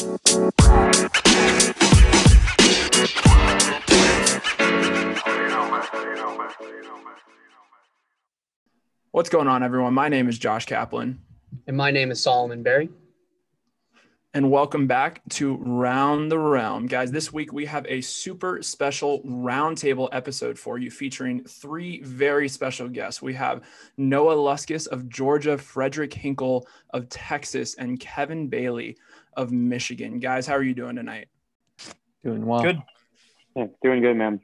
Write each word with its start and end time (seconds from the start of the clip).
What's 0.00 0.14
going 9.28 9.46
on, 9.46 9.62
everyone? 9.62 9.92
My 9.92 10.08
name 10.08 10.30
is 10.30 10.38
Josh 10.38 10.64
Kaplan. 10.64 11.20
And 11.66 11.76
my 11.76 11.90
name 11.90 12.10
is 12.10 12.22
Solomon 12.22 12.62
Berry. 12.62 12.88
And 14.32 14.50
welcome 14.50 14.86
back 14.86 15.20
to 15.30 15.56
Round 15.56 16.30
the 16.30 16.38
Realm. 16.38 16.86
Guys, 16.86 17.10
this 17.10 17.30
week 17.30 17.52
we 17.52 17.66
have 17.66 17.84
a 17.86 18.00
super 18.00 18.62
special 18.62 19.20
roundtable 19.24 20.08
episode 20.12 20.58
for 20.58 20.78
you 20.78 20.90
featuring 20.90 21.44
three 21.44 22.00
very 22.02 22.48
special 22.48 22.88
guests. 22.88 23.20
We 23.20 23.34
have 23.34 23.64
Noah 23.98 24.36
Luskis 24.36 24.86
of 24.86 25.10
Georgia, 25.10 25.58
Frederick 25.58 26.14
Hinkle 26.14 26.66
of 26.90 27.10
Texas, 27.10 27.74
and 27.74 28.00
Kevin 28.00 28.48
Bailey 28.48 28.96
of 29.34 29.52
Michigan. 29.52 30.18
Guys, 30.18 30.46
how 30.46 30.54
are 30.54 30.62
you 30.62 30.74
doing 30.74 30.96
tonight? 30.96 31.28
Doing 32.24 32.44
well. 32.44 32.62
Good. 32.62 32.82
Yeah, 33.56 33.66
doing 33.82 34.02
good, 34.02 34.16
man. 34.16 34.40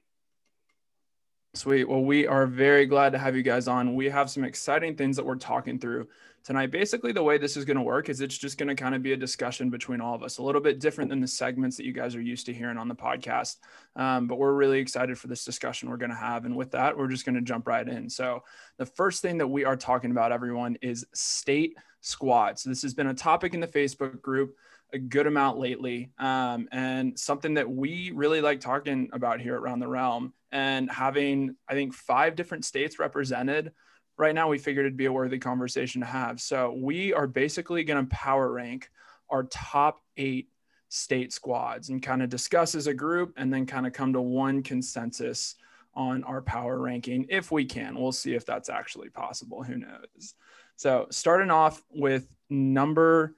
Sweet. 1.56 1.88
Well, 1.88 2.02
we 2.02 2.26
are 2.26 2.46
very 2.46 2.84
glad 2.84 3.12
to 3.12 3.18
have 3.18 3.34
you 3.34 3.42
guys 3.42 3.66
on. 3.66 3.94
We 3.94 4.10
have 4.10 4.28
some 4.28 4.44
exciting 4.44 4.94
things 4.94 5.16
that 5.16 5.24
we're 5.24 5.36
talking 5.36 5.78
through 5.78 6.08
tonight. 6.44 6.70
Basically, 6.70 7.12
the 7.12 7.22
way 7.22 7.38
this 7.38 7.56
is 7.56 7.64
going 7.64 7.78
to 7.78 7.82
work 7.82 8.10
is 8.10 8.20
it's 8.20 8.36
just 8.36 8.58
going 8.58 8.68
to 8.68 8.74
kind 8.74 8.94
of 8.94 9.02
be 9.02 9.14
a 9.14 9.16
discussion 9.16 9.70
between 9.70 10.02
all 10.02 10.14
of 10.14 10.22
us, 10.22 10.36
a 10.36 10.42
little 10.42 10.60
bit 10.60 10.80
different 10.80 11.08
than 11.08 11.20
the 11.20 11.26
segments 11.26 11.78
that 11.78 11.86
you 11.86 11.94
guys 11.94 12.14
are 12.14 12.20
used 12.20 12.44
to 12.46 12.52
hearing 12.52 12.76
on 12.76 12.88
the 12.88 12.94
podcast. 12.94 13.56
Um, 13.96 14.26
but 14.26 14.38
we're 14.38 14.52
really 14.52 14.80
excited 14.80 15.18
for 15.18 15.28
this 15.28 15.46
discussion 15.46 15.88
we're 15.88 15.96
going 15.96 16.10
to 16.10 16.16
have. 16.16 16.44
And 16.44 16.56
with 16.56 16.72
that, 16.72 16.96
we're 16.96 17.08
just 17.08 17.24
going 17.24 17.36
to 17.36 17.40
jump 17.40 17.66
right 17.66 17.88
in. 17.88 18.10
So, 18.10 18.44
the 18.76 18.86
first 18.86 19.22
thing 19.22 19.38
that 19.38 19.48
we 19.48 19.64
are 19.64 19.76
talking 19.76 20.10
about, 20.10 20.32
everyone, 20.32 20.76
is 20.82 21.06
state 21.14 21.74
squads. 22.02 22.64
So, 22.64 22.68
this 22.68 22.82
has 22.82 22.92
been 22.92 23.06
a 23.06 23.14
topic 23.14 23.54
in 23.54 23.60
the 23.60 23.66
Facebook 23.66 24.20
group 24.20 24.56
a 24.92 24.98
good 24.98 25.26
amount 25.26 25.58
lately 25.58 26.10
um, 26.18 26.68
and 26.72 27.18
something 27.18 27.54
that 27.54 27.68
we 27.68 28.12
really 28.14 28.40
like 28.40 28.60
talking 28.60 29.08
about 29.12 29.40
here 29.40 29.56
around 29.56 29.80
the 29.80 29.88
realm 29.88 30.32
and 30.52 30.90
having 30.90 31.56
i 31.68 31.74
think 31.74 31.92
five 31.92 32.36
different 32.36 32.64
states 32.64 32.98
represented 32.98 33.72
right 34.18 34.34
now 34.34 34.48
we 34.48 34.58
figured 34.58 34.86
it'd 34.86 34.96
be 34.96 35.06
a 35.06 35.12
worthy 35.12 35.38
conversation 35.38 36.00
to 36.00 36.06
have. 36.06 36.40
So 36.40 36.72
we 36.72 37.12
are 37.12 37.26
basically 37.26 37.84
going 37.84 38.06
to 38.06 38.14
power 38.14 38.50
rank 38.50 38.90
our 39.28 39.44
top 39.44 40.02
eight 40.16 40.48
state 40.88 41.32
squads 41.32 41.90
and 41.90 42.02
kind 42.02 42.22
of 42.22 42.28
discuss 42.28 42.74
as 42.74 42.86
a 42.86 42.94
group 42.94 43.34
and 43.36 43.52
then 43.52 43.66
kind 43.66 43.86
of 43.86 43.92
come 43.92 44.12
to 44.12 44.20
one 44.20 44.62
consensus 44.62 45.56
on 45.94 46.22
our 46.24 46.42
power 46.42 46.78
ranking 46.78 47.26
if 47.28 47.50
we 47.50 47.64
can. 47.64 47.98
We'll 47.98 48.12
see 48.12 48.34
if 48.34 48.46
that's 48.46 48.68
actually 48.68 49.10
possible. 49.10 49.62
Who 49.62 49.78
knows? 49.78 50.34
So 50.76 51.06
starting 51.10 51.50
off 51.50 51.82
with 51.90 52.28
number 52.48 53.34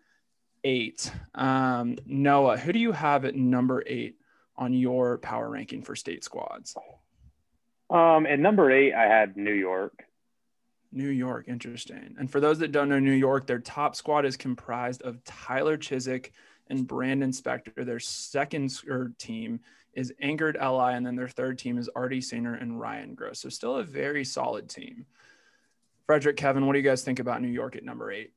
eight. 0.64 1.10
Um, 1.34 1.96
Noah, 2.06 2.56
who 2.56 2.72
do 2.72 2.78
you 2.78 2.92
have 2.92 3.24
at 3.24 3.34
number 3.34 3.82
eight 3.86 4.16
on 4.56 4.72
your 4.72 5.18
power 5.18 5.48
ranking 5.48 5.82
for 5.82 5.96
state 5.96 6.24
squads? 6.24 6.74
Um, 7.90 8.26
at 8.26 8.38
number 8.38 8.70
eight, 8.70 8.94
I 8.94 9.04
had 9.04 9.36
New 9.36 9.52
York. 9.52 10.04
New 10.92 11.08
York, 11.08 11.46
interesting. 11.48 12.16
And 12.18 12.30
for 12.30 12.40
those 12.40 12.58
that 12.60 12.72
don't 12.72 12.88
know 12.88 12.98
New 12.98 13.12
York, 13.12 13.46
their 13.46 13.58
top 13.58 13.94
squad 13.94 14.24
is 14.24 14.36
comprised 14.36 15.02
of 15.02 15.22
Tyler 15.24 15.76
Chiswick 15.76 16.32
and 16.68 16.86
Brandon 16.86 17.30
Spector. 17.30 17.84
Their 17.84 18.00
second 18.00 18.72
team 19.18 19.60
is 19.94 20.14
Anchored 20.20 20.56
Li, 20.56 20.94
and 20.94 21.04
then 21.04 21.16
their 21.16 21.28
third 21.28 21.58
team 21.58 21.78
is 21.78 21.90
Artie 21.94 22.20
Singer 22.20 22.54
and 22.54 22.78
Ryan 22.78 23.14
Gross. 23.14 23.40
So 23.40 23.48
still 23.48 23.76
a 23.76 23.84
very 23.84 24.24
solid 24.24 24.68
team. 24.68 25.06
Frederick, 26.06 26.36
Kevin, 26.36 26.66
what 26.66 26.72
do 26.72 26.78
you 26.78 26.84
guys 26.84 27.02
think 27.02 27.18
about 27.18 27.42
New 27.42 27.48
York 27.48 27.76
at 27.76 27.84
number 27.84 28.10
eight? 28.10 28.32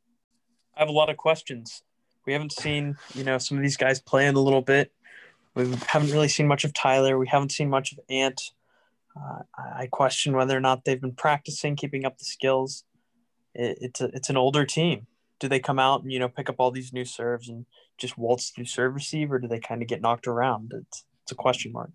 I 0.75 0.79
have 0.79 0.89
a 0.89 0.93
lot 0.93 1.09
of 1.09 1.17
questions. 1.17 1.83
We 2.25 2.33
haven't 2.33 2.53
seen, 2.53 2.97
you 3.15 3.23
know, 3.23 3.37
some 3.37 3.57
of 3.57 3.63
these 3.63 3.77
guys 3.77 3.99
play 3.99 4.27
in 4.27 4.35
a 4.35 4.39
little 4.39 4.61
bit. 4.61 4.91
We 5.55 5.67
haven't 5.87 6.11
really 6.11 6.27
seen 6.27 6.47
much 6.47 6.63
of 6.63 6.73
Tyler. 6.73 7.17
We 7.17 7.27
haven't 7.27 7.51
seen 7.51 7.69
much 7.69 7.91
of 7.91 7.99
Ant. 8.09 8.41
Uh, 9.15 9.41
I 9.57 9.87
question 9.87 10.33
whether 10.33 10.55
or 10.55 10.61
not 10.61 10.85
they've 10.85 11.01
been 11.01 11.13
practicing, 11.13 11.75
keeping 11.75 12.05
up 12.05 12.17
the 12.17 12.25
skills. 12.25 12.85
It, 13.53 13.77
it's 13.81 14.01
a, 14.01 14.05
it's 14.13 14.29
an 14.29 14.37
older 14.37 14.65
team. 14.65 15.07
Do 15.39 15.49
they 15.49 15.59
come 15.59 15.79
out 15.79 16.03
and 16.03 16.11
you 16.11 16.19
know 16.19 16.29
pick 16.29 16.49
up 16.49 16.55
all 16.59 16.71
these 16.71 16.93
new 16.93 17.03
serves 17.03 17.49
and 17.49 17.65
just 17.97 18.17
waltz 18.17 18.51
through 18.51 18.65
serve 18.65 18.93
receive, 18.93 19.31
or 19.31 19.39
do 19.39 19.47
they 19.47 19.59
kind 19.59 19.81
of 19.81 19.87
get 19.87 20.01
knocked 20.01 20.27
around? 20.27 20.71
It's 20.73 21.03
it's 21.23 21.31
a 21.31 21.35
question 21.35 21.71
mark. 21.73 21.91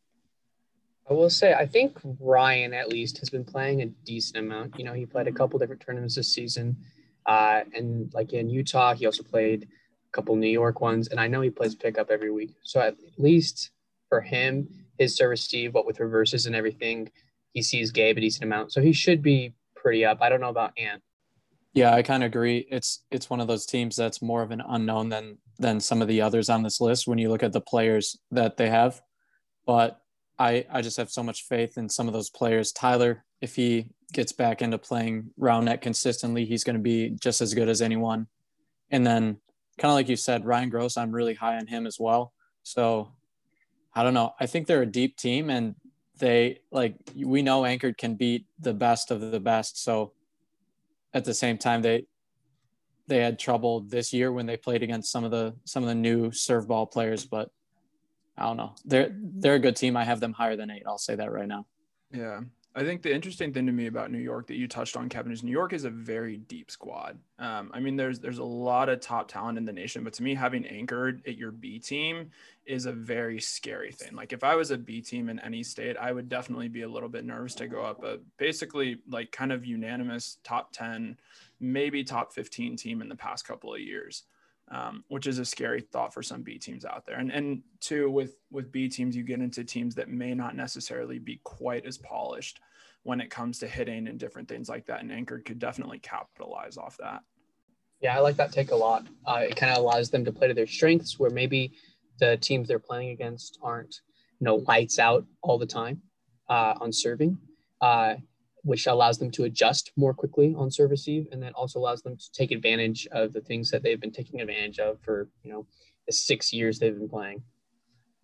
I 1.09 1.15
will 1.15 1.31
say 1.31 1.55
I 1.55 1.65
think 1.65 1.99
Ryan 2.21 2.75
at 2.75 2.89
least 2.89 3.19
has 3.19 3.31
been 3.31 3.45
playing 3.45 3.83
a 3.83 3.87
decent 3.87 4.39
amount. 4.39 4.79
You 4.79 4.85
know, 4.85 4.93
he 4.93 5.07
played 5.07 5.29
a 5.29 5.33
couple 5.33 5.59
different 5.59 5.81
tournaments 5.81 6.17
this 6.17 6.33
season, 6.33 6.77
uh, 7.25 7.63
and 7.75 8.13
like 8.13 8.33
in 8.33 8.51
Utah, 8.51 8.95
he 8.95 9.07
also 9.07 9.23
played 9.23 9.69
couple 10.17 10.35
New 10.35 10.49
York 10.49 10.81
ones, 10.81 11.09
and 11.09 11.21
I 11.21 11.29
know 11.29 11.43
he 11.43 11.51
plays 11.51 11.75
pickup 11.75 12.11
every 12.11 12.33
week. 12.33 12.55
So 12.63 12.81
at 12.81 12.97
least 13.19 13.71
for 14.09 14.21
him, 14.21 14.69
his 14.99 15.15
serve 15.15 15.31
receive, 15.31 15.75
what 15.75 15.87
with 15.87 16.01
reverses 16.01 16.47
and 16.47 16.57
everything, 16.57 17.11
he 17.53 17.63
sees 17.63 17.91
Gabe 17.91 18.19
a 18.19 18.21
decent 18.21 18.45
amount. 18.45 18.73
So 18.73 18.81
he 18.81 18.93
should 18.93 19.23
be 19.23 19.55
pretty 19.75 20.05
up. 20.05 20.19
I 20.21 20.29
don't 20.29 20.41
know 20.41 20.49
about 20.49 20.73
Ant. 20.79 21.03
Yeah, 21.75 21.95
I 21.95 22.03
kind 22.03 22.23
of 22.23 22.29
agree. 22.29 22.67
It's 22.71 23.05
it's 23.11 23.29
one 23.29 23.41
of 23.41 23.49
those 23.49 23.67
teams 23.67 23.97
that's 23.97 24.23
more 24.23 24.43
of 24.43 24.51
an 24.51 24.63
unknown 24.67 25.11
than 25.11 25.39
than 25.59 25.79
some 25.79 26.01
of 26.01 26.09
the 26.09 26.23
others 26.23 26.49
on 26.49 26.63
this 26.63 26.81
list 26.81 27.07
when 27.07 27.19
you 27.19 27.29
look 27.29 27.43
at 27.43 27.53
the 27.53 27.61
players 27.61 28.19
that 28.31 28.57
they 28.57 28.71
have. 28.71 29.03
But 29.67 30.01
I 30.39 30.65
I 30.71 30.81
just 30.81 30.97
have 30.97 31.11
so 31.11 31.23
much 31.23 31.43
faith 31.43 31.77
in 31.77 31.91
some 31.91 32.09
of 32.09 32.15
those 32.15 32.31
players. 32.31 32.73
Tyler, 32.73 33.25
if 33.43 33.57
he 33.57 33.91
gets 34.13 34.33
back 34.33 34.63
into 34.63 34.79
playing 34.79 35.31
round 35.37 35.67
net 35.67 35.83
consistently, 35.83 36.47
he's 36.47 36.65
going 36.65 36.77
to 36.77 36.83
be 36.83 37.11
just 37.11 37.43
as 37.43 37.53
good 37.53 37.69
as 37.69 37.83
anyone. 37.83 38.29
And 38.91 39.07
then 39.07 39.39
kind 39.79 39.91
of 39.91 39.95
like 39.95 40.09
you 40.09 40.17
said, 40.17 40.45
Ryan 40.45 40.69
Gross, 40.69 40.97
I'm 40.97 41.13
really 41.13 41.35
high 41.35 41.57
on 41.57 41.67
him 41.67 41.87
as 41.87 41.99
well. 41.99 42.33
So 42.63 43.13
I 43.95 44.03
don't 44.03 44.15
know. 44.15 44.35
I 44.41 44.47
think 44.47 44.67
they're 44.67 44.83
a 44.83 44.87
deep 44.87 45.17
team 45.17 45.51
and 45.51 45.75
they 46.19 46.61
like 46.71 46.97
we 47.15 47.43
know 47.43 47.65
Anchored 47.65 47.99
can 47.99 48.15
beat 48.15 48.47
the 48.59 48.75
best 48.75 49.11
of 49.11 49.21
the 49.21 49.41
best. 49.41 49.83
So 49.83 50.13
at 51.13 51.25
the 51.25 51.35
same 51.35 51.59
time, 51.59 51.83
they 51.83 52.07
they 53.07 53.19
had 53.19 53.39
trouble 53.39 53.81
this 53.81 54.13
year 54.13 54.33
when 54.33 54.47
they 54.47 54.57
played 54.57 54.83
against 54.83 55.13
some 55.13 55.25
of 55.25 55.31
the 55.31 55.55
some 55.65 55.83
of 55.83 55.89
the 55.89 55.95
new 55.95 56.33
serve 56.33 56.69
ball 56.69 56.87
players, 56.87 57.25
but 57.25 57.51
I 58.37 58.45
don't 58.45 58.57
know. 58.57 58.75
They're 58.85 59.11
they're 59.13 59.55
a 59.55 59.61
good 59.61 59.77
team. 59.77 59.97
I 59.97 60.05
have 60.05 60.21
them 60.21 60.33
higher 60.33 60.57
than 60.57 60.71
eight. 60.71 60.83
I'll 60.87 60.99
say 60.99 61.15
that 61.15 61.33
right 61.33 61.49
now. 61.49 61.67
Yeah. 62.13 62.41
I 62.77 62.85
think 62.85 63.01
the 63.01 63.15
interesting 63.15 63.55
thing 63.55 63.65
to 63.65 63.73
me 63.73 63.87
about 63.87 64.11
New 64.11 64.19
York 64.19 64.49
that 64.49 64.57
you 64.57 64.69
touched 64.69 64.99
on, 64.99 65.09
Kevin, 65.09 65.33
is 65.33 65.43
New 65.43 65.51
York 65.51 65.73
is 65.73 65.85
a 65.85 65.91
very 65.91 66.37
deep 66.37 66.71
squad. 66.71 67.19
Um, 67.39 67.71
I 67.73 67.81
mean, 67.81 67.97
there's 67.97 68.21
there's 68.21 68.37
a 68.37 68.45
lot 68.45 68.91
of 68.91 69.01
top 69.01 69.29
talent 69.29 69.57
in 69.57 69.65
the 69.65 69.73
nation, 69.73 70.05
but 70.05 70.13
to 70.15 70.23
me, 70.23 70.35
having 70.35 70.67
anchored 70.67 71.23
at 71.27 71.39
your 71.39 71.53
B 71.53 71.79
team 71.79 72.31
is 72.67 72.85
a 72.85 72.93
very 72.93 73.41
scary 73.41 73.93
thing. 73.93 74.15
Like 74.15 74.35
if 74.35 74.45
I 74.45 74.57
was 74.57 74.73
a 74.73 74.77
B 74.77 75.01
team 75.01 75.31
in 75.31 75.39
any 75.39 75.63
state, 75.63 75.97
I 75.97 76.13
would 76.13 76.29
definitely 76.29 76.69
be 76.69 76.83
a 76.83 76.89
little 76.89 77.09
bit 77.09 77.25
nervous 77.25 77.55
to 77.55 77.67
go 77.67 77.81
up. 77.81 78.03
But 78.03 78.21
basically, 78.37 78.99
like 79.09 79.33
kind 79.33 79.53
of 79.53 79.65
unanimous 79.65 80.37
top 80.45 80.71
ten, 80.75 81.17
maybe 81.59 82.05
top 82.05 82.35
fifteen 82.35 82.77
team 82.77 83.01
in 83.01 83.09
the 83.09 83.17
past 83.17 83.47
couple 83.47 83.73
of 83.73 83.81
years 83.81 84.25
um, 84.69 85.05
which 85.09 85.27
is 85.27 85.39
a 85.39 85.45
scary 85.45 85.81
thought 85.81 86.13
for 86.13 86.23
some 86.23 86.43
B 86.43 86.59
teams 86.59 86.85
out 86.85 87.07
there. 87.07 87.19
And 87.19 87.31
and 87.31 87.63
two, 87.81 88.11
with 88.11 88.37
with 88.51 88.73
B 88.73 88.89
teams, 88.89 89.17
you 89.17 89.23
get 89.23 89.41
into 89.41 89.65
teams 89.65 89.95
that 89.95 90.09
may 90.09 90.35
not 90.35 90.57
necessarily 90.57 91.19
be 91.19 91.41
quite 91.45 91.87
as 91.87 91.99
polished 91.99 92.61
when 93.07 93.21
it 93.21 93.31
comes 93.31 93.61
to 93.61 93.69
hitting 93.69 94.09
and 94.09 94.19
different 94.19 94.49
things 94.49 94.69
like 94.69 94.85
that. 94.87 95.01
And 95.01 95.13
Anchored 95.13 95.45
could 95.45 95.61
definitely 95.61 96.01
capitalize 96.01 96.77
off 96.77 96.97
that. 96.99 97.23
Yeah, 98.01 98.17
I 98.17 98.21
like 98.21 98.37
that 98.37 98.53
take 98.53 98.73
a 98.73 98.77
lot. 98.77 99.07
Uh, 99.25 99.45
it 99.49 99.57
kind 99.57 99.73
of 99.73 99.79
allows 99.79 100.11
them 100.11 100.25
to 100.25 100.33
play 100.33 100.49
to 100.49 100.55
their 100.55 100.67
strengths, 100.67 101.19
where 101.19 101.31
maybe 101.31 101.73
the 102.19 102.37
teams 102.37 102.67
they're 102.67 102.79
playing 102.79 103.11
against 103.11 103.59
aren't, 103.63 104.01
you 104.41 104.45
know, 104.45 104.57
lights 104.67 104.99
out 104.99 105.25
all 105.41 105.57
the 105.57 105.67
time 105.67 106.03
uh, 106.49 106.75
on 106.81 106.93
serving. 106.93 107.39
Uh, 107.81 108.17
which 108.67 108.89
allows 108.89 109.17
them 109.17 109.31
to 109.31 109.45
adjust 109.45 109.93
more 109.97 110.13
quickly 110.13 110.53
on 110.59 110.73
serve 110.73 110.91
receive 110.91 111.29
and 111.31 111.41
then 111.41 111.53
also 111.53 111.79
allows 111.79 112.03
them 112.03 112.17
to 112.17 112.33
take 112.33 112.51
advantage 112.51 113.07
of 113.13 113.33
the 113.33 113.41
things 113.41 113.71
that 113.71 113.81
they've 113.81 114.01
been 114.01 114.11
taking 114.11 114.41
advantage 114.41 114.81
of 114.81 114.99
for 115.03 115.29
you 115.45 115.53
know 115.53 115.65
the 116.09 116.13
six 116.13 116.53
years 116.53 116.79
they've 116.79 116.99
been 116.99 117.09
playing 117.09 117.41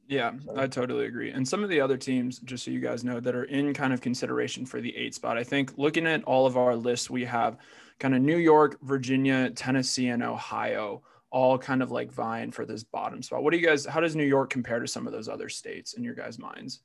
yeah 0.08 0.32
so. 0.44 0.54
i 0.56 0.66
totally 0.66 1.06
agree 1.06 1.30
and 1.30 1.46
some 1.46 1.62
of 1.62 1.70
the 1.70 1.80
other 1.80 1.96
teams 1.96 2.38
just 2.40 2.64
so 2.64 2.70
you 2.70 2.80
guys 2.80 3.04
know 3.04 3.20
that 3.20 3.34
are 3.34 3.44
in 3.44 3.72
kind 3.72 3.92
of 3.92 4.00
consideration 4.00 4.66
for 4.66 4.80
the 4.80 4.94
eight 4.96 5.14
spot 5.14 5.38
i 5.38 5.44
think 5.44 5.72
looking 5.76 6.06
at 6.06 6.22
all 6.24 6.46
of 6.46 6.56
our 6.56 6.74
lists 6.74 7.08
we 7.08 7.24
have 7.24 7.56
kind 7.98 8.14
of 8.14 8.20
new 8.20 8.38
york 8.38 8.78
virginia 8.82 9.50
tennessee 9.50 10.08
and 10.08 10.22
ohio 10.22 11.02
all 11.30 11.56
kind 11.56 11.82
of 11.82 11.90
like 11.90 12.12
vying 12.12 12.50
for 12.50 12.66
this 12.66 12.84
bottom 12.84 13.22
spot 13.22 13.42
what 13.42 13.52
do 13.52 13.58
you 13.58 13.66
guys 13.66 13.86
how 13.86 14.00
does 14.00 14.16
new 14.16 14.24
york 14.24 14.50
compare 14.50 14.80
to 14.80 14.86
some 14.86 15.06
of 15.06 15.12
those 15.12 15.28
other 15.28 15.48
states 15.48 15.94
in 15.94 16.04
your 16.04 16.14
guys 16.14 16.38
minds 16.38 16.80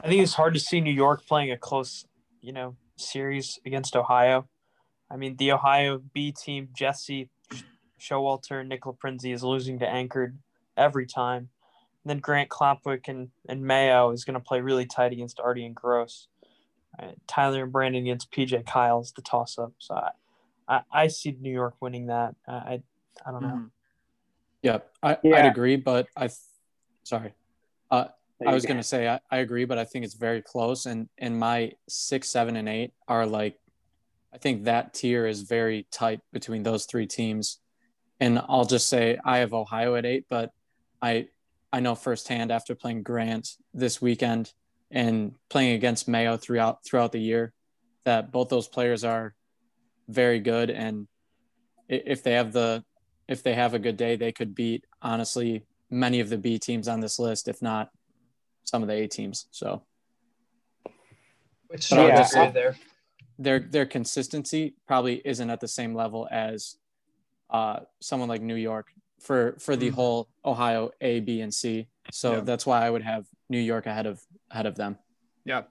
I 0.00 0.06
think 0.06 0.22
it's 0.22 0.32
hard 0.32 0.54
to 0.54 0.60
see 0.60 0.80
New 0.80 0.92
York 0.92 1.26
playing 1.26 1.50
a 1.50 1.56
close 1.56 2.06
you 2.40 2.52
know, 2.52 2.76
series 2.96 3.58
against 3.66 3.96
Ohio. 3.96 4.48
I 5.10 5.16
mean, 5.16 5.36
the 5.36 5.52
Ohio 5.52 6.00
B 6.12 6.32
team, 6.32 6.68
Jesse 6.76 7.30
Showalter 8.00 8.60
and 8.60 8.68
Nick 8.68 8.82
Laprinzi 8.82 9.32
is 9.32 9.42
losing 9.42 9.78
to 9.80 9.88
Anchored 9.88 10.38
every 10.76 11.06
time. 11.06 11.48
And 12.08 12.16
then 12.16 12.22
Grant 12.22 12.48
Klopwick 12.48 13.08
and, 13.08 13.28
and 13.50 13.62
Mayo 13.62 14.12
is 14.12 14.24
going 14.24 14.32
to 14.32 14.40
play 14.40 14.62
really 14.62 14.86
tight 14.86 15.12
against 15.12 15.40
Artie 15.40 15.66
and 15.66 15.74
Gross. 15.74 16.28
Uh, 16.98 17.08
Tyler 17.26 17.64
and 17.64 17.70
Brandon 17.70 18.02
against 18.02 18.32
PJ 18.32 18.64
Kyle 18.64 19.02
is 19.02 19.12
the 19.12 19.20
toss 19.20 19.58
up. 19.58 19.74
So 19.76 19.94
I, 19.94 20.10
I, 20.66 20.80
I, 20.90 21.06
see 21.08 21.36
New 21.38 21.52
York 21.52 21.74
winning 21.82 22.06
that. 22.06 22.34
I, 22.46 22.52
I, 22.52 22.82
I 23.26 23.30
don't 23.30 23.42
know. 23.42 23.48
Mm-hmm. 23.48 23.66
Yep, 24.62 24.90
I, 25.02 25.18
Yeah. 25.22 25.36
I'd 25.36 25.46
agree, 25.52 25.76
but 25.76 26.06
I, 26.16 26.30
sorry, 27.02 27.34
uh, 27.90 28.06
I 28.46 28.54
was 28.54 28.64
go. 28.64 28.68
gonna 28.68 28.82
say 28.82 29.06
I, 29.06 29.20
I 29.30 29.38
agree, 29.38 29.66
but 29.66 29.76
I 29.76 29.84
think 29.84 30.06
it's 30.06 30.14
very 30.14 30.40
close, 30.40 30.86
and 30.86 31.10
and 31.18 31.38
my 31.38 31.72
six, 31.88 32.30
seven, 32.30 32.56
and 32.56 32.70
eight 32.70 32.94
are 33.06 33.26
like, 33.26 33.58
I 34.32 34.38
think 34.38 34.64
that 34.64 34.94
tier 34.94 35.26
is 35.26 35.42
very 35.42 35.86
tight 35.92 36.20
between 36.32 36.62
those 36.62 36.86
three 36.86 37.06
teams, 37.06 37.60
and 38.18 38.42
I'll 38.48 38.64
just 38.64 38.88
say 38.88 39.18
I 39.24 39.38
have 39.38 39.52
Ohio 39.52 39.94
at 39.94 40.06
eight, 40.06 40.24
but 40.30 40.52
I 41.02 41.28
I 41.72 41.80
know 41.80 41.94
firsthand 41.94 42.50
after 42.50 42.74
playing 42.74 43.02
Grant 43.02 43.48
this 43.74 44.00
weekend 44.00 44.52
and 44.90 45.34
playing 45.50 45.74
against 45.74 46.08
Mayo 46.08 46.36
throughout 46.36 46.84
throughout 46.84 47.12
the 47.12 47.20
year 47.20 47.52
that 48.04 48.32
both 48.32 48.48
those 48.48 48.68
players 48.68 49.04
are 49.04 49.34
very 50.08 50.40
good, 50.40 50.70
and 50.70 51.06
if 51.88 52.22
they 52.22 52.32
have 52.32 52.52
the 52.52 52.84
if 53.28 53.42
they 53.42 53.54
have 53.54 53.74
a 53.74 53.78
good 53.78 53.96
day, 53.98 54.16
they 54.16 54.32
could 54.32 54.54
beat 54.54 54.84
honestly 55.02 55.64
many 55.90 56.20
of 56.20 56.30
the 56.30 56.38
B 56.38 56.58
teams 56.58 56.88
on 56.88 57.00
this 57.00 57.18
list, 57.18 57.48
if 57.48 57.60
not 57.60 57.90
some 58.64 58.82
of 58.82 58.88
the 58.88 58.94
A 58.94 59.06
teams. 59.06 59.46
So 59.50 59.82
Which 61.66 61.90
But 61.90 61.98
I 61.98 62.04
would 62.04 62.16
just 62.16 62.32
say- 62.32 62.50
there. 62.50 62.76
their 63.38 63.58
their 63.60 63.86
consistency 63.86 64.74
probably 64.86 65.20
isn't 65.24 65.50
at 65.50 65.60
the 65.60 65.68
same 65.68 65.94
level 65.94 66.26
as 66.30 66.76
uh, 67.50 67.80
someone 68.00 68.28
like 68.28 68.40
New 68.42 68.54
York 68.56 68.86
for 69.18 69.52
for 69.58 69.76
the 69.76 69.90
Mhm. 69.90 69.94
whole 69.94 70.28
Ohio 70.44 70.90
A, 71.00 71.20
B, 71.20 71.40
and 71.40 71.52
C. 71.52 71.88
So 72.10 72.36
Yeah. 72.36 72.40
that's 72.40 72.66
why 72.66 72.84
I 72.84 72.90
would 72.90 73.02
have 73.02 73.26
New 73.48 73.58
York 73.58 73.86
ahead 73.86 74.06
of 74.06 74.22
ahead 74.50 74.66
of 74.66 74.76
them. 74.76 74.98
Yeah. 75.44 75.64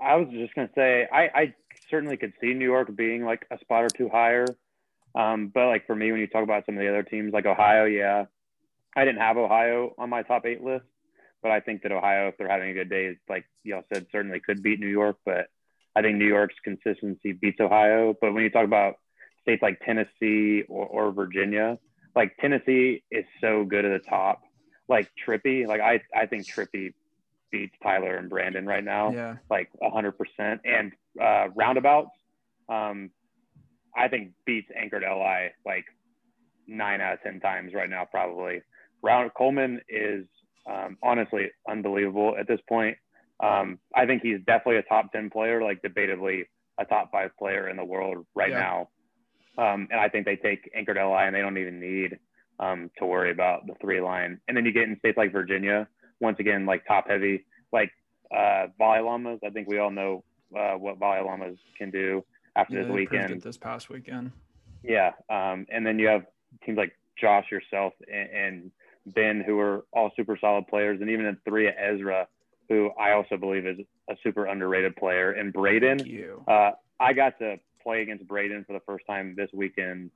I 0.00 0.16
was 0.16 0.28
just 0.30 0.54
gonna 0.54 0.70
say 0.74 1.06
I, 1.10 1.22
I 1.34 1.54
certainly 1.90 2.16
could 2.16 2.32
see 2.40 2.54
New 2.54 2.64
York 2.64 2.94
being 2.94 3.24
like 3.24 3.46
a 3.50 3.58
spot 3.58 3.84
or 3.84 3.88
two 3.88 4.08
higher. 4.08 4.46
Um, 5.14 5.48
but 5.48 5.66
like 5.68 5.86
for 5.86 5.96
me, 5.96 6.12
when 6.12 6.20
you 6.20 6.26
talk 6.26 6.42
about 6.44 6.66
some 6.66 6.76
of 6.76 6.80
the 6.80 6.88
other 6.88 7.02
teams 7.02 7.32
like 7.32 7.46
Ohio, 7.46 7.84
yeah, 7.86 8.26
I 8.94 9.04
didn't 9.04 9.20
have 9.20 9.36
Ohio 9.36 9.94
on 9.98 10.10
my 10.10 10.22
top 10.22 10.44
eight 10.46 10.62
list, 10.62 10.84
but 11.42 11.50
I 11.50 11.60
think 11.60 11.82
that 11.82 11.92
Ohio, 11.92 12.28
if 12.28 12.36
they're 12.36 12.48
having 12.48 12.70
a 12.70 12.74
good 12.74 12.90
day, 12.90 13.06
is 13.06 13.16
like 13.28 13.46
y'all 13.64 13.84
said, 13.92 14.06
certainly 14.12 14.40
could 14.40 14.62
beat 14.62 14.80
New 14.80 14.86
York. 14.88 15.16
But 15.24 15.48
I 15.96 16.02
think 16.02 16.18
New 16.18 16.26
York's 16.26 16.54
consistency 16.62 17.32
beats 17.32 17.58
Ohio. 17.60 18.14
But 18.20 18.34
when 18.34 18.42
you 18.44 18.50
talk 18.50 18.64
about 18.64 18.96
states 19.42 19.62
like 19.62 19.80
Tennessee 19.80 20.62
or, 20.68 20.86
or 20.86 21.10
Virginia, 21.12 21.78
like 22.18 22.36
Tennessee 22.38 23.04
is 23.12 23.24
so 23.40 23.64
good 23.64 23.84
at 23.84 24.02
the 24.02 24.08
top. 24.08 24.40
Like 24.88 25.08
Trippy, 25.24 25.66
like 25.68 25.80
I, 25.80 26.00
I 26.12 26.26
think 26.26 26.46
Trippy 26.48 26.92
beats 27.52 27.76
Tyler 27.80 28.16
and 28.16 28.28
Brandon 28.28 28.66
right 28.66 28.82
now 28.82 29.12
Yeah. 29.12 29.36
like 29.48 29.68
100%. 29.80 30.58
And 30.64 30.92
uh, 31.22 31.48
roundabouts, 31.54 32.10
um, 32.68 33.10
I 33.96 34.08
think 34.08 34.32
beats 34.44 34.68
anchored 34.76 35.04
LI 35.08 35.50
like 35.64 35.84
nine 36.66 37.00
out 37.00 37.14
of 37.14 37.22
10 37.22 37.38
times 37.38 37.72
right 37.72 37.88
now, 37.88 38.04
probably. 38.04 38.62
Round 39.00 39.30
Coleman 39.38 39.80
is 39.88 40.24
um, 40.68 40.96
honestly 41.02 41.50
unbelievable 41.70 42.34
at 42.38 42.48
this 42.48 42.60
point. 42.68 42.96
Um, 43.40 43.78
I 43.94 44.06
think 44.06 44.22
he's 44.22 44.40
definitely 44.44 44.78
a 44.78 44.82
top 44.82 45.12
10 45.12 45.30
player, 45.30 45.62
like 45.62 45.80
debatably 45.82 46.46
a 46.80 46.84
top 46.84 47.12
five 47.12 47.30
player 47.38 47.68
in 47.68 47.76
the 47.76 47.84
world 47.84 48.26
right 48.34 48.50
Yeah. 48.50 48.58
now. 48.58 48.88
Um, 49.58 49.88
and 49.90 50.00
I 50.00 50.08
think 50.08 50.24
they 50.24 50.36
take 50.36 50.70
anchored 50.74 50.96
LI 50.96 51.26
and 51.26 51.34
they 51.34 51.40
don't 51.40 51.58
even 51.58 51.80
need 51.80 52.18
um, 52.60 52.90
to 52.98 53.06
worry 53.06 53.30
about 53.30 53.66
the 53.66 53.74
three 53.80 54.00
line. 54.00 54.40
And 54.48 54.56
then 54.56 54.64
you 54.64 54.72
get 54.72 54.84
in 54.84 54.98
states 55.00 55.18
like 55.18 55.32
Virginia, 55.32 55.88
once 56.20 56.38
again, 56.38 56.64
like 56.64 56.86
top 56.86 57.08
heavy, 57.08 57.44
like 57.72 57.90
uh, 58.34 58.66
volley 58.78 59.00
llamas. 59.00 59.40
I 59.44 59.50
think 59.50 59.68
we 59.68 59.78
all 59.78 59.90
know 59.90 60.24
uh, 60.56 60.74
what 60.74 60.98
volley 60.98 61.20
llamas 61.24 61.58
can 61.76 61.90
do 61.90 62.24
after 62.56 62.76
Yeah, 62.76 62.84
this 62.84 62.92
weekend. 62.92 63.42
this 63.42 63.56
past 63.56 63.90
weekend. 63.90 64.32
Yeah. 64.82 65.12
Um, 65.28 65.66
and 65.70 65.84
then 65.84 65.98
you 65.98 66.06
have 66.06 66.24
teams 66.64 66.78
like 66.78 66.96
Josh, 67.20 67.46
yourself, 67.50 67.94
and, 68.12 68.30
and 68.30 68.70
Ben, 69.14 69.42
who 69.44 69.58
are 69.58 69.84
all 69.92 70.12
super 70.16 70.38
solid 70.40 70.66
players. 70.68 71.00
And 71.00 71.10
even 71.10 71.26
in 71.26 71.36
three, 71.44 71.68
Ezra, 71.68 72.28
who 72.68 72.90
I 72.98 73.12
also 73.12 73.36
believe 73.36 73.66
is 73.66 73.78
a 74.08 74.14
super 74.22 74.46
underrated 74.46 74.94
player. 74.96 75.32
And 75.32 75.52
Braden, 75.52 76.00
uh, 76.46 76.70
I 77.00 77.12
got 77.12 77.38
to 77.38 77.56
play 77.82 78.02
against 78.02 78.26
Braden 78.26 78.64
for 78.66 78.72
the 78.72 78.80
first 78.86 79.06
time 79.06 79.34
this 79.36 79.50
weekend 79.52 80.10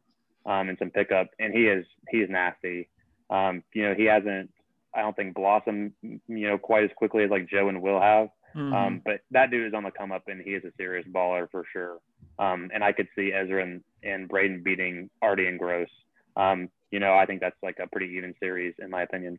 um, 0.47 0.69
in 0.69 0.77
some 0.79 0.91
pickup, 0.91 1.29
and 1.39 1.53
he 1.53 1.67
is 1.67 1.87
he 2.11 2.19
is 2.19 2.31
nasty. 2.31 2.89
Um, 3.31 3.63
you 3.73 3.89
know, 3.89 3.95
he 3.95 4.05
hasn't 4.05 4.51
I 4.95 5.01
don't 5.01 5.17
think 5.17 5.35
blossomed 5.35 5.93
you 6.03 6.21
know 6.29 6.59
quite 6.59 6.85
as 6.85 6.91
quickly 6.97 7.25
as 7.25 7.31
like 7.31 7.49
Joe 7.49 7.69
and 7.69 7.83
Will 7.83 8.01
have. 8.01 8.29
Mhm. 8.55 8.73
Um, 8.75 9.03
but 9.05 9.21
that 9.31 9.51
dude 9.51 9.67
is 9.67 9.75
on 9.75 9.85
the 9.85 9.91
come 9.91 10.13
up, 10.13 10.29
and 10.29 10.43
he 10.43 10.51
is 10.51 10.65
a 10.65 10.73
serious 10.77 11.07
baller 11.07 11.51
for 11.51 11.65
sure. 11.73 11.99
Um, 12.39 12.71
and 12.75 12.85
I 12.85 12.93
could 12.93 13.09
see 13.17 13.33
Ezra 13.33 13.63
and, 13.63 13.83
and 14.03 14.29
Braden 14.29 14.63
beating 14.63 15.09
Artie 15.21 15.47
and 15.47 15.59
Gross. 15.59 15.89
Um, 16.37 16.69
you 16.91 17.01
know, 17.01 17.15
I 17.15 17.25
think 17.27 17.41
that's 17.41 17.57
like 17.63 17.79
a 17.79 17.87
pretty 17.87 18.15
even 18.17 18.35
series 18.41 18.75
in 18.79 18.91
my 18.91 19.03
opinion. 19.03 19.39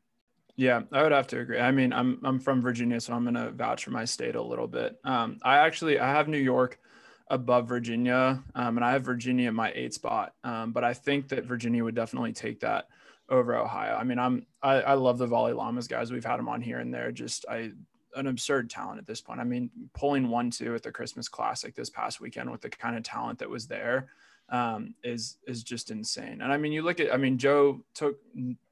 Yeah, 0.56 0.82
I 0.92 1.02
would 1.04 1.12
have 1.12 1.28
to 1.28 1.40
agree. 1.40 1.60
I 1.60 1.72
mean, 1.72 1.94
I'm 1.94 2.20
I'm 2.24 2.40
from 2.40 2.62
Virginia, 2.62 3.00
so 3.00 3.14
I'm 3.14 3.24
gonna 3.24 3.52
vouch 3.52 3.84
for 3.86 3.92
my 3.92 4.06
state 4.06 4.36
a 4.36 4.42
little 4.42 4.68
bit. 4.68 5.00
Um, 5.04 5.40
I 5.44 5.58
actually 5.58 6.00
I 6.00 6.12
have 6.12 6.28
New 6.28 6.38
York 6.38 6.80
above 7.28 7.68
Virginia, 7.68 8.44
um, 8.56 8.78
and 8.78 8.86
I 8.86 8.92
have 8.92 9.04
Virginia 9.04 9.50
in 9.50 9.56
my 9.56 9.72
eight 9.74 9.94
spot. 9.94 10.34
Um, 10.44 10.72
but 10.72 10.84
I 10.84 10.94
think 10.94 11.30
that 11.30 11.46
Virginia 11.46 11.84
would 11.84 11.96
definitely 11.96 12.34
take 12.34 12.60
that 12.62 12.90
over 13.30 13.56
Ohio. 13.56 13.96
I 13.96 14.04
mean, 14.04 14.20
I'm 14.20 14.46
I, 14.62 14.82
I 14.82 14.94
love 14.94 15.18
the 15.18 15.28
Volley 15.28 15.54
Llamas 15.54 15.88
guys. 15.88 16.12
We've 16.12 16.26
had 16.26 16.38
them 16.38 16.50
on 16.50 16.62
here 16.62 16.80
and 16.80 16.94
there. 16.94 17.12
Just 17.12 17.46
I 17.50 17.72
an 18.16 18.28
absurd 18.28 18.70
talent 18.70 19.00
at 19.00 19.08
this 19.08 19.22
point. 19.22 19.40
I 19.40 19.44
mean, 19.44 19.70
pulling 19.94 20.30
one 20.30 20.52
two 20.52 20.76
at 20.76 20.84
the 20.84 20.92
Christmas 20.92 21.28
Classic 21.28 21.74
this 21.76 21.90
past 21.90 22.22
weekend 22.22 22.52
with 22.52 22.62
the 22.62 22.70
kind 22.70 22.96
of 22.96 23.04
talent 23.04 23.40
that 23.40 23.50
was 23.50 23.68
there 23.68 24.10
um, 24.50 24.94
is 25.04 25.38
is 25.48 25.64
just 25.64 25.92
insane. 25.92 26.42
And 26.42 26.52
I 26.52 26.58
mean, 26.58 26.72
you 26.72 26.82
look 26.82 27.00
at 27.00 27.14
I 27.14 27.18
mean, 27.18 27.38
Joe 27.38 27.84
took 27.94 28.18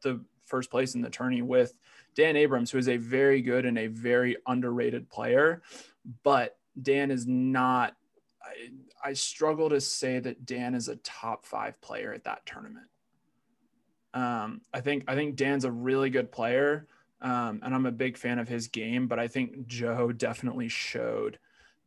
the 0.01 0.21
first 0.45 0.69
place 0.69 0.95
in 0.95 1.01
the 1.01 1.09
tourney 1.09 1.41
with 1.41 1.73
Dan 2.15 2.35
Abrams, 2.35 2.71
who 2.71 2.77
is 2.77 2.89
a 2.89 2.97
very 2.97 3.41
good 3.41 3.65
and 3.65 3.77
a 3.77 3.87
very 3.87 4.35
underrated 4.45 5.09
player, 5.09 5.61
but 6.23 6.57
Dan 6.81 7.11
is 7.11 7.25
not. 7.25 7.95
I, 8.43 9.09
I 9.09 9.13
struggle 9.13 9.69
to 9.69 9.81
say 9.81 10.19
that 10.19 10.45
Dan 10.45 10.75
is 10.75 10.87
a 10.87 10.95
top 10.97 11.45
five 11.45 11.79
player 11.81 12.13
at 12.13 12.23
that 12.25 12.45
tournament. 12.45 12.87
Um, 14.13 14.61
I 14.73 14.81
think 14.81 15.05
I 15.07 15.15
think 15.15 15.35
Dan's 15.35 15.65
a 15.65 15.71
really 15.71 16.09
good 16.09 16.31
player, 16.31 16.87
um, 17.21 17.61
and 17.63 17.73
I'm 17.73 17.85
a 17.85 17.91
big 17.91 18.17
fan 18.17 18.39
of 18.39 18.47
his 18.47 18.67
game. 18.67 19.07
But 19.07 19.19
I 19.19 19.27
think 19.27 19.67
Joe 19.67 20.11
definitely 20.11 20.67
showed 20.67 21.39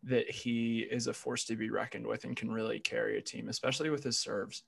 that 0.04 0.30
he 0.30 0.80
is 0.80 1.06
a 1.06 1.14
force 1.14 1.44
to 1.44 1.56
be 1.56 1.70
reckoned 1.70 2.06
with 2.06 2.24
and 2.24 2.36
can 2.36 2.50
really 2.50 2.78
carry 2.78 3.18
a 3.18 3.22
team, 3.22 3.48
especially 3.48 3.90
with 3.90 4.04
his 4.04 4.18
serves. 4.18 4.62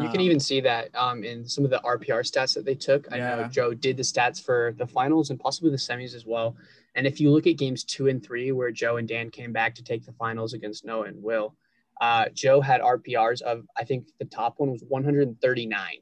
You 0.00 0.08
can 0.08 0.20
Um, 0.20 0.26
even 0.26 0.40
see 0.40 0.60
that 0.62 0.88
um, 0.94 1.22
in 1.22 1.46
some 1.46 1.64
of 1.64 1.70
the 1.70 1.78
RPR 1.84 2.22
stats 2.22 2.54
that 2.54 2.64
they 2.64 2.74
took. 2.74 3.06
I 3.12 3.18
know 3.18 3.46
Joe 3.50 3.74
did 3.74 3.98
the 3.98 4.02
stats 4.02 4.42
for 4.42 4.74
the 4.78 4.86
finals 4.86 5.28
and 5.28 5.38
possibly 5.38 5.70
the 5.70 5.76
semis 5.76 6.14
as 6.14 6.24
well. 6.24 6.56
And 6.94 7.06
if 7.06 7.20
you 7.20 7.30
look 7.30 7.46
at 7.46 7.58
games 7.58 7.84
two 7.84 8.08
and 8.08 8.24
three, 8.24 8.52
where 8.52 8.70
Joe 8.70 8.96
and 8.96 9.06
Dan 9.06 9.30
came 9.30 9.52
back 9.52 9.74
to 9.74 9.82
take 9.82 10.06
the 10.06 10.12
finals 10.12 10.54
against 10.54 10.86
Noah 10.86 11.04
and 11.08 11.22
Will, 11.22 11.54
uh, 12.00 12.26
Joe 12.32 12.62
had 12.62 12.80
RPRs 12.80 13.42
of, 13.42 13.66
I 13.76 13.84
think 13.84 14.06
the 14.18 14.24
top 14.24 14.54
one 14.58 14.70
was 14.70 14.82
139, 14.88 15.98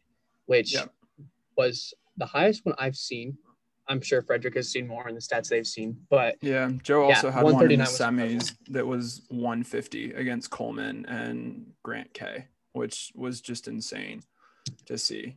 which 0.47 0.73
Yeah. 0.73 0.87
was 1.57 1.93
the 2.17 2.27
highest 2.27 2.65
one 2.65 2.77
I've 2.79 2.97
seen. 2.97 3.37
I'm 3.89 4.01
sure 4.01 4.23
Frederick 4.23 4.55
has 4.55 4.69
seen 4.71 4.87
more 4.87 5.09
in 5.09 5.17
the 5.17 5.21
stats 5.21 5.49
they've 5.49 5.67
seen, 5.67 6.07
but 6.11 6.37
Yeah, 6.43 6.71
Joe 6.85 7.09
Yeah, 7.09 7.17
also 7.17 7.31
had 7.31 7.43
one 7.43 7.55
in 7.55 7.79
the 7.79 7.85
139 7.85 8.21
was 8.23 8.49
semis 8.49 8.57
that 8.69 8.87
was 8.87 9.23
150 9.31 10.13
against 10.13 10.51
Coleman 10.51 11.07
and 11.07 11.73
Grant 11.83 12.15
K, 12.15 12.47
which 12.73 13.13
was 13.15 13.41
just 13.41 13.69
insane 13.69 14.23
to 14.87 14.99
see. 14.99 15.37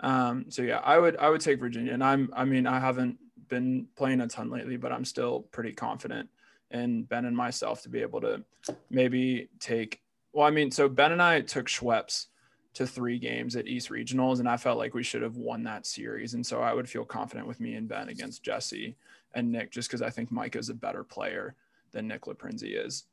Um, 0.00 0.46
so 0.48 0.62
yeah, 0.62 0.78
I 0.78 0.98
would 0.98 1.16
I 1.16 1.28
would 1.28 1.40
take 1.40 1.58
Virginia, 1.58 1.92
and 1.92 2.04
I'm 2.04 2.30
I 2.34 2.44
mean 2.44 2.66
I 2.66 2.78
haven't 2.78 3.18
been 3.48 3.86
playing 3.96 4.20
a 4.20 4.28
ton 4.28 4.50
lately, 4.50 4.76
but 4.76 4.92
I'm 4.92 5.04
still 5.04 5.40
pretty 5.50 5.72
confident 5.72 6.28
in 6.70 7.04
Ben 7.04 7.24
and 7.24 7.36
myself 7.36 7.82
to 7.82 7.88
be 7.88 8.00
able 8.00 8.20
to 8.20 8.44
maybe 8.90 9.48
take. 9.58 10.00
Well, 10.32 10.46
I 10.46 10.50
mean, 10.50 10.70
so 10.70 10.88
Ben 10.88 11.12
and 11.12 11.22
I 11.22 11.40
took 11.40 11.66
Schweppes 11.66 12.26
to 12.74 12.86
three 12.86 13.18
games 13.18 13.56
at 13.56 13.66
East 13.66 13.90
Regionals, 13.90 14.38
and 14.38 14.48
I 14.48 14.56
felt 14.56 14.78
like 14.78 14.94
we 14.94 15.02
should 15.02 15.22
have 15.22 15.36
won 15.36 15.64
that 15.64 15.86
series, 15.86 16.34
and 16.34 16.46
so 16.46 16.60
I 16.60 16.74
would 16.74 16.88
feel 16.88 17.04
confident 17.04 17.48
with 17.48 17.60
me 17.60 17.74
and 17.74 17.88
Ben 17.88 18.08
against 18.08 18.42
Jesse 18.42 18.96
and 19.34 19.50
Nick, 19.50 19.72
just 19.72 19.88
because 19.88 20.02
I 20.02 20.10
think 20.10 20.30
Mike 20.30 20.54
is 20.54 20.68
a 20.68 20.74
better 20.74 21.02
player 21.02 21.54
than 21.90 22.06
Nick 22.06 22.22
Laprinzi 22.22 22.84
is. 22.84 23.04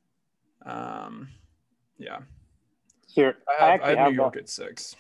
Um, 0.65 1.29
yeah, 1.97 2.19
Here, 3.15 3.37
I 3.47 3.51
I, 3.51 3.53
have, 3.53 3.69
I 3.69 3.73
actually 3.73 3.95
have 3.97 4.07
New 4.07 4.11
the, 4.11 4.21
York 4.21 4.37
at 4.37 4.49
six. 4.49 4.95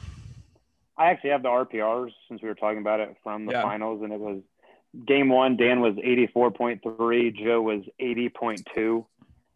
I 0.97 1.07
actually 1.07 1.31
have 1.31 1.43
the 1.43 1.49
RPRs 1.49 2.11
since 2.29 2.41
we 2.41 2.47
were 2.47 2.55
talking 2.55 2.79
about 2.79 3.01
it 3.01 3.15
from 3.21 3.45
the 3.45 3.51
Yeah. 3.51 3.63
finals, 3.63 4.01
and 4.01 4.13
it 4.13 4.19
was 4.19 4.41
game 5.05 5.29
one. 5.29 5.57
Dan 5.57 5.81
was 5.81 5.95
eighty 6.01 6.27
four 6.27 6.51
point 6.51 6.81
three. 6.81 7.31
Joe 7.31 7.61
was 7.61 7.83
eighty 7.99 8.29
point 8.29 8.65
two. 8.73 9.05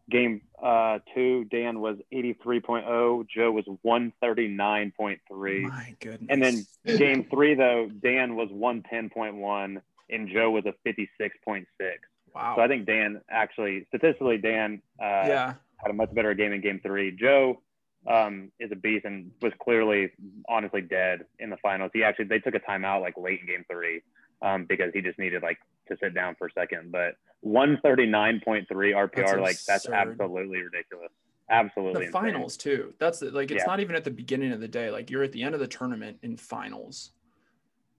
Game 0.10 0.42
uh, 0.62 1.00
two, 1.13 1.46
Dan 1.46 1.80
was 1.80 1.98
eighty 2.12 2.34
three 2.34 2.62
oh. 2.68 3.24
Joe 3.34 3.51
was 3.51 3.63
one 3.84 4.12
thirty 4.20 4.48
nine 4.48 4.92
point 4.98 5.22
three. 5.30 5.62
My 5.62 5.96
goodness. 6.00 6.28
And 6.30 6.44
then 6.44 6.66
game 6.98 7.28
three, 7.30 7.54
though, 7.54 7.89
Dan 8.04 8.36
was 8.36 8.50
one 8.50 8.84
ten 8.89 9.10
point 9.10 9.36
one, 9.36 9.82
and 10.10 10.28
Joe 10.28 10.50
was 10.50 10.66
a 10.66 10.74
fifty 10.84 11.10
six 11.18 11.38
point 11.46 11.68
six. 11.80 12.00
wow. 12.36 12.56
So 12.58 12.62
I 12.62 12.68
think 12.68 12.86
Dan 12.86 13.22
actually, 13.30 13.86
statistically, 13.89 14.39
Dan 14.39 14.82
uh, 15.00 15.06
yeah, 15.06 15.54
had 15.78 15.92
a 15.92 15.94
much 15.94 16.13
better 16.13 16.34
game 16.34 16.51
in 16.54 16.62
game 16.62 16.82
three. 16.84 17.12
Joe 17.12 17.62
um, 18.08 18.51
is 18.60 18.72
a 18.72 18.75
beast 18.75 19.06
and 19.06 19.32
was 19.41 19.53
clearly 19.62 20.12
honestly 20.48 20.82
dead 20.82 21.25
in 21.39 21.50
the 21.50 21.58
finals. 21.58 21.91
He 21.94 22.03
actually 22.03 22.25
they 22.25 22.39
took 22.39 22.56
a 22.56 22.60
timeout 22.60 23.01
like 23.01 23.15
late 23.18 23.41
in 23.41 23.48
game 23.48 23.65
three 23.70 24.01
um, 24.41 24.65
because 24.65 24.91
he 24.94 25.01
just 25.01 25.20
needed 25.20 25.44
like 25.44 25.58
to 25.89 25.98
sit 26.01 26.13
down 26.13 26.36
for 26.38 26.48
a 26.48 26.51
second. 26.51 26.91
But 26.91 27.15
139.3 27.46 28.65
RPR, 28.68 29.15
That's 29.15 29.38
like 29.38 29.58
that's 29.68 29.88
absolutely 29.89 30.62
ridiculous. 30.62 31.12
Absolutely. 31.50 31.94
the 31.94 32.08
insane. 32.08 32.12
finals 32.12 32.58
too. 32.58 32.94
That's 33.00 33.20
the, 33.20 33.32
like 33.32 33.51
it's 33.51 33.63
Yeah. 33.63 33.68
not 33.72 33.79
even 33.79 33.96
at 33.96 34.03
the 34.03 34.12
beginning 34.12 34.51
of 34.51 34.60
the 34.60 34.68
day. 34.68 34.91
Like 34.91 35.10
you're 35.10 35.24
at 35.24 35.32
the 35.32 35.41
end 35.44 35.56
of 35.56 35.60
the 35.60 35.68
tournament 35.68 36.18
in 36.22 36.38
finals. 36.38 37.12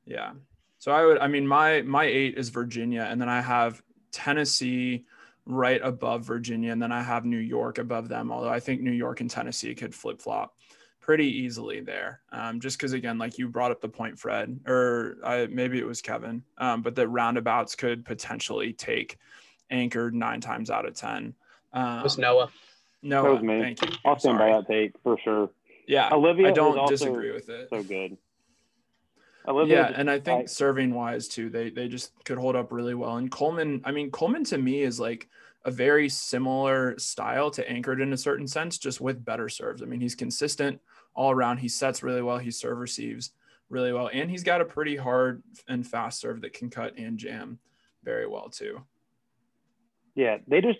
Yeah. 0.07 0.33
So 0.79 0.93
I 0.93 1.05
would 1.05 1.19
I 1.19 1.27
mean 1.27 1.47
my 1.47 1.83
my 1.83 2.05
8 2.05 2.39
is 2.39 2.49
Virginia 2.49 3.07
and 3.11 3.21
then 3.21 3.29
I 3.29 3.41
have 3.41 3.83
Tennessee 4.13 5.05
right 5.47 5.81
above 5.83 6.25
Virginia 6.25 6.73
and 6.73 6.81
then 6.83 6.93
I 6.93 7.03
have 7.03 7.25
New 7.25 7.39
York 7.39 7.79
above 7.79 8.09
them 8.09 8.31
although 8.31 8.49
I 8.51 8.61
think 8.61 8.81
New 8.81 8.93
York 8.93 9.21
and 9.21 9.31
Tennessee 9.31 9.75
could 9.75 9.95
flip-flop 9.95 10.55
pretty 11.01 11.27
easily 11.27 11.81
there. 11.81 12.21
Um, 12.31 12.61
just 12.61 12.79
cuz 12.79 12.93
again 12.93 13.19
like 13.19 13.39
you 13.39 13.49
brought 13.49 13.71
up 13.71 13.81
the 13.81 13.89
point 13.89 14.19
Fred 14.19 14.61
or 14.67 15.17
I, 15.25 15.47
maybe 15.47 15.79
it 15.79 15.87
was 15.87 16.03
Kevin. 16.03 16.43
Um, 16.59 16.83
but 16.83 16.95
that 16.97 17.09
roundabouts 17.09 17.75
could 17.75 18.05
potentially 18.05 18.73
take 18.73 19.17
anchored 19.71 20.15
9 20.15 20.41
times 20.41 20.71
out 20.71 20.87
of 20.87 20.95
10. 20.95 21.35
Um, 21.73 22.01
It 22.01 22.03
was 22.03 22.19
Noah. 22.19 22.51
no, 23.03 23.23
That 23.23 23.33
was 23.33 23.43
me. 23.43 23.61
thank 23.61 23.83
you. 23.83 23.89
I'll 24.05 24.19
stand 24.19 24.39
by 24.39 24.53
that 24.53 24.67
take 24.69 24.93
for 25.03 25.17
sure. 25.25 25.51
Yeah, 25.87 26.11
Olivia 26.13 26.49
I 26.49 26.51
don't 26.53 26.79
also 26.79 26.93
disagree 26.93 27.33
with 27.33 27.49
it. 27.49 27.69
So 27.71 27.83
good. 27.83 28.17
Yeah, 29.47 29.93
and 29.95 30.11
I 30.11 30.19
think 30.21 30.43
I- 30.43 30.47
serving 30.47 30.95
wise 30.95 31.29
too, 31.29 31.51
they 31.51 31.71
they 31.71 31.89
just 31.89 32.13
could 32.25 32.39
hold 32.39 32.57
up 32.57 32.73
really 32.73 32.95
well. 32.95 33.17
And 33.17 33.31
Coleman, 33.31 33.81
I 33.85 33.93
mean, 33.93 34.11
Coleman 34.11 34.45
to 34.45 34.59
me 34.59 34.83
is 34.83 35.01
like 35.01 35.29
a 35.65 35.71
very 35.71 36.09
similar 36.09 36.99
style 36.99 37.51
to 37.53 37.69
Anchored 37.71 38.01
in 38.01 38.13
a 38.13 38.17
certain 38.17 38.47
sense, 38.47 38.79
just 38.79 39.01
with 39.01 39.25
better 39.25 39.49
serves. 39.49 39.83
I 39.83 39.87
mean, 39.87 40.01
he's 40.01 40.15
consistent 40.15 40.81
all 41.15 41.31
around. 41.31 41.59
He 41.59 41.69
sets 41.69 42.03
really 42.03 42.23
well. 42.23 42.39
He 42.39 42.51
serve 42.51 42.79
receives 42.79 43.33
really 43.69 43.93
well, 43.93 44.11
and 44.13 44.31
he's 44.31 44.43
got 44.43 44.61
a 44.61 44.65
pretty 44.65 44.97
hard 44.97 45.43
and 45.69 45.87
fast 45.87 46.21
serve 46.21 46.41
that 46.43 46.53
can 46.53 46.71
cut 46.71 46.97
and 46.99 47.19
jam 47.19 47.59
very 48.03 48.27
well 48.27 48.49
too. 48.49 48.81
Yeah, 50.15 50.39
they 50.47 50.61
just 50.61 50.79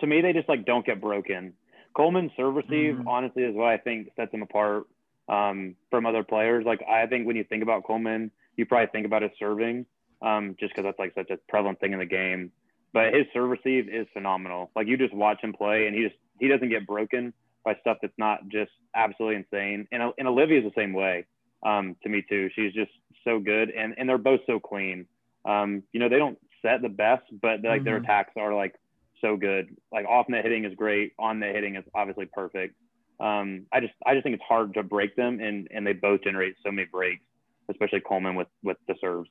to 0.00 0.06
me 0.06 0.20
they 0.20 0.32
just 0.32 0.48
like 0.48 0.64
don't 0.64 0.84
get 0.86 1.00
broken. 1.00 1.54
Coleman's 1.94 2.30
serve 2.36 2.54
receive 2.54 2.94
Mhm. 2.96 3.06
honestly 3.06 3.42
is 3.42 3.54
what 3.54 3.68
I 3.68 3.76
think 3.78 4.10
sets 4.16 4.32
him 4.32 4.42
apart 4.42 4.86
um, 5.30 5.76
from 5.90 6.04
other 6.04 6.22
players. 6.24 6.64
Like 6.66 6.82
I 6.88 7.06
think 7.06 7.26
when 7.26 7.36
you 7.36 7.44
think 7.44 7.62
about 7.62 7.84
Coleman, 7.84 8.30
you 8.56 8.66
probably 8.66 8.88
think 8.88 9.06
about 9.06 9.22
his 9.22 9.30
serving, 9.38 9.86
um, 10.20 10.56
just 10.60 10.72
because 10.74 10.84
that's 10.84 10.98
like 10.98 11.14
such 11.14 11.30
a 11.30 11.38
prevalent 11.48 11.80
thing 11.80 11.92
in 11.92 12.00
the 12.00 12.06
game. 12.06 12.52
But 12.92 13.14
his 13.14 13.24
serve 13.32 13.48
receive 13.50 13.88
is 13.88 14.06
phenomenal. 14.12 14.70
Like 14.74 14.88
you 14.88 14.96
just 14.98 15.14
watch 15.14 15.40
him 15.40 15.52
play, 15.52 15.86
and 15.86 15.94
he 15.96 16.02
just 16.02 16.16
he 16.40 16.48
doesn't 16.48 16.68
get 16.68 16.86
broken 16.86 17.32
by 17.64 17.76
stuff 17.80 17.98
that's 18.02 18.18
not 18.18 18.48
just 18.48 18.72
absolutely 18.94 19.36
insane. 19.36 19.86
And 19.92 20.12
and 20.18 20.28
Olivia's 20.28 20.64
the 20.64 20.72
same 20.80 20.92
way. 20.92 21.26
Um, 21.64 21.94
to 22.02 22.08
me 22.08 22.24
too. 22.28 22.50
She's 22.56 22.72
just 22.72 22.90
so 23.24 23.38
good, 23.38 23.70
and 23.70 23.94
and 23.96 24.08
they're 24.08 24.18
both 24.18 24.40
so 24.46 24.58
clean. 24.58 25.06
Um, 25.44 25.82
you 25.92 26.00
know, 26.00 26.08
they 26.08 26.18
don't 26.18 26.38
set 26.62 26.82
the 26.82 26.88
best, 26.88 27.22
but 27.40 27.62
like 27.62 27.84
their 27.84 27.98
Mhm. 28.00 28.04
attacks 28.04 28.32
are 28.36 28.54
like 28.54 28.74
so 29.20 29.36
good. 29.36 29.76
Like 29.92 30.06
off 30.06 30.28
net 30.28 30.42
hitting 30.44 30.64
is 30.64 30.74
great. 30.74 31.12
On 31.18 31.38
net 31.38 31.54
hitting 31.54 31.76
is 31.76 31.84
obviously 31.94 32.26
perfect. 32.26 32.74
Um, 33.20 33.66
I 33.72 33.80
just 33.80 33.92
I 34.06 34.14
just 34.14 34.24
think 34.24 34.34
it's 34.34 34.44
hard 34.44 34.74
to 34.74 34.82
break 34.82 35.14
them, 35.16 35.40
and 35.40 35.68
and 35.70 35.86
they 35.86 35.92
both 35.92 36.22
generate 36.22 36.54
so 36.64 36.72
many 36.72 36.88
breaks, 36.90 37.22
especially 37.70 38.00
Coleman 38.00 38.34
with 38.34 38.48
with 38.62 38.78
the 38.88 38.94
serves. 39.00 39.28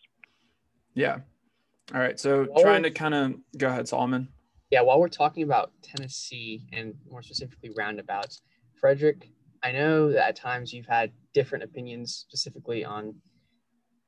Yeah. 0.94 1.20
All 1.94 2.00
right. 2.00 2.20
So 2.20 2.48
Well- 2.52 2.64
trying 2.64 2.84
to 2.84 2.92
kind 2.92 3.14
of 3.14 3.36
go 3.58 3.68
ahead, 3.68 3.88
Solomon. 3.88 4.28
Yeah, 4.72 4.82
while 4.82 5.00
we're 5.00 5.08
talking 5.10 5.42
about 5.42 5.72
Tennessee 5.82 6.68
and 6.72 6.94
more 7.10 7.24
specifically 7.24 7.72
roundabouts, 7.76 8.42
Frederick, 8.80 9.28
I 9.64 9.72
know 9.72 10.12
that 10.12 10.28
at 10.30 10.36
times 10.36 10.72
you've 10.72 10.86
had 10.86 11.12
different 11.34 11.64
opinions 11.64 12.14
specifically 12.14 12.86
on 12.86 13.16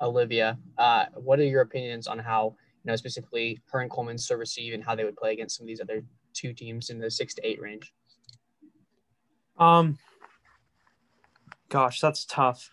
Olivia. 0.02 0.60
Uh, 0.78 1.06
what 1.16 1.40
are 1.40 1.44
your 1.46 1.62
opinions 1.62 2.06
on 2.08 2.20
how, 2.20 2.56
you 2.84 2.92
know, 2.92 2.96
specifically 2.96 3.60
her 3.72 3.80
and 3.80 3.90
Coleman 3.90 4.20
serve 4.20 4.40
receive 4.40 4.76
and 4.76 4.84
how 4.84 4.94
they 4.94 5.04
would 5.04 5.16
play 5.18 5.34
against 5.34 5.58
some 5.58 5.64
of 5.64 5.68
these 5.68 5.82
other 5.82 6.04
two 6.34 6.54
teams 6.54 6.92
in 6.92 7.00
the 7.00 7.10
six 7.10 7.34
to 7.36 7.48
eight 7.48 7.60
range? 7.60 7.92
Um, 9.62 10.00
gosh, 11.70 12.02
that's 12.02 12.26
tough. 12.26 12.72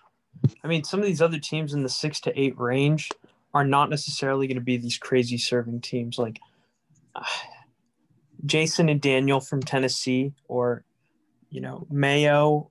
I 0.65 0.69
mean, 0.69 0.85
some 0.85 1.01
of 1.01 1.07
these 1.07 1.21
other 1.21 1.39
teams 1.39 1.75
in 1.75 1.83
the 1.83 1.89
six 1.89 2.19
to 2.23 2.41
eight 2.41 2.59
range 2.59 3.11
are 3.53 3.65
not 3.65 3.91
necessarily 3.91 4.47
going 4.47 4.57
to 4.57 4.65
be 4.65 4.79
these 4.79 4.97
crazy 4.97 5.37
serving 5.37 5.83
teams 5.83 6.19
like 6.19 6.41
uh, 7.15 7.23
Jason 8.47 8.89
and 8.89 9.01
Daniel 9.01 9.41
from 9.41 9.63
Tennessee 9.63 10.33
or 10.49 10.85
you 11.51 11.61
know 11.61 11.87
Mayo 11.91 12.71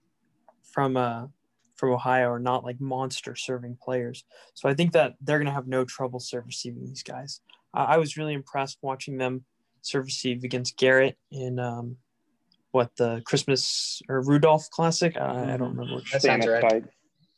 from 0.63 0.97
uh 0.97 1.27
from 1.75 1.91
Ohio 1.91 2.29
are 2.31 2.39
not 2.39 2.63
like 2.63 2.81
monster 2.81 3.35
serving 3.35 3.77
players. 3.81 4.23
So 4.55 4.67
I 4.67 4.73
think 4.73 4.93
that 4.93 5.13
they're 5.21 5.37
going 5.37 5.47
to 5.47 5.53
have 5.53 5.67
no 5.67 5.85
trouble 5.85 6.19
serve 6.19 6.47
receiving 6.47 6.85
these 6.85 7.03
guys. 7.03 7.41
I 7.73 7.83
I 7.83 7.97
was 7.97 8.17
really 8.17 8.33
impressed 8.33 8.79
watching 8.81 9.17
them 9.17 9.43
serve 9.81 10.05
receive 10.05 10.43
against 10.43 10.77
Garrett 10.77 11.17
in 11.31 11.59
um, 11.59 11.97
what 12.71 12.95
the 12.97 13.21
Christmas 13.25 14.01
or 14.09 14.21
Rudolph 14.21 14.69
Classic. 14.71 15.15
I, 15.17 15.53
I 15.53 15.57
don't 15.57 15.75
remember 15.75 15.95
which. 15.95 16.11
That 16.11 16.21
sounds 16.21 16.45
Santa 16.45 16.51
right. 16.51 16.71
spikes. 16.71 16.95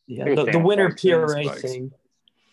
Yeah, 0.07 0.25
It 0.25 0.37
was 0.37 0.45
the, 0.45 0.51
the 0.53 0.59
winter 0.59 0.89
Spikes, 0.89 1.01
PRA 1.03 1.43
Spikes. 1.43 1.61
thing. 1.61 1.91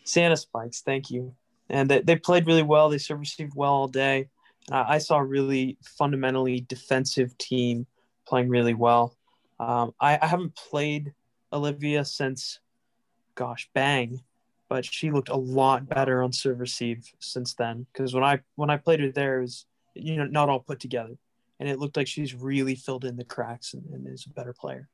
Santa 0.05 0.37
Spikes, 0.37 0.83
thank 0.83 1.11
you. 1.11 1.35
And 1.69 1.91
they, 1.91 2.01
they 2.01 2.17
played 2.17 2.47
really 2.47 2.63
well. 2.63 2.89
They 2.89 2.99
serve 2.99 3.19
received 3.19 3.53
well 3.57 3.73
all 3.73 3.89
day. 3.89 4.29
And 4.69 4.77
I, 4.77 4.95
I 4.95 4.99
saw 4.99 5.17
a 5.17 5.25
really 5.25 5.79
fundamentally 5.99 6.61
defensive 6.61 7.37
team 7.39 7.87
playing 8.27 8.49
really 8.49 8.75
well. 8.75 9.17
Um, 9.59 9.95
I, 10.01 10.19
I 10.21 10.27
haven't 10.27 10.55
played 10.55 11.15
Olivia 11.53 12.05
since, 12.05 12.61
gosh, 13.35 13.69
bang, 13.75 14.21
but 14.69 14.85
she 14.85 15.11
looked 15.11 15.29
a 15.29 15.37
lot 15.37 15.89
better 15.89 16.23
on 16.23 16.33
serve 16.33 16.61
receive 16.61 17.05
since 17.21 17.55
then. 17.55 17.87
Because 17.93 18.15
when 18.15 18.25
I 18.25 18.41
when 18.57 18.71
I 18.71 18.77
played 18.77 19.01
her 19.01 19.11
there, 19.11 19.39
it 19.39 19.43
was 19.43 19.67
you 19.95 20.17
know 20.17 20.27
not 20.27 20.49
all 20.49 20.61
put 20.61 20.81
together, 20.81 21.17
and 21.59 21.69
it 21.69 21.79
looked 21.79 21.97
like 21.97 22.07
she's 22.07 22.35
really 22.35 22.75
filled 22.75 23.05
in 23.05 23.17
the 23.17 23.25
cracks 23.25 23.75
and, 23.75 23.85
and 23.93 24.07
is 24.07 24.27
a 24.27 24.31
better 24.31 24.53
player. 24.53 24.89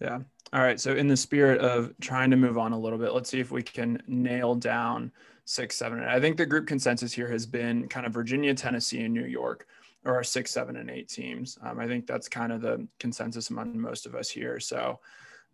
Yeah. 0.00 0.20
All 0.52 0.60
right. 0.60 0.80
So 0.80 0.94
in 0.94 1.08
the 1.08 1.16
spirit 1.16 1.60
of 1.60 1.92
trying 2.00 2.30
to 2.30 2.36
move 2.36 2.58
on 2.58 2.72
a 2.72 2.78
little 2.78 2.98
bit, 2.98 3.12
let's 3.12 3.30
see 3.30 3.40
if 3.40 3.50
we 3.50 3.62
can 3.62 4.02
nail 4.06 4.54
down 4.54 5.12
six, 5.44 5.76
seven, 5.76 6.00
and. 6.00 6.08
I 6.08 6.20
think 6.20 6.36
the 6.36 6.46
group 6.46 6.66
consensus 6.66 7.12
here 7.12 7.28
has 7.30 7.46
been 7.46 7.88
kind 7.88 8.06
of 8.06 8.12
Virginia, 8.12 8.54
Tennessee, 8.54 9.02
and 9.02 9.14
New 9.14 9.26
York 9.26 9.66
are 10.04 10.14
our 10.14 10.24
six, 10.24 10.50
seven, 10.50 10.76
and 10.76 10.90
eight 10.90 11.08
teams. 11.08 11.58
Um, 11.62 11.78
I 11.78 11.86
think 11.86 12.06
that's 12.06 12.28
kind 12.28 12.52
of 12.52 12.62
the 12.62 12.86
consensus 12.98 13.50
among 13.50 13.78
most 13.78 14.06
of 14.06 14.14
us 14.14 14.30
here. 14.30 14.58
So 14.58 15.00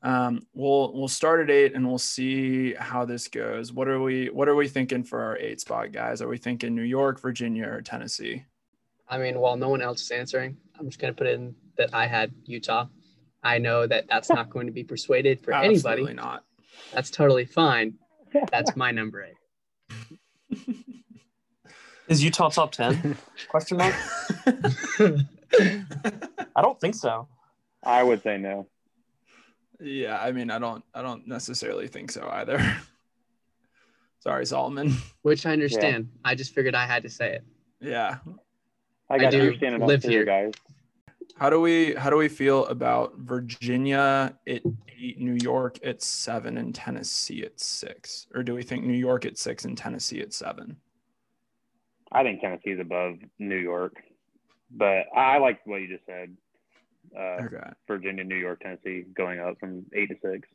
um, 0.02 0.46
we'll 0.54 0.92
we'll 0.92 1.08
start 1.08 1.40
at 1.40 1.50
eight 1.50 1.74
and 1.74 1.86
we'll 1.86 1.98
see 1.98 2.74
how 2.74 3.04
this 3.04 3.28
goes. 3.28 3.72
What 3.72 3.88
are 3.88 4.00
we 4.00 4.26
What 4.26 4.48
are 4.48 4.54
we 4.54 4.68
thinking 4.68 5.02
for 5.02 5.20
our 5.20 5.36
eight 5.38 5.60
spot 5.60 5.90
guys? 5.92 6.22
Are 6.22 6.28
we 6.28 6.38
thinking 6.38 6.74
New 6.74 6.82
York, 6.82 7.20
Virginia, 7.20 7.66
or 7.66 7.82
Tennessee? 7.82 8.44
I 9.08 9.18
mean, 9.18 9.38
while 9.38 9.56
no 9.56 9.68
one 9.68 9.82
else 9.82 10.02
is 10.02 10.10
answering, 10.10 10.56
I'm 10.78 10.86
just 10.86 10.98
going 10.98 11.14
to 11.14 11.16
put 11.16 11.26
in 11.26 11.54
that 11.78 11.94
I 11.94 12.06
had 12.06 12.32
Utah. 12.44 12.86
I 13.42 13.58
know 13.58 13.86
that 13.86 14.06
that's 14.08 14.28
not 14.28 14.50
going 14.50 14.66
to 14.66 14.72
be 14.72 14.82
persuaded 14.82 15.40
for 15.40 15.52
Absolutely 15.52 16.10
anybody. 16.10 16.14
not. 16.14 16.44
That's 16.92 17.10
totally 17.10 17.44
fine. 17.44 17.94
That's 18.50 18.76
my 18.76 18.90
number 18.90 19.24
eight. 19.24 20.76
Is 22.08 22.22
Utah 22.22 22.50
top 22.50 22.72
ten? 22.72 23.16
Question 23.48 23.78
mark. 23.78 23.94
I 24.46 25.24
don't 26.62 26.80
think 26.80 26.94
so. 26.94 27.28
I 27.82 28.02
would 28.02 28.22
say 28.22 28.36
no. 28.36 28.66
Yeah, 29.80 30.18
I 30.20 30.32
mean, 30.32 30.50
I 30.50 30.58
don't, 30.58 30.84
I 30.94 31.02
don't 31.02 31.26
necessarily 31.26 31.88
think 31.88 32.10
so 32.10 32.28
either. 32.30 32.76
Sorry, 34.20 34.46
Solomon. 34.46 34.94
Which 35.22 35.46
I 35.46 35.52
understand. 35.52 36.10
I 36.24 36.34
just 36.34 36.54
figured 36.54 36.74
I 36.74 36.86
had 36.86 37.02
to 37.04 37.10
say 37.10 37.34
it. 37.34 37.44
Yeah. 37.80 38.18
I 39.08 39.18
got 39.18 39.30
do 39.30 39.38
to 39.38 39.44
understand 39.46 39.74
enough 39.76 39.88
live 39.88 40.02
too, 40.02 40.08
here. 40.08 40.24
guys. 40.24 40.52
How 41.36 41.50
do 41.50 41.60
we, 41.60 41.94
how 41.94 42.08
do 42.08 42.16
we 42.16 42.28
feel 42.28 42.64
about 42.66 43.16
Virginia 43.18 44.34
at 44.46 44.62
eight, 44.98 45.20
New 45.20 45.36
York 45.42 45.78
at 45.84 46.02
seven, 46.02 46.56
and 46.56 46.74
Tennessee 46.74 47.44
at 47.44 47.60
six? 47.60 48.26
Or 48.34 48.42
do 48.42 48.54
we 48.54 48.62
think 48.62 48.84
New 48.84 48.94
York 48.96 49.26
at 49.26 49.36
six 49.36 49.64
and 49.66 49.76
Tennessee 49.76 50.20
at 50.20 50.32
seven? 50.32 50.76
I 52.10 52.22
think 52.22 52.40
Tennessee's 52.40 52.80
above 52.80 53.16
New 53.38 53.56
York, 53.58 53.96
but 54.70 55.04
I 55.14 55.34
I 55.34 55.38
like 55.38 55.60
what 55.66 55.82
you 55.82 55.88
just 55.88 56.06
said. 56.06 56.36
Uh, 57.14 57.44
Okay. 57.44 57.70
Virginia, 57.86 58.24
New 58.24 58.36
York, 58.36 58.60
Tennessee 58.60 59.04
going 59.14 59.38
up 59.38 59.58
from 59.60 59.84
eight 59.92 60.08
to 60.08 60.16
six. 60.22 60.48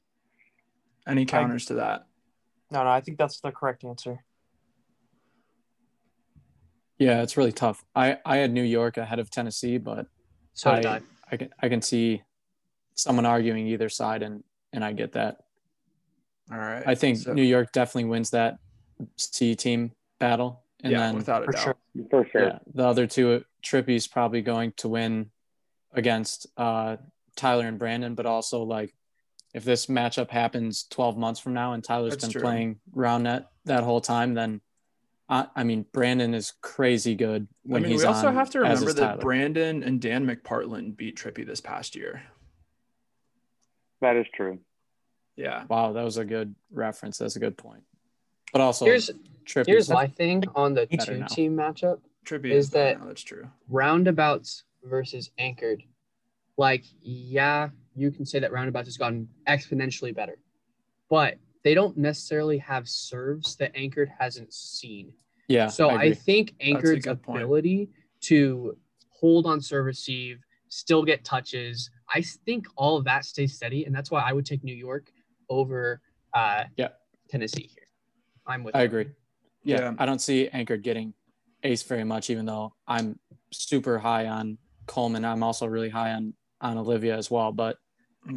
Any 1.07 1.25
counters 1.25 1.65
to 1.67 1.75
that? 1.75 2.07
No, 2.71 2.83
no, 2.83 2.89
I 2.89 3.01
think 3.01 3.17
that's 3.17 3.39
the 3.41 3.51
correct 3.51 3.83
answer. 3.83 4.23
Yeah, 7.01 7.23
it's 7.23 7.35
really 7.35 7.51
tough. 7.51 7.83
I, 7.95 8.19
I 8.23 8.37
had 8.37 8.51
New 8.51 8.61
York 8.61 8.97
ahead 8.97 9.17
of 9.17 9.31
Tennessee, 9.31 9.79
but 9.79 10.05
So 10.53 10.69
I. 10.69 10.77
I, 10.97 11.01
I 11.31 11.37
can 11.37 11.49
I 11.63 11.69
can 11.69 11.81
see 11.81 12.21
someone 12.93 13.25
arguing 13.25 13.65
either 13.67 13.89
side, 13.89 14.21
and 14.21 14.43
and 14.71 14.83
I 14.85 14.93
get 14.93 15.13
that. 15.13 15.37
All 16.51 16.59
right. 16.59 16.83
I 16.85 16.93
think 16.93 17.17
So- 17.17 17.33
New 17.33 17.41
York 17.43 17.71
definitely 17.71 18.05
wins 18.09 18.29
that 18.31 18.59
C 19.17 19.55
team 19.55 19.93
battle, 20.19 20.63
and 20.83 20.91
yeah, 20.91 20.99
then 20.99 21.15
without 21.15 21.41
a 21.41 21.45
for 21.45 21.51
doubt. 21.53 21.63
sure. 21.63 21.75
For 22.11 22.27
sure. 22.31 22.43
yeah, 22.43 22.59
the 22.73 22.85
other 22.85 23.07
two, 23.07 23.43
Trippy's 23.63 24.07
probably 24.07 24.41
going 24.43 24.73
to 24.77 24.87
win 24.87 25.31
against 25.93 26.45
uh, 26.55 26.97
Tyler 27.35 27.65
and 27.67 27.79
Brandon, 27.79 28.13
but 28.13 28.25
also 28.27 28.61
like 28.61 28.93
if 29.55 29.63
this 29.65 29.87
matchup 29.87 30.29
happens 30.29 30.83
12 30.91 31.17
months 31.17 31.39
from 31.39 31.53
now 31.53 31.73
and 31.73 31.83
Tyler's 31.83 32.11
That's 32.13 32.25
been 32.25 32.31
true. 32.33 32.41
playing 32.41 32.79
round 32.93 33.23
net 33.23 33.47
that 33.65 33.83
whole 33.83 33.99
time, 34.01 34.33
then 34.35 34.61
I, 35.31 35.47
I 35.55 35.63
mean 35.63 35.85
Brandon 35.93 36.33
is 36.35 36.53
crazy 36.61 37.15
good 37.15 37.47
when 37.63 37.81
I 37.81 37.83
mean, 37.83 37.91
he's 37.93 38.01
we 38.01 38.07
also 38.07 38.27
on, 38.27 38.35
have 38.35 38.49
to 38.51 38.59
remember 38.59 38.91
that 38.93 39.01
Tyler. 39.01 39.21
Brandon 39.21 39.81
and 39.81 39.99
Dan 40.01 40.27
McPartland 40.27 40.97
beat 40.97 41.17
Trippy 41.17 41.45
this 41.47 41.61
past 41.61 41.95
year. 41.95 42.21
That 44.01 44.17
is 44.17 44.27
true. 44.33 44.59
Yeah. 45.37 45.63
Wow, 45.69 45.93
that 45.93 46.03
was 46.03 46.17
a 46.17 46.25
good 46.25 46.53
reference. 46.71 47.17
That's 47.17 47.37
a 47.37 47.39
good 47.39 47.57
point. 47.57 47.83
But 48.51 48.61
also, 48.61 48.85
Here's 48.85 49.09
Trippy. 49.45 49.67
here's 49.67 49.89
my 49.89 50.07
thing 50.07 50.43
on 50.53 50.73
the 50.73 50.85
two 50.85 51.19
now. 51.19 51.27
team 51.27 51.55
matchup. 51.55 51.99
Trippy 52.25 52.51
Is 52.51 52.65
is 52.65 52.69
that- 52.71 52.99
now, 52.99 53.05
that's 53.07 53.21
true. 53.23 53.49
roundabouts 53.69 54.63
versus 54.83 55.31
anchored. 55.37 55.83
Like, 56.57 56.83
yeah, 57.01 57.69
you 57.95 58.11
can 58.11 58.25
say 58.25 58.39
that 58.39 58.51
roundabouts 58.51 58.87
has 58.87 58.97
gotten 58.97 59.29
exponentially 59.47 60.13
better, 60.13 60.37
but 61.09 61.37
they 61.63 61.73
don't 61.73 61.97
necessarily 61.97 62.57
have 62.59 62.87
serves 62.87 63.55
that 63.57 63.71
anchored 63.75 64.11
hasn't 64.19 64.53
seen. 64.53 65.13
yeah. 65.47 65.67
so 65.67 65.89
I 65.89 66.01
I, 66.01 66.13
think 66.13 66.55
anchored's 66.59 67.05
good 67.05 67.21
point. 67.21 67.41
ability 67.43 67.89
to 68.21 68.77
hold 69.09 69.45
on 69.45 69.61
serve 69.61 69.85
receive, 69.85 70.39
still 70.69 71.03
get 71.03 71.23
touches, 71.23 71.89
I 72.13 72.21
think 72.45 72.67
all 72.75 72.97
of 72.97 73.05
that 73.05 73.25
stays 73.25 73.55
steady, 73.55 73.85
and 73.85 73.95
that's 73.95 74.11
why 74.11 74.21
I 74.21 74.33
would 74.33 74.45
take 74.45 74.63
New 74.63 74.75
York 74.75 75.11
over 75.49 76.01
uh, 76.33 76.63
Yeah. 76.77 76.89
Tennessee 77.29 77.69
here. 77.73 77.87
I'm 78.47 78.63
with. 78.63 78.75
I 78.75 78.79
you. 78.79 78.85
agree. 78.85 79.05
Yeah, 79.63 79.79
Yeah. 79.79 79.93
I 79.99 80.05
don't 80.05 80.19
see 80.19 80.47
Anchored 80.49 80.81
getting 80.83 81.13
ace 81.63 81.83
very 81.83 82.03
much, 82.03 82.29
even 82.29 82.45
though 82.45 82.73
I'm 82.87 83.19
super 83.53 83.99
high 83.99 84.27
on 84.27 84.57
Coleman. 84.87 85.23
I'm 85.23 85.43
also 85.43 85.65
really 85.67 85.89
high 85.89 86.11
on 86.13 86.33
on 86.59 86.77
Olivia 86.77 87.15
as 87.17 87.29
well. 87.31 87.51
But 87.51 87.77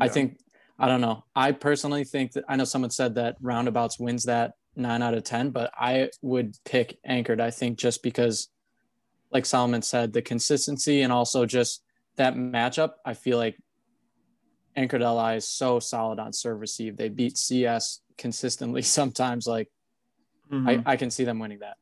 I 0.00 0.08
think 0.08 0.38
I 0.78 0.88
don't 0.88 1.00
know. 1.00 1.24
I 1.36 1.52
personally 1.52 2.04
think 2.04 2.32
that 2.32 2.44
I 2.48 2.56
know 2.56 2.64
someone 2.64 2.90
said 2.90 3.14
that 3.14 3.36
roundabouts 3.40 3.98
wins 3.98 4.24
that 4.24 4.54
nine 4.74 5.02
out 5.02 5.14
of 5.14 5.22
ten, 5.22 5.50
but 5.50 5.70
I 5.78 6.10
would 6.20 6.56
pick 6.64 6.98
Anchored. 7.04 7.40
I 7.40 7.50
think 7.50 7.78
just 7.78 8.02
because, 8.02 8.48
like 9.30 9.46
Solomon 9.46 9.82
said, 9.82 10.12
the 10.12 10.22
consistency 10.22 11.02
and 11.02 11.12
also 11.12 11.46
just 11.46 11.82
that 12.16 12.34
matchup. 12.34 12.92
I 13.04 13.14
feel 13.14 13.38
like 13.38 13.56
Anchored 14.76 15.02
LI 15.02 15.36
is 15.36 15.48
so 15.48 15.78
solid 15.78 16.18
on 16.18 16.32
serve 16.32 16.60
receive. 16.60 16.96
They 16.96 17.08
beat 17.08 17.38
CS 17.38 18.00
consistently 18.18 18.82
sometimes. 18.98 19.46
Like 19.46 19.68
Mhm. 20.50 20.84
I, 20.86 20.92
I 20.92 20.96
can 20.96 21.10
see 21.10 21.24
them 21.24 21.38
winning 21.38 21.60
that. 21.60 21.78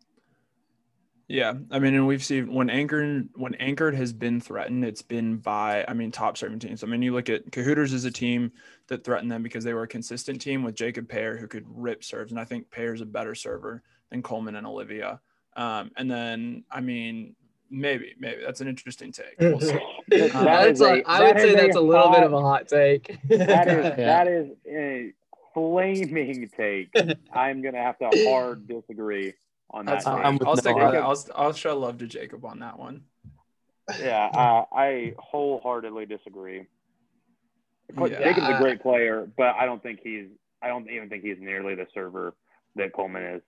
Yeah, 1.29 1.55
I 1.71 1.79
mean, 1.79 1.95
and 1.95 2.07
we've 2.07 2.23
seen 2.23 2.53
when 2.53 2.69
anchored 2.69 3.29
when 3.37 3.55
anchored 3.55 3.95
has 3.95 4.13
been 4.13 4.41
threatened, 4.41 4.85
it's 4.85 5.03
been 5.03 5.37
by 5.39 5.85
I 5.89 5.95
mean 5.95 6.11
top 6.13 6.37
serving 6.37 6.59
teams. 6.59 6.83
I 6.85 6.87
mean, 6.87 7.01
you 7.01 7.13
look 7.15 7.31
at 7.31 7.51
Cahooters 7.53 7.93
as 7.95 8.05
a 8.05 8.11
team 8.11 8.53
that 8.89 9.05
threatened 9.05 9.31
them 9.33 9.43
because 9.43 9.65
they 9.65 9.73
were 9.73 9.85
a 9.85 9.89
consistent 9.89 10.41
team 10.41 10.63
with 10.63 10.75
Jacob 10.75 11.09
Payer 11.09 11.37
who 11.37 11.47
could 11.47 11.65
rip 11.69 12.05
serves, 12.05 12.33
and 12.33 12.41
I 12.41 12.45
think 12.45 12.71
Payer's 12.71 13.01
a 13.01 13.07
better 13.07 13.35
server 13.35 13.83
than 14.11 14.23
Coleman 14.23 14.57
and 14.57 14.67
Olivia. 14.67 15.21
Um, 15.57 15.91
and 15.97 16.11
then 16.11 16.65
I 16.71 16.81
mean, 16.81 17.35
maybe 17.71 18.15
maybe 18.19 18.43
that's 18.45 18.61
an 18.61 18.69
interesting 18.69 19.13
take. 19.13 19.37
We'll 19.41 19.61
see. 19.61 19.79
That 20.13 20.33
That's 20.33 20.81
is 20.81 20.81
a- 20.83 20.85
a- 20.85 21.03
I 21.07 21.19
that 21.21 21.35
would 21.37 21.41
say 21.43 21.55
that's 21.55 21.77
a 21.77 21.81
little 21.81 22.11
bit 22.11 22.23
of 22.25 22.35
a 22.35 22.41
hot 22.41 22.69
take. 22.69 23.19
That 23.29 23.69
is 23.69 23.85
Yeah. 23.85 23.91
that 23.97 24.29
is 24.29 24.49
a 24.69 25.13
flaming 25.55 26.51
take. 26.55 26.91
I'm 27.33 27.63
gonna 27.63 27.79
have 27.83 27.99
to 28.01 28.11
hard 28.29 28.67
disagree 28.69 29.33
on 29.73 29.87
that. 29.87 29.93
That's 29.93 30.05
fine. 30.05 30.25
I'm 30.25 30.39
with 30.39 30.49
I'll 30.49 30.57
stick 30.57 30.77
I'll, 30.77 31.27
I'll 31.35 31.53
show 31.53 31.79
love 31.79 31.99
to 31.99 32.07
Jacob 32.07 32.45
on 32.45 32.61
that 32.61 32.79
one. 32.79 33.03
Yeah, 34.01 34.27
uh, 34.27 34.65
I 34.73 35.15
wholeheartedly 35.19 36.07
disagree. 36.07 36.67
Yeah. 37.99 38.09
Jacob's 38.09 38.49
a 38.49 38.59
great 38.59 38.81
player, 38.81 39.29
but 39.37 39.55
I 39.57 39.67
don't 39.67 39.83
think 39.83 40.01
he's. 40.03 40.27
I 40.63 40.69
don't 40.69 40.89
even 40.89 41.09
think 41.09 41.25
he's 41.25 41.39
nearly 41.41 41.75
the 41.75 41.87
server 41.93 42.35
that 42.77 42.93
Coleman 42.93 43.23
is. 43.25 43.43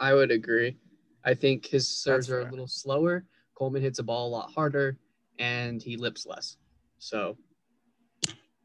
I 0.00 0.14
would 0.14 0.30
agree. 0.30 0.78
I 1.24 1.34
think 1.34 1.66
his 1.66 1.88
serves 1.88 2.30
are 2.30 2.40
a 2.40 2.50
little 2.50 2.66
slower. 2.66 3.24
Coleman 3.54 3.82
hits 3.82 3.98
a 3.98 4.02
ball 4.02 4.28
a 4.28 4.30
lot 4.30 4.50
harder, 4.52 4.98
and 5.38 5.82
he 5.82 5.96
lips 5.96 6.26
less. 6.26 6.56
So 6.98 7.36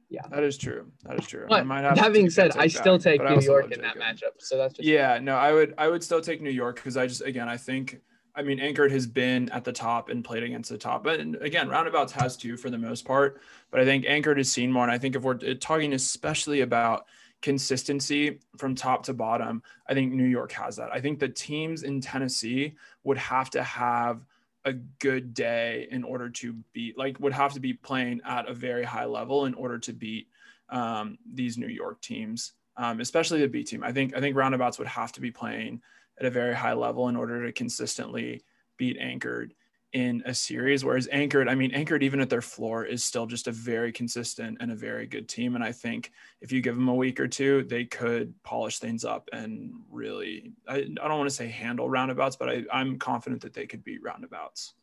Yeah, 0.10 0.22
that 0.32 0.44
is 0.44 0.58
true. 0.58 0.92
That 1.04 1.20
is 1.20 1.28
true. 1.28 1.46
I 1.46 1.50
But 1.50 1.66
might 1.66 1.84
have 1.84 1.96
to 1.96 2.02
that 2.02 2.14
being 2.14 2.26
take 2.26 2.34
said, 2.34 2.52
I 2.58 2.68
still 2.68 2.98
back, 2.98 3.04
take 3.04 3.24
New 3.24 3.42
York 3.42 3.72
in 3.72 3.82
that 3.82 3.98
matchup. 3.98 4.40
So 4.40 4.58
that's 4.58 4.74
just 4.74 4.88
Yeah, 4.88 5.20
no, 5.20 5.36
I 5.36 5.54
would 5.54 5.74
I 5.78 5.88
would 5.88 6.04
still 6.04 6.22
take 6.22 6.42
New 6.42 6.50
York 6.50 6.78
because 6.78 6.98
I 6.98 7.06
just 7.06 7.22
again 7.22 7.48
I 7.48 7.58
think 7.58 8.02
I 8.36 8.42
mean 8.42 8.60
Anchored 8.60 8.92
has 8.92 9.06
been 9.06 9.50
at 9.50 9.64
the 9.64 9.72
top 9.72 10.10
and 10.10 10.24
played 10.24 10.44
against 10.44 10.70
the 10.70 10.78
top, 10.78 11.04
but 11.04 11.20
again 11.20 11.70
Roundabouts 11.70 12.14
has 12.14 12.38
too 12.38 12.58
for 12.58 12.70
the 12.70 12.78
most 12.78 13.06
part. 13.06 13.42
But 13.72 13.82
I 13.82 13.86
think 13.86 14.06
Anchored 14.08 14.38
has 14.38 14.52
seen 14.52 14.72
more, 14.72 14.84
and 14.84 14.92
I 14.92 14.98
think 14.98 15.16
if 15.16 15.22
we're 15.24 15.38
eh, 15.44 15.54
talking 15.60 15.94
especially 15.94 16.62
about 16.62 17.06
consistency 17.42 18.40
from 18.58 18.76
top 18.76 19.04
to 19.04 19.14
bottom, 19.14 19.62
I 19.88 19.94
think 19.94 20.12
New 20.12 20.26
York 20.26 20.52
has 20.54 20.76
that. 20.78 20.90
I 20.92 21.00
think 21.00 21.20
the 21.20 21.30
teams 21.30 21.84
in 21.84 22.02
Tennessee 22.02 22.74
would 23.04 23.18
have 23.18 23.50
to 23.52 23.64
have 23.64 24.26
a 24.66 24.74
good 24.74 25.34
day 25.34 25.88
in 25.90 26.04
order 26.04 26.30
to 26.30 26.54
beat 26.74 26.98
like 26.98 27.20
would 27.20 27.34
have 27.34 27.54
to 27.54 27.60
be 27.60 27.74
playing 27.74 28.22
at 28.26 28.50
a 28.50 28.54
very 28.54 28.84
high 28.84 29.06
level 29.06 29.46
in 29.46 29.54
order 29.54 29.80
to 29.80 29.94
beat 29.94 30.28
um, 30.70 31.18
these 31.34 31.58
New 31.58 31.68
York 31.68 32.02
teams, 32.02 32.54
um, 32.78 33.00
especially 33.00 33.40
the 33.40 33.48
B 33.48 33.64
team. 33.64 33.84
I 33.84 33.92
think 33.92 34.16
I 34.16 34.20
think 34.20 34.36
roundabouts 34.36 34.78
would 34.80 34.88
have 34.88 35.12
to 35.14 35.22
be 35.22 35.32
playing 35.32 35.82
at 36.20 36.26
a 36.26 36.30
very 36.30 36.54
high 36.54 36.74
level 36.74 37.08
in 37.08 37.16
order 37.16 37.46
to 37.46 37.52
consistently 37.52 38.44
beat 38.78 38.98
Anchored 39.00 39.54
in 39.94 40.22
a 40.26 40.34
series. 40.34 40.86
Whereas 40.86 41.08
Anchored, 41.12 41.50
I 41.50 41.56
mean, 41.56 41.72
Anchored 41.72 42.04
even 42.04 42.20
at 42.20 42.30
their 42.30 42.42
floor 42.42 42.86
is 42.86 43.04
still 43.04 43.26
just 43.26 43.48
a 43.48 43.52
very 43.52 43.92
consistent 43.92 44.58
and 44.60 44.72
a 44.72 44.76
very 44.76 45.08
good 45.08 45.28
team. 45.28 45.56
And 45.56 45.64
I 45.64 45.72
think 45.72 46.12
if 46.42 46.52
you 46.52 46.62
give 46.62 46.76
them 46.76 46.88
a 46.90 46.94
week 46.94 47.20
or 47.20 47.28
two, 47.28 47.64
they 47.64 47.86
could 47.86 48.34
polish 48.44 48.80
things 48.80 49.04
up 49.04 49.30
and 49.34 49.74
really. 49.90 50.54
I, 50.68 50.78
I 50.78 51.08
don't 51.08 51.18
want 51.18 51.30
to 51.30 51.36
say 51.36 51.48
handle 51.48 51.90
roundabouts, 51.90 52.36
but 52.36 52.50
I, 52.50 52.64
I'm 52.72 53.00
confident 53.00 53.42
that 53.42 53.54
they 53.54 53.66
could 53.66 53.84
beat 53.84 54.04
roundabouts. 54.04 54.76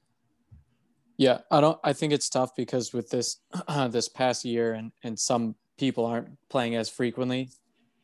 Yeah, 1.19 1.39
I 1.51 1.61
don't. 1.61 1.79
I 1.83 1.93
think 1.93 2.13
it's 2.13 2.29
tough 2.29 2.55
because 2.57 2.93
with 2.93 3.09
this 3.09 3.39
this 3.89 4.09
past 4.09 4.45
year, 4.45 4.75
and 4.75 4.93
and 5.03 5.19
some 5.19 5.55
people 5.79 6.05
aren't 6.05 6.29
playing 6.51 6.77
as 6.77 6.91
frequently. 6.91 7.49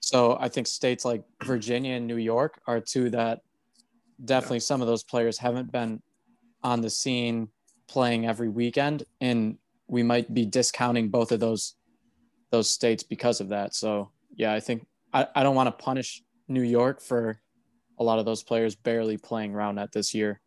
So 0.01 0.37
I 0.41 0.49
think 0.49 0.67
states 0.67 1.05
like 1.05 1.23
Virginia 1.45 1.95
and 1.95 2.07
New 2.07 2.17
York 2.17 2.61
are 2.67 2.81
two 2.81 3.11
that 3.11 3.43
definitely 4.25 4.61
some 4.61 4.81
of 4.81 4.87
those 4.87 5.05
players 5.05 5.39
haven't 5.39 5.71
been 5.71 6.03
on 6.63 6.81
the 6.81 6.91
scene 6.91 7.49
playing 7.89 8.27
every 8.27 8.49
weekend, 8.49 9.05
and 9.21 9.59
we 9.87 10.03
might 10.03 10.33
be 10.33 10.47
discounting 10.47 11.09
both 11.09 11.33
of 11.33 11.41
those 11.41 11.75
those 12.51 12.69
states 12.69 13.03
because 13.03 13.41
of 13.41 13.49
that. 13.49 13.75
So 13.75 14.11
yeah, 14.35 14.53
I 14.53 14.61
think 14.61 14.87
I, 15.13 15.27
I 15.35 15.43
don't 15.43 15.55
want 15.55 15.67
to 15.67 15.85
punish 15.85 16.23
New 16.49 16.63
York 16.63 17.01
for 17.01 17.41
a 17.99 18.05
lot 18.05 18.19
of 18.19 18.25
those 18.25 18.43
players 18.43 18.75
barely 18.75 19.17
playing 19.17 19.53
round 19.53 19.77
net 19.77 19.93
this 19.93 20.15
year. 20.15 20.41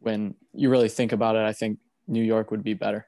When 0.00 0.34
you 0.52 0.70
really 0.70 0.88
think 0.88 1.12
about 1.12 1.36
it, 1.36 1.42
I 1.42 1.52
think 1.52 1.78
New 2.06 2.22
York 2.22 2.50
would 2.50 2.62
be 2.62 2.74
better. 2.74 3.06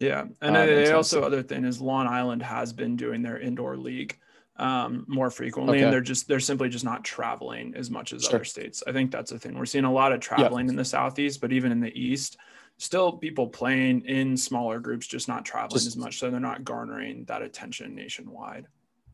Yeah, 0.00 0.24
and 0.40 0.56
Uh, 0.56 0.60
uh, 0.60 0.66
they 0.66 0.92
also 0.92 1.22
other 1.22 1.42
thing 1.42 1.64
is 1.64 1.80
Long 1.80 2.06
Island 2.06 2.42
has 2.42 2.72
been 2.72 2.96
doing 2.96 3.22
their 3.22 3.38
indoor 3.38 3.76
league 3.76 4.18
um, 4.56 5.04
more 5.08 5.30
frequently, 5.30 5.76
Okay. 5.78 5.84
and 5.84 5.92
they're 5.92 6.00
just 6.00 6.28
they're 6.28 6.40
simply 6.40 6.68
just 6.68 6.84
not 6.84 7.04
traveling 7.04 7.74
as 7.74 7.90
much 7.90 8.12
as 8.12 8.24
Sure. 8.24 8.36
other 8.36 8.44
states. 8.44 8.82
I 8.86 8.92
think 8.92 9.10
that's 9.10 9.30
the 9.30 9.38
thing. 9.38 9.56
We're 9.58 9.64
seeing 9.66 9.84
a 9.84 9.92
lot 9.92 10.12
of 10.12 10.20
traveling 10.20 10.68
in 10.68 10.76
the 10.76 10.84
southeast, 10.84 11.40
but 11.40 11.52
even 11.52 11.72
in 11.72 11.80
the 11.80 11.92
east, 11.98 12.36
still 12.76 13.12
people 13.12 13.46
playing 13.48 14.02
in 14.02 14.36
smaller 14.36 14.78
groups, 14.78 15.06
just 15.06 15.26
not 15.28 15.44
traveling 15.44 15.76
Just- 15.78 15.86
as 15.88 15.96
much, 15.96 16.18
so 16.18 16.30
they're 16.30 16.40
not 16.40 16.64
garnering 16.64 17.24
that 17.24 17.42
attention 17.42 17.94
nationwide. 17.94 18.66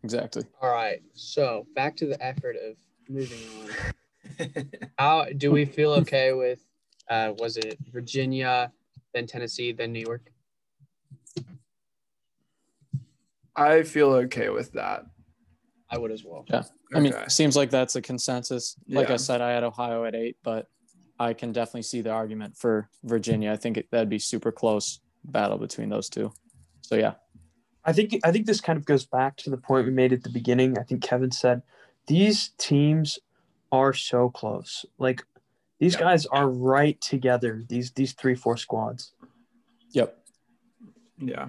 Exactly. 0.04 0.44
all 0.62 0.70
right. 0.72 1.02
So 1.14 1.66
back 1.74 1.96
to 1.96 2.06
the 2.06 2.20
effort 2.24 2.56
of 2.56 2.76
moving 3.08 3.38
on. 4.38 4.70
How 4.98 5.24
do 5.36 5.50
we 5.50 5.64
feel 5.64 5.92
okay 5.94 6.32
with? 6.32 6.60
Uh, 7.08 7.32
was 7.38 7.56
it 7.56 7.78
Virginia, 7.90 8.70
then 9.14 9.26
Tennessee, 9.26 9.72
then 9.72 9.92
New 9.92 10.00
York? 10.00 10.30
I 13.56 13.82
feel 13.82 14.10
okay 14.12 14.50
with 14.50 14.72
that. 14.72 15.06
I 15.90 15.98
would 15.98 16.10
as 16.12 16.24
well. 16.24 16.44
Yeah. 16.48 16.64
I 16.94 17.00
mean, 17.00 17.14
Okay. 17.14 17.28
seems 17.28 17.56
like 17.56 17.70
that's 17.70 17.96
a 17.96 18.02
consensus. 18.02 18.76
Like 18.88 19.08
Yeah. 19.08 19.14
I 19.14 19.16
said, 19.16 19.40
I 19.40 19.50
had 19.52 19.64
Ohio 19.64 20.04
at 20.04 20.14
eight, 20.14 20.36
but 20.42 20.68
I 21.18 21.32
can 21.32 21.52
definitely 21.52 21.82
see 21.82 22.00
the 22.02 22.10
argument 22.10 22.56
for 22.56 22.88
Virginia. 23.04 23.50
I 23.52 23.56
think 23.56 23.76
it, 23.78 23.90
that'd 23.90 24.08
be 24.08 24.18
super 24.18 24.52
close 24.52 25.00
battle 25.24 25.58
between 25.58 25.88
those 25.88 26.08
two. 26.08 26.32
So 26.82 26.94
yeah, 26.96 27.14
I 27.84 27.92
think 27.92 28.18
I 28.24 28.32
think 28.32 28.46
this 28.46 28.60
kind 28.60 28.78
of 28.78 28.84
goes 28.84 29.04
back 29.06 29.36
to 29.38 29.50
the 29.50 29.56
point 29.56 29.86
we 29.86 29.92
made 29.92 30.12
at 30.12 30.22
the 30.22 30.30
beginning. 30.30 30.78
I 30.78 30.82
think 30.82 31.02
Kevin 31.02 31.30
said 31.30 31.62
these 32.06 32.50
teams 32.58 33.18
are 33.72 33.92
so 33.92 34.28
close. 34.30 34.84
Like 34.98 35.24
these 35.80 35.94
Yeah. 35.94 36.00
guys 36.00 36.26
are 36.26 36.48
right 36.48 37.00
together. 37.00 37.62
These 37.68 37.92
these 37.92 38.12
three 38.12 38.34
four 38.34 38.56
squads. 38.56 39.12
yep. 39.92 40.22
Yeah. 41.18 41.48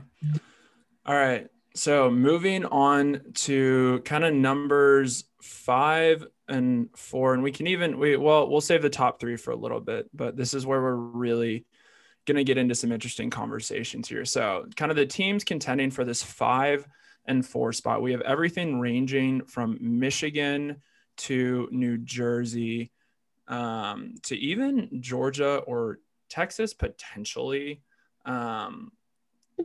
All 1.05 1.15
right. 1.15 1.47
So 1.75 2.09
moving 2.09 2.65
on 2.65 3.21
to 3.35 4.01
kind 4.03 4.23
of 4.23 4.33
numbers 4.33 5.25
five 5.41 6.25
and 6.47 6.89
four, 6.95 7.33
and 7.33 7.43
we 7.43 7.51
can 7.51 7.67
even 7.67 7.99
we 7.99 8.17
well 8.17 8.49
we'll 8.49 8.61
save 8.61 8.81
the 8.81 8.89
top 8.89 9.19
three 9.19 9.37
for 9.37 9.51
a 9.51 9.55
little 9.55 9.79
bit, 9.79 10.09
but 10.13 10.35
this 10.35 10.53
is 10.53 10.65
where 10.65 10.81
we're 10.81 10.95
really 10.95 11.65
going 12.25 12.37
to 12.37 12.43
get 12.43 12.57
into 12.57 12.75
some 12.75 12.91
interesting 12.91 13.29
conversations 13.29 14.07
here. 14.07 14.25
So, 14.25 14.65
kind 14.75 14.91
of 14.91 14.97
the 14.97 15.05
teams 15.05 15.43
contending 15.43 15.91
for 15.91 16.03
this 16.03 16.23
five 16.23 16.87
and 17.25 17.45
four 17.45 17.73
spot, 17.73 18.01
we 18.01 18.11
have 18.11 18.21
everything 18.21 18.79
ranging 18.79 19.45
from 19.45 19.77
Michigan 19.79 20.77
to 21.17 21.67
New 21.71 21.97
Jersey 21.97 22.91
um, 23.47 24.15
to 24.23 24.35
even 24.37 25.01
Georgia 25.01 25.57
or 25.57 25.99
Texas 26.29 26.73
potentially. 26.73 27.81
Um, 28.25 28.91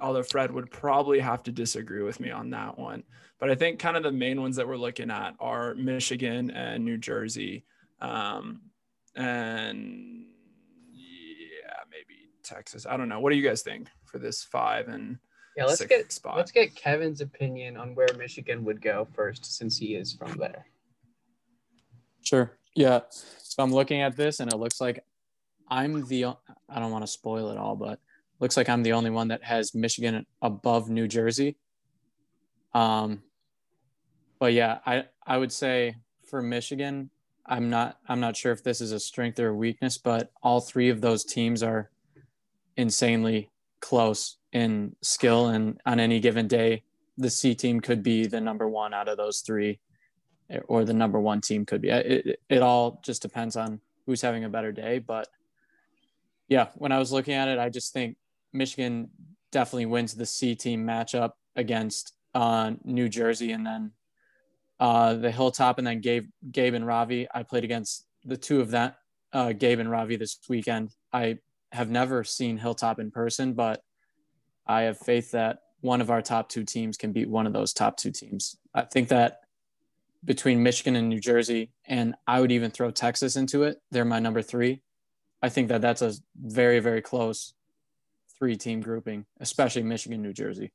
although 0.00 0.22
Fred 0.22 0.50
would 0.52 0.70
probably 0.70 1.20
have 1.20 1.42
to 1.44 1.52
disagree 1.52 2.02
with 2.02 2.20
me 2.20 2.30
on 2.30 2.50
that 2.50 2.78
one. 2.78 3.04
But 3.38 3.50
I 3.50 3.54
think 3.54 3.78
kind 3.78 3.96
of 3.96 4.02
the 4.02 4.12
main 4.12 4.40
ones 4.40 4.56
that 4.56 4.66
we're 4.66 4.76
looking 4.76 5.10
at 5.10 5.34
are 5.40 5.74
Michigan 5.74 6.50
and 6.50 6.84
New 6.84 6.96
Jersey. 6.96 7.64
Um, 8.00 8.62
and 9.16 10.26
yeah, 10.92 11.82
maybe 11.90 12.30
Texas. 12.42 12.86
I 12.86 12.96
don't 12.96 13.08
know. 13.08 13.20
What 13.20 13.30
do 13.30 13.36
you 13.36 13.46
guys 13.46 13.62
think 13.62 13.88
for 14.04 14.18
this 14.18 14.42
five 14.42 14.88
and 14.88 15.18
yeah? 15.56 15.66
Let's 15.66 15.84
get 15.84 16.12
spot? 16.12 16.36
let's 16.36 16.52
get 16.52 16.74
Kevin's 16.74 17.20
opinion 17.20 17.76
on 17.76 17.94
where 17.94 18.08
Michigan 18.16 18.64
would 18.64 18.80
go 18.80 19.06
first, 19.12 19.56
since 19.56 19.76
he 19.76 19.94
is 19.94 20.12
from 20.12 20.36
there. 20.38 20.66
Sure. 22.22 22.52
Yeah. 22.74 23.00
So 23.10 23.62
I'm 23.62 23.72
looking 23.72 24.00
at 24.00 24.16
this, 24.16 24.40
and 24.40 24.52
it 24.52 24.56
looks 24.56 24.80
like 24.80 25.04
I'm 25.68 26.06
the. 26.06 26.24
I 26.24 26.80
don't 26.80 26.90
want 26.90 27.04
to 27.04 27.10
spoil 27.10 27.50
it 27.50 27.58
all, 27.58 27.76
but 27.76 28.00
looks 28.40 28.56
like 28.56 28.68
I'm 28.68 28.82
the 28.82 28.92
only 28.92 29.10
one 29.10 29.28
that 29.28 29.44
has 29.44 29.74
Michigan 29.74 30.26
above 30.42 30.88
New 30.90 31.08
Jersey. 31.08 31.56
Um, 32.72 33.22
but 34.38 34.52
yeah, 34.52 34.78
I 34.84 35.04
I 35.26 35.38
would 35.38 35.52
say 35.52 35.96
for 36.28 36.42
Michigan, 36.42 37.10
I'm 37.46 37.70
not 37.70 37.98
I'm 38.08 38.20
not 38.20 38.36
sure 38.36 38.52
if 38.52 38.62
this 38.62 38.80
is 38.80 38.92
a 38.92 39.00
strength 39.00 39.38
or 39.38 39.48
a 39.48 39.54
weakness, 39.54 39.98
but 39.98 40.30
all 40.42 40.60
three 40.60 40.90
of 40.90 41.00
those 41.00 41.24
teams 41.24 41.62
are 41.62 41.90
insanely 42.76 43.50
close 43.80 44.36
in 44.52 44.96
skill, 45.02 45.48
and 45.48 45.80
on 45.86 46.00
any 46.00 46.20
given 46.20 46.48
day, 46.48 46.82
the 47.16 47.30
C 47.30 47.54
team 47.54 47.80
could 47.80 48.02
be 48.02 48.26
the 48.26 48.40
number 48.40 48.68
one 48.68 48.94
out 48.94 49.08
of 49.08 49.16
those 49.16 49.40
three, 49.40 49.78
or 50.66 50.84
the 50.84 50.94
number 50.94 51.20
one 51.20 51.40
team 51.40 51.64
could 51.64 51.80
be. 51.80 51.90
It 51.90 52.40
it 52.48 52.62
all 52.62 53.00
just 53.04 53.22
depends 53.22 53.56
on 53.56 53.80
who's 54.06 54.22
having 54.22 54.44
a 54.44 54.48
better 54.48 54.72
day, 54.72 54.98
but 54.98 55.28
yeah, 56.48 56.68
when 56.74 56.92
I 56.92 56.98
was 56.98 57.12
looking 57.12 57.34
at 57.34 57.48
it, 57.48 57.58
I 57.58 57.68
just 57.68 57.92
think 57.92 58.16
Michigan 58.54 59.10
definitely 59.52 59.86
wins 59.86 60.14
the 60.14 60.26
C 60.26 60.54
team 60.54 60.86
matchup 60.86 61.32
against 61.56 62.12
uh, 62.34 62.72
New 62.84 63.08
Jersey, 63.08 63.52
and 63.52 63.66
then 63.66 63.92
uh, 64.80 65.14
the 65.14 65.30
Hilltop, 65.30 65.78
and 65.78 65.86
then 65.86 66.00
Gabe, 66.00 66.28
Gabe 66.50 66.74
and 66.74 66.86
Ravi. 66.86 67.28
I 67.32 67.42
played 67.42 67.64
against 67.64 68.06
the 68.24 68.36
two 68.36 68.60
of 68.60 68.70
that, 68.70 68.96
uh, 69.32 69.52
Gabe 69.52 69.80
and 69.80 69.90
Ravi, 69.90 70.16
this 70.16 70.38
weekend. 70.48 70.90
I 71.12 71.38
have 71.72 71.90
never 71.90 72.24
seen 72.24 72.56
Hilltop 72.56 72.98
in 72.98 73.10
person, 73.10 73.52
but 73.52 73.82
I 74.66 74.82
have 74.82 74.98
faith 74.98 75.32
that 75.32 75.58
one 75.80 76.00
of 76.00 76.10
our 76.10 76.22
top 76.22 76.48
two 76.48 76.64
teams 76.64 76.96
can 76.96 77.12
beat 77.12 77.28
one 77.28 77.46
of 77.46 77.52
those 77.52 77.72
top 77.72 77.96
two 77.96 78.10
teams. 78.10 78.56
I 78.74 78.82
think 78.82 79.08
that 79.08 79.40
between 80.24 80.62
Michigan 80.62 80.96
and 80.96 81.08
New 81.08 81.20
Jersey, 81.20 81.72
and 81.86 82.14
I 82.26 82.40
would 82.40 82.52
even 82.52 82.70
throw 82.70 82.90
Texas 82.90 83.36
into 83.36 83.64
it. 83.64 83.78
They're 83.90 84.04
my 84.04 84.18
number 84.18 84.40
three. 84.40 84.82
I 85.42 85.50
think 85.50 85.68
that 85.68 85.82
that's 85.82 86.00
a 86.00 86.14
very, 86.40 86.80
very 86.80 87.02
close 87.02 87.52
three 88.44 88.56
team 88.56 88.82
grouping, 88.82 89.24
especially 89.40 89.82
Michigan, 89.82 90.20
New 90.20 90.34
Jersey. 90.34 90.70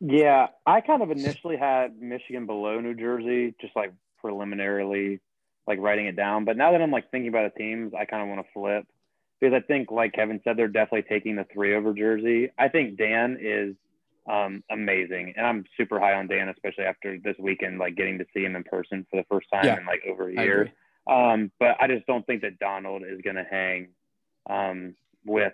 Yeah, 0.00 0.48
I 0.66 0.82
kind 0.82 1.02
of 1.02 1.10
initially 1.10 1.56
had 1.56 1.98
Michigan 1.98 2.44
below 2.44 2.78
New 2.78 2.94
Jersey, 2.94 3.54
just 3.58 3.74
like 3.74 3.94
preliminarily, 4.20 5.20
like 5.66 5.78
writing 5.80 6.04
it 6.04 6.14
down. 6.14 6.44
But 6.44 6.58
now 6.58 6.72
that 6.72 6.82
I'm 6.82 6.90
like 6.90 7.10
thinking 7.10 7.30
about 7.30 7.54
the 7.54 7.58
teams, 7.58 7.94
I 7.98 8.04
kind 8.04 8.22
of 8.22 8.28
want 8.28 8.46
to 8.46 8.52
flip 8.52 8.86
because 9.40 9.54
I 9.54 9.60
think, 9.66 9.90
like 9.90 10.12
Kevin 10.12 10.42
said, 10.44 10.58
they're 10.58 10.68
definitely 10.68 11.08
taking 11.08 11.36
the 11.36 11.46
three 11.50 11.74
over 11.74 11.94
Jersey. 11.94 12.50
I 12.58 12.68
think 12.68 12.98
Dan 12.98 13.38
is 13.40 13.74
um, 14.30 14.62
amazing, 14.70 15.32
and 15.38 15.46
I'm 15.46 15.64
super 15.78 15.98
high 15.98 16.12
on 16.12 16.26
Dan, 16.26 16.50
especially 16.50 16.84
after 16.84 17.18
this 17.18 17.36
weekend, 17.38 17.78
like 17.78 17.96
getting 17.96 18.18
to 18.18 18.26
see 18.34 18.44
him 18.44 18.56
in 18.56 18.64
person 18.64 19.06
for 19.10 19.16
the 19.16 19.26
first 19.30 19.46
time 19.50 19.64
yeah, 19.64 19.78
in 19.78 19.86
like 19.86 20.02
over 20.06 20.28
a 20.28 20.34
year. 20.34 20.70
Um, 21.06 21.50
but 21.58 21.76
I 21.80 21.86
just 21.86 22.06
don't 22.06 22.26
think 22.26 22.42
that 22.42 22.58
Donald 22.58 23.04
is 23.08 23.22
going 23.22 23.36
to 23.36 23.46
hang 23.50 23.88
um, 24.50 24.94
with 25.24 25.52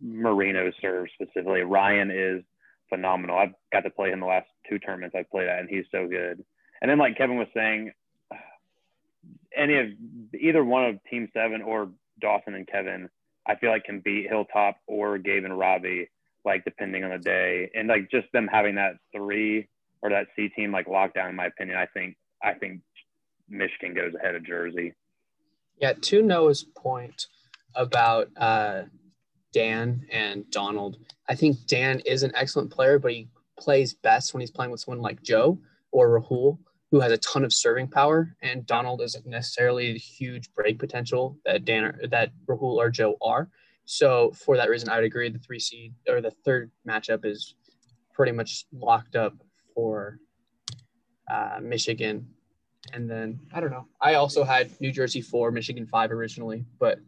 Marino 0.00 0.70
serve 0.80 1.08
specifically. 1.14 1.62
Ryan 1.62 2.10
is 2.10 2.42
phenomenal. 2.88 3.38
I've 3.38 3.54
got 3.72 3.80
to 3.80 3.90
play 3.90 4.10
him 4.10 4.20
the 4.20 4.26
last 4.26 4.48
two 4.68 4.78
tournaments 4.78 5.16
I've 5.18 5.30
played 5.30 5.48
at, 5.48 5.60
and 5.60 5.68
he's 5.68 5.84
so 5.90 6.06
good. 6.06 6.44
And 6.80 6.90
then, 6.90 6.98
like 6.98 7.16
Kevin 7.16 7.36
was 7.36 7.48
saying, 7.54 7.92
any 9.56 9.78
of 9.78 9.86
either 10.38 10.64
one 10.64 10.84
of 10.84 10.98
Team 11.10 11.28
Seven 11.32 11.62
or 11.62 11.90
Dawson 12.20 12.54
and 12.54 12.66
Kevin, 12.66 13.08
I 13.46 13.54
feel 13.56 13.70
like 13.70 13.84
can 13.84 14.00
beat 14.00 14.28
Hilltop 14.28 14.76
or 14.86 15.18
Gabe 15.18 15.44
and 15.44 15.58
Ravi, 15.58 16.10
like 16.44 16.64
depending 16.64 17.04
on 17.04 17.10
the 17.10 17.18
day. 17.18 17.70
And 17.74 17.88
like 17.88 18.10
just 18.10 18.26
them 18.32 18.48
having 18.50 18.76
that 18.76 18.94
three 19.14 19.68
or 20.02 20.10
that 20.10 20.28
C 20.36 20.48
team 20.48 20.72
like 20.72 20.86
lockdown, 20.86 21.30
in 21.30 21.36
my 21.36 21.46
opinion, 21.46 21.76
I 21.76 21.86
think 21.86 22.16
I 22.42 22.54
think 22.54 22.80
Michigan 23.48 23.94
goes 23.94 24.14
ahead 24.14 24.34
of 24.34 24.46
Jersey. 24.46 24.94
Yeah, 25.78 25.92
to 25.92 26.22
Noah's 26.22 26.64
point 26.64 27.26
about 27.74 28.28
uh, 28.36 28.82
Dan 29.52 30.06
and 30.10 30.48
Donald. 30.50 30.98
I 31.28 31.34
think 31.34 31.66
Dan 31.66 32.00
is 32.00 32.22
an 32.22 32.32
excellent 32.34 32.70
player, 32.70 32.98
but 32.98 33.12
he 33.12 33.28
plays 33.58 33.94
best 33.94 34.32
when 34.32 34.40
he's 34.40 34.50
playing 34.50 34.70
with 34.70 34.80
someone 34.80 35.02
like 35.02 35.22
Joe 35.22 35.58
or 35.92 36.20
Rahul, 36.20 36.58
who 36.90 37.00
has 37.00 37.12
a 37.12 37.18
ton 37.18 37.44
of 37.44 37.52
serving 37.52 37.88
power, 37.88 38.34
and 38.42 38.66
Donald 38.66 39.00
isn't 39.02 39.26
necessarily 39.26 39.92
the 39.92 39.98
huge 39.98 40.52
break 40.54 40.78
potential 40.78 41.38
that 41.44 41.64
Dan 41.64 41.84
or, 41.84 42.00
that 42.08 42.32
Rahul 42.46 42.76
or 42.76 42.90
Joe 42.90 43.16
are. 43.22 43.48
So 43.84 44.32
for 44.32 44.56
that 44.56 44.68
reason, 44.68 44.88
I 44.88 44.96
would 44.96 45.04
agree 45.04 45.28
the 45.28 45.38
three 45.38 45.58
seed 45.58 45.94
or 46.08 46.20
the 46.20 46.30
third 46.44 46.70
matchup 46.88 47.24
is 47.24 47.54
pretty 48.14 48.32
much 48.32 48.66
locked 48.72 49.16
up 49.16 49.34
for 49.74 50.18
uh, 51.30 51.58
Michigan. 51.62 52.26
And 52.92 53.10
then 53.10 53.40
I 53.52 53.60
don't 53.60 53.70
know. 53.70 53.86
I 54.00 54.14
also 54.14 54.44
had 54.44 54.70
New 54.80 54.92
Jersey 54.92 55.20
four, 55.20 55.50
Michigan 55.50 55.86
five 55.86 56.10
originally, 56.10 56.64
but 56.78 56.98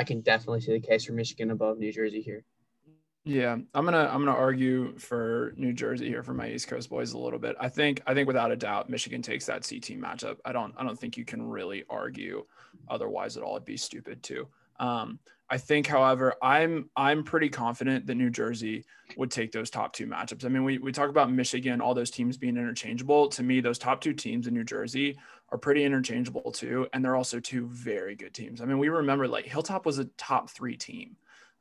I 0.00 0.04
can 0.04 0.22
definitely 0.22 0.62
see 0.62 0.72
the 0.72 0.80
case 0.80 1.04
for 1.04 1.12
Michigan 1.12 1.50
above 1.50 1.76
New 1.76 1.92
Jersey 1.92 2.22
here. 2.22 2.42
Yeah, 3.22 3.58
I'm 3.74 3.84
gonna 3.84 4.08
I'm 4.10 4.24
gonna 4.24 4.32
argue 4.32 4.96
for 4.96 5.52
New 5.58 5.74
Jersey 5.74 6.08
here 6.08 6.22
for 6.22 6.32
my 6.32 6.48
East 6.48 6.68
Coast 6.68 6.88
boys 6.88 7.12
a 7.12 7.18
little 7.18 7.38
bit. 7.38 7.54
I 7.60 7.68
think 7.68 8.00
I 8.06 8.14
think 8.14 8.26
without 8.26 8.50
a 8.50 8.56
doubt 8.56 8.88
Michigan 8.88 9.20
takes 9.20 9.44
that 9.44 9.62
C 9.62 9.78
team 9.78 10.00
matchup. 10.00 10.38
I 10.42 10.52
don't 10.52 10.72
I 10.78 10.84
don't 10.84 10.98
think 10.98 11.18
you 11.18 11.26
can 11.26 11.42
really 11.42 11.84
argue 11.90 12.46
otherwise 12.88 13.36
at 13.36 13.42
all. 13.42 13.56
It'd 13.56 13.66
be 13.66 13.76
stupid 13.76 14.22
too. 14.22 14.48
Um, 14.78 15.18
I 15.50 15.58
think, 15.58 15.86
however, 15.86 16.34
I'm 16.40 16.88
I'm 16.96 17.24
pretty 17.24 17.48
confident 17.48 18.06
that 18.06 18.14
New 18.14 18.30
Jersey 18.30 18.84
would 19.16 19.32
take 19.32 19.50
those 19.50 19.68
top 19.68 19.92
two 19.92 20.06
matchups. 20.06 20.44
I 20.44 20.48
mean, 20.48 20.62
we 20.62 20.78
we 20.78 20.92
talk 20.92 21.10
about 21.10 21.30
Michigan, 21.30 21.80
all 21.80 21.92
those 21.92 22.10
teams 22.10 22.38
being 22.38 22.56
interchangeable. 22.56 23.28
To 23.30 23.42
me, 23.42 23.60
those 23.60 23.78
top 23.78 24.00
two 24.00 24.14
teams 24.14 24.46
in 24.46 24.54
New 24.54 24.64
Jersey 24.64 25.18
are 25.52 25.58
pretty 25.58 25.84
interchangeable 25.84 26.52
too, 26.52 26.86
and 26.92 27.04
they're 27.04 27.16
also 27.16 27.40
two 27.40 27.66
very 27.68 28.14
good 28.14 28.34
teams. 28.34 28.60
I 28.60 28.64
mean, 28.64 28.78
we 28.78 28.88
remember 28.88 29.26
like 29.26 29.46
Hilltop 29.46 29.84
was 29.86 29.98
a 29.98 30.04
top 30.16 30.50
three 30.50 30.76
team 30.76 31.16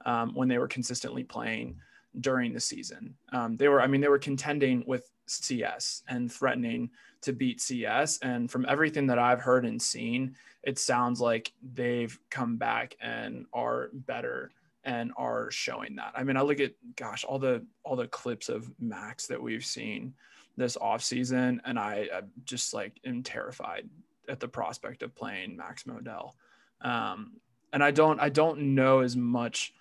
um, 0.06 0.34
when 0.34 0.48
they 0.48 0.58
were 0.58 0.68
consistently 0.68 1.24
playing 1.24 1.78
during 2.20 2.54
the 2.54 2.60
season. 2.60 3.16
Um, 3.32 3.58
they 3.58 3.68
were, 3.68 3.82
I 3.82 3.88
mean, 3.88 4.02
they 4.02 4.08
were 4.08 4.20
contending 4.20 4.84
with 4.86 5.10
CS 5.28 6.04
and 6.08 6.32
threatening 6.32 6.90
to 7.22 7.34
beat 7.34 7.62
CS. 7.62 8.20
And 8.20 8.50
from 8.50 8.66
everything 8.68 9.08
that 9.08 9.20
I've 9.20 9.42
heard 9.42 9.66
and 9.66 9.82
seen, 9.82 10.36
it 10.64 10.80
sounds 10.80 11.22
like 11.22 11.52
they've 11.74 12.18
come 12.30 12.58
back 12.58 12.96
and 13.02 13.46
are 13.54 13.90
better 13.94 14.52
and 14.84 15.12
are 15.18 15.52
showing 15.52 15.96
that. 15.98 16.14
I 16.16 16.24
mean, 16.24 16.38
I 16.38 16.42
look 16.42 16.60
at 16.60 16.74
gosh, 16.96 17.24
all 17.24 17.40
the 17.40 17.66
all 17.84 17.96
the 17.96 18.08
clips 18.08 18.50
of 18.50 18.72
Max 18.80 19.28
that 19.28 19.42
we've 19.42 19.66
seen 19.66 20.14
this 20.60 20.78
off 20.78 21.02
season, 21.04 21.62
and 21.66 21.80
I, 21.80 22.08
I 22.14 22.22
just 22.46 22.74
like 22.74 23.00
am 23.06 23.24
terrified 23.24 23.90
at 24.28 24.40
the 24.40 24.48
prospect 24.48 25.02
of 25.02 25.16
playing 25.16 25.58
Max 25.58 25.84
Modell. 25.84 26.34
Um, 26.82 27.34
and 27.74 27.84
I 27.84 27.92
don't 27.92 28.20
I 28.20 28.30
don't 28.30 28.76
know 28.76 29.00
as 29.00 29.16
much 29.16 29.74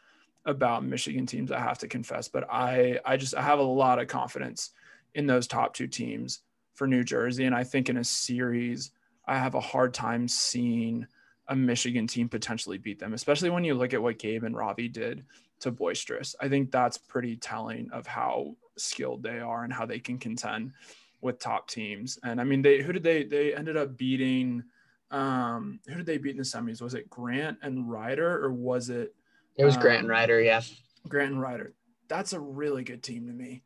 about 0.45 0.85
Michigan 0.85 1.27
teams, 1.27 1.53
I 1.53 1.59
have 1.59 1.79
to 1.79 1.89
confess, 1.89 2.29
but 2.29 2.47
I 2.51 2.99
I 3.05 3.17
just 3.17 3.35
I 3.35 3.43
have 3.43 3.59
a 3.59 3.63
lot 3.63 3.99
of 3.99 4.09
confidence 4.09 4.71
in 5.15 5.27
those 5.27 5.47
top 5.47 5.75
two 5.75 5.87
teams 5.87 6.41
for 6.75 6.87
New 6.87 7.05
Jersey. 7.05 7.45
And 7.45 7.55
I 7.55 7.65
think 7.65 7.89
in 7.89 7.99
a 7.99 8.05
series, 8.05 8.93
I 9.27 9.37
have 9.37 9.55
a 9.55 9.61
hard 9.61 9.93
time 9.93 10.29
seeing 10.29 11.07
a 11.49 11.57
Michigan 11.57 12.07
team 12.07 12.29
potentially 12.29 12.79
beat 12.79 12.99
them, 12.99 13.15
especially 13.15 13.51
when 13.51 13.65
you 13.65 13.75
look 13.75 13.95
at 13.95 14.03
what 14.03 14.19
Gabe 14.19 14.45
and 14.45 14.57
Ravi 14.57 14.89
did 14.89 15.25
to 15.61 15.71
Boisterous. 15.71 16.37
I 16.41 16.49
think 16.49 16.71
that's 16.71 16.99
pretty 16.99 17.37
telling 17.37 17.91
of 17.91 18.07
how 18.07 18.55
skilled 18.81 19.23
they 19.23 19.41
are 19.41 19.65
and 19.65 19.73
how 19.73 19.87
they 19.87 19.99
can 19.99 20.19
contend 20.19 20.73
with 21.21 21.39
top 21.39 21.69
teams. 21.69 22.19
And 22.25 22.41
I 22.41 22.45
mean, 22.45 22.63
they 22.63 22.83
who 22.83 22.93
did 22.93 23.03
they 23.03 23.25
they 23.25 23.55
ended 23.55 23.77
up 23.77 23.97
beating? 23.97 24.65
Um, 25.11 25.81
who 25.87 25.97
did 25.97 26.07
they 26.07 26.19
beat 26.19 26.33
in 26.33 26.37
the 26.37 26.43
semis? 26.43 26.83
Was 26.83 26.95
it 26.95 27.09
Grant 27.09 27.59
and 27.63 27.91
Ryder 27.91 28.45
or 28.45 28.53
was 28.53 28.91
it? 28.91 29.15
It 29.57 29.65
was 29.65 29.77
um, 29.77 29.83
Grant 29.83 30.01
and 30.01 30.09
Ryder, 30.09 30.41
yeah. 30.41 30.63
Grant 31.09 31.33
and 31.33 31.41
Ryder. 31.41 31.75
That's 32.09 32.33
a 32.33 32.41
really 32.41 32.85
good 32.85 33.03
team 33.03 33.27
to 33.27 33.33
me. 33.33 33.63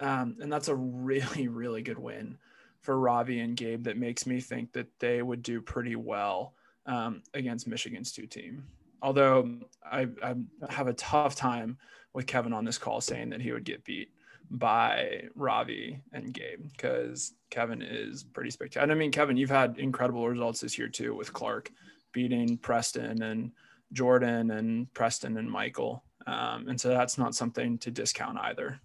Um, 0.00 0.36
and 0.40 0.52
that's 0.52 0.68
a 0.68 0.74
really, 0.74 1.48
really 1.48 1.82
good 1.82 1.98
win 1.98 2.38
for 2.80 2.98
Ravi 2.98 3.40
and 3.40 3.56
Gabe 3.56 3.84
that 3.84 3.96
makes 3.96 4.26
me 4.26 4.40
think 4.40 4.72
that 4.72 4.88
they 4.98 5.22
would 5.22 5.42
do 5.42 5.60
pretty 5.60 5.96
well 5.96 6.54
um, 6.86 7.22
against 7.32 7.66
Michigan's 7.66 8.12
two 8.12 8.26
team. 8.26 8.64
Although 9.00 9.58
I, 9.84 10.08
I 10.22 10.34
have 10.68 10.86
a 10.86 10.92
tough 10.92 11.34
time 11.34 11.78
with 12.12 12.26
Kevin 12.26 12.52
on 12.52 12.64
this 12.64 12.78
call 12.78 13.00
saying 13.00 13.30
that 13.30 13.40
he 13.40 13.52
would 13.52 13.64
get 13.64 13.84
beat 13.84 14.10
by 14.50 15.24
Ravi 15.34 16.00
and 16.12 16.32
Gabe 16.32 16.70
because 16.72 17.32
Kevin 17.50 17.82
is 17.82 18.22
pretty 18.24 18.50
spectacular. 18.50 18.92
I 18.92 18.96
mean, 18.98 19.10
Kevin, 19.10 19.36
you've 19.36 19.50
had 19.50 19.78
incredible 19.78 20.28
results 20.28 20.60
this 20.60 20.78
year 20.78 20.88
too 20.88 21.14
with 21.14 21.32
Clark 21.32 21.70
beating 22.12 22.56
Preston 22.58 23.22
and 23.22 23.52
Jordan 23.92 24.50
and 24.50 24.92
Preston 24.94 25.36
and 25.36 25.50
Michael. 25.50 26.04
Um, 26.26 26.68
and 26.68 26.80
so 26.80 26.88
that's 26.88 27.18
not 27.18 27.34
something 27.34 27.78
to 27.78 27.90
discount 27.90 28.38
either. 28.38 28.80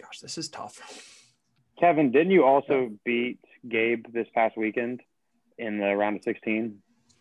Gosh, 0.00 0.20
this 0.20 0.38
is 0.38 0.48
tough. 0.48 0.80
Kevin, 1.80 2.10
didn't 2.10 2.30
you 2.32 2.44
also 2.44 2.90
beat 3.04 3.38
Gabe 3.68 4.06
this 4.12 4.26
past 4.34 4.56
weekend 4.56 5.00
in 5.58 5.78
the 5.78 5.96
round 5.96 6.16
of 6.16 6.22
16? 6.24 6.76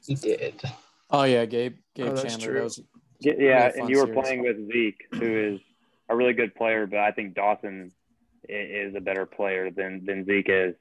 He 0.06 0.16
did. 0.16 0.62
Oh 1.10 1.24
yeah, 1.24 1.46
Gabe. 1.46 1.78
Gabe 1.96 2.08
Oh, 2.12 2.16
Chandler. 2.24 2.46
true. 2.46 2.54
That 2.56 2.64
was 2.64 2.82
Yeah, 3.20 3.32
Really 3.68 3.80
and 3.80 3.90
you 3.90 3.98
were 3.98 4.06
series. 4.08 4.20
playing 4.22 4.42
with 4.44 4.68
Zeke, 4.72 5.02
who 5.14 5.54
is 5.56 5.60
a 6.10 6.16
really 6.16 6.34
good 6.34 6.56
player, 6.56 6.88
but 6.88 7.00
I 7.00 7.12
think 7.12 7.34
Dawson 7.36 7.92
is 8.48 8.96
a 8.96 9.02
better 9.02 9.26
player 9.26 9.72
than 9.72 10.06
than 10.06 10.26
Zeke 10.26 10.50
is. 10.50 10.76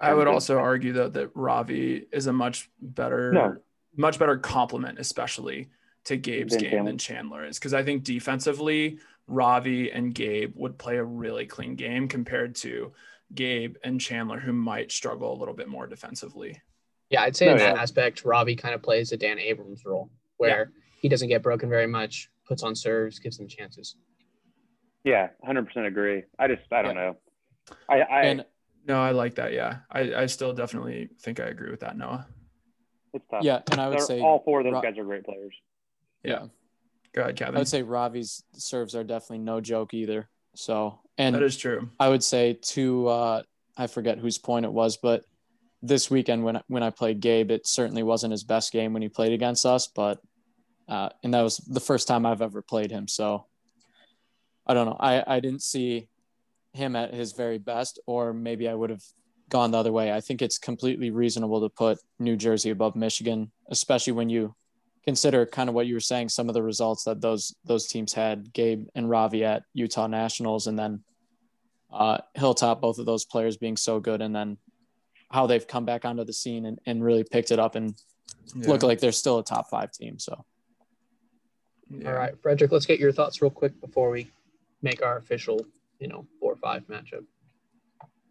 I 0.00 0.14
would 0.14 0.26
of- 0.28 0.34
also 0.34 0.58
argue 0.58 0.92
though 0.92 1.08
that 1.10 1.30
Ravi 1.34 2.06
is 2.12 2.26
a 2.26 2.32
much 2.32 2.70
better, 2.80 3.32
No. 3.32 3.56
much 3.96 4.18
better 4.18 4.38
complement, 4.38 4.98
especially 4.98 5.68
to 6.04 6.16
Gabe's 6.16 6.52
Than 6.52 6.60
game 6.62 6.70
Chandler. 6.70 6.90
than 6.90 6.98
Chandler 6.98 7.44
is. 7.46 7.58
Because 7.58 7.74
I 7.74 7.82
think 7.82 8.04
defensively, 8.04 8.98
Ravi 9.26 9.90
and 9.90 10.14
Gabe 10.14 10.52
would 10.56 10.78
play 10.78 10.96
a 10.98 11.04
really 11.04 11.46
clean 11.46 11.74
game 11.74 12.06
compared 12.08 12.54
to 12.56 12.92
Gabe 13.34 13.76
and 13.82 14.00
Chandler, 14.00 14.38
who 14.38 14.52
might 14.52 14.92
struggle 14.92 15.32
a 15.32 15.36
little 15.36 15.52
bit 15.54 15.68
more 15.68 15.86
defensively. 15.88 16.62
Yeah, 17.10 17.22
I'd 17.22 17.36
say 17.36 17.46
No, 17.46 17.52
in 17.52 17.58
that 17.58 17.74
yeah. 17.74 17.82
aspect, 17.82 18.24
Ravi 18.24 18.54
kind 18.56 18.74
of 18.74 18.82
plays 18.82 19.10
the 19.10 19.16
Dan 19.16 19.38
Abrams 19.40 19.84
role, 19.84 20.10
where 20.36 20.70
he 21.00 21.08
doesn't 21.08 21.28
get 21.28 21.42
broken 21.42 21.68
very 21.68 21.86
much, 21.88 22.30
puts 22.46 22.62
on 22.62 22.74
serves, 22.76 23.18
gives 23.18 23.36
them 23.36 23.48
chances. 23.48 23.96
Yeah, 25.06 25.28
hundred 25.44 25.66
percent 25.68 25.86
agree. 25.86 26.24
I 26.38 26.48
just 26.48 26.62
I 26.72 26.82
don't 26.82 26.96
know. 26.96 27.16
I 27.88 28.00
I 28.00 28.22
and 28.24 28.44
No, 28.86 29.00
I 29.00 29.12
like 29.12 29.36
that. 29.36 29.52
Yeah, 29.52 29.78
I, 29.90 30.14
I 30.14 30.26
still 30.26 30.52
definitely 30.52 31.08
think 31.22 31.38
I 31.40 31.44
agree 31.44 31.70
with 31.70 31.80
that, 31.80 31.96
Noah. 31.96 32.26
it's 33.14 33.24
tough. 33.30 33.44
yeah, 33.44 33.60
and 33.70 33.80
I 33.80 33.88
would 33.88 33.98
They're- 33.98 34.04
say 34.06 34.20
all 34.20 34.42
four 34.44 34.60
of 34.60 34.64
those 34.64 34.72
Ro- 34.74 34.82
guys 34.82 34.98
are 34.98 35.04
great 35.04 35.24
players. 35.24 35.54
Yeah. 36.24 36.46
Go 37.14 37.22
ahead, 37.22 37.36
Kevin. 37.36 37.54
I 37.54 37.58
would 37.58 37.68
say 37.68 37.82
Ravi's 37.82 38.42
serves 38.52 38.94
are 38.96 39.04
definitely 39.04 39.38
no 39.38 39.60
joke 39.60 39.94
either. 39.94 40.28
So 40.54 40.98
and 41.16 41.34
that 41.36 41.42
is 41.42 41.56
true. 41.56 41.88
I 42.00 42.08
would 42.08 42.24
say 42.24 42.54
to 42.74 43.06
uh, 43.08 43.42
I 43.76 43.86
forget 43.86 44.18
whose 44.18 44.38
point 44.38 44.66
it 44.66 44.72
was, 44.72 44.96
but 44.96 45.22
this 45.82 46.10
weekend 46.10 46.42
when 46.44 46.60
when 46.66 46.82
I 46.82 46.90
played 46.90 47.20
Gabe, 47.20 47.52
it 47.52 47.64
certainly 47.66 48.02
wasn't 48.02 48.32
his 48.32 48.42
best 48.42 48.72
game 48.72 48.92
when 48.92 49.02
he 49.02 49.08
played 49.08 49.32
against 49.32 49.64
us, 49.64 49.86
but 49.86 50.20
uh, 50.88 51.10
and 51.22 51.32
that 51.32 51.42
was 51.42 51.58
the 51.58 51.80
first 51.80 52.08
time 52.08 52.26
I've 52.26 52.42
ever 52.42 52.60
played 52.60 52.90
him. 52.90 53.06
So 53.08 53.46
I 54.66 54.74
don't 54.74 54.86
know. 54.86 54.96
I 54.98 55.24
I 55.26 55.40
didn't 55.40 55.62
see 55.62 56.08
him 56.72 56.96
at 56.96 57.14
his 57.14 57.32
very 57.32 57.58
best, 57.58 57.98
or 58.06 58.32
maybe 58.32 58.68
I 58.68 58.74
would 58.74 58.90
have 58.90 59.02
gone 59.48 59.70
the 59.70 59.78
other 59.78 59.92
way. 59.92 60.12
I 60.12 60.20
think 60.20 60.42
it's 60.42 60.58
completely 60.58 61.10
reasonable 61.10 61.60
to 61.60 61.68
put 61.68 61.98
New 62.18 62.36
Jersey 62.36 62.70
above 62.70 62.96
Michigan, 62.96 63.50
especially 63.70 64.12
when 64.12 64.28
you 64.28 64.54
consider 65.04 65.46
kind 65.46 65.68
of 65.68 65.74
what 65.74 65.86
you 65.86 65.94
were 65.94 66.00
saying, 66.00 66.28
some 66.28 66.48
of 66.48 66.54
the 66.54 66.62
results 66.62 67.04
that 67.04 67.20
those 67.20 67.54
those 67.64 67.86
teams 67.86 68.12
had, 68.12 68.52
Gabe 68.52 68.86
and 68.94 69.08
Ravi 69.08 69.44
at 69.44 69.62
Utah 69.72 70.08
Nationals, 70.08 70.66
and 70.66 70.78
then 70.78 71.02
uh, 71.92 72.18
Hilltop, 72.34 72.80
both 72.80 72.98
of 72.98 73.06
those 73.06 73.24
players 73.24 73.56
being 73.56 73.76
so 73.76 74.00
good, 74.00 74.20
and 74.20 74.34
then 74.34 74.58
how 75.30 75.46
they've 75.46 75.66
come 75.66 75.84
back 75.84 76.04
onto 76.04 76.24
the 76.24 76.32
scene 76.32 76.66
and, 76.66 76.78
and 76.86 77.02
really 77.02 77.24
picked 77.24 77.50
it 77.50 77.58
up 77.58 77.74
and 77.74 77.94
Yeah. 78.54 78.68
look 78.68 78.82
like 78.82 79.00
they're 79.00 79.12
still 79.12 79.38
a 79.38 79.44
top 79.44 79.70
five 79.70 79.92
team. 79.92 80.18
So 80.18 80.44
Yeah. 81.90 82.08
All 82.10 82.18
right, 82.18 82.34
Frederick, 82.42 82.72
let's 82.72 82.86
get 82.86 82.98
your 83.00 83.12
thoughts 83.12 83.40
real 83.40 83.50
quick 83.50 83.80
before 83.80 84.10
we 84.10 84.30
make 84.82 85.04
our 85.04 85.18
official, 85.18 85.60
you 85.98 86.08
know, 86.08 86.26
four 86.40 86.52
or 86.52 86.56
five 86.56 86.86
matchup. 86.88 87.24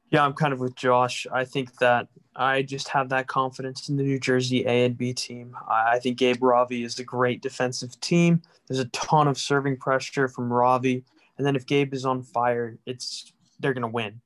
Yeah, 0.10 0.24
I'm 0.24 0.34
kind 0.34 0.54
of 0.54 0.60
with 0.60 0.76
Josh. 0.76 1.26
I 1.34 1.46
think 1.46 1.78
that 1.80 2.08
I 2.36 2.62
just 2.62 2.88
have 2.90 3.10
that 3.10 3.28
confidence 3.28 3.90
in 3.90 3.98
the 3.98 4.04
New 4.04 4.20
Jersey 4.20 4.66
A 4.66 4.86
and 4.86 4.98
B 4.98 5.14
team. 5.14 5.56
I 5.68 6.00
think 6.00 6.18
Gabe 6.18 6.44
Ravi 6.44 6.84
is 6.84 7.00
a 7.00 7.04
great 7.04 7.42
defensive 7.42 8.00
team. 8.02 8.42
There's 8.68 8.80
a 8.80 8.86
ton 8.86 9.28
of 9.28 9.38
serving 9.38 9.78
pressure 9.78 10.28
from 10.28 10.52
Ravi, 10.52 11.04
and 11.38 11.46
then 11.46 11.56
if 11.56 11.66
Gabe 11.66 11.94
is 11.94 12.06
on 12.06 12.24
fire, 12.24 12.78
it's 12.86 13.34
they're 13.60 13.74
gonna 13.74 13.88
win. 13.88 14.22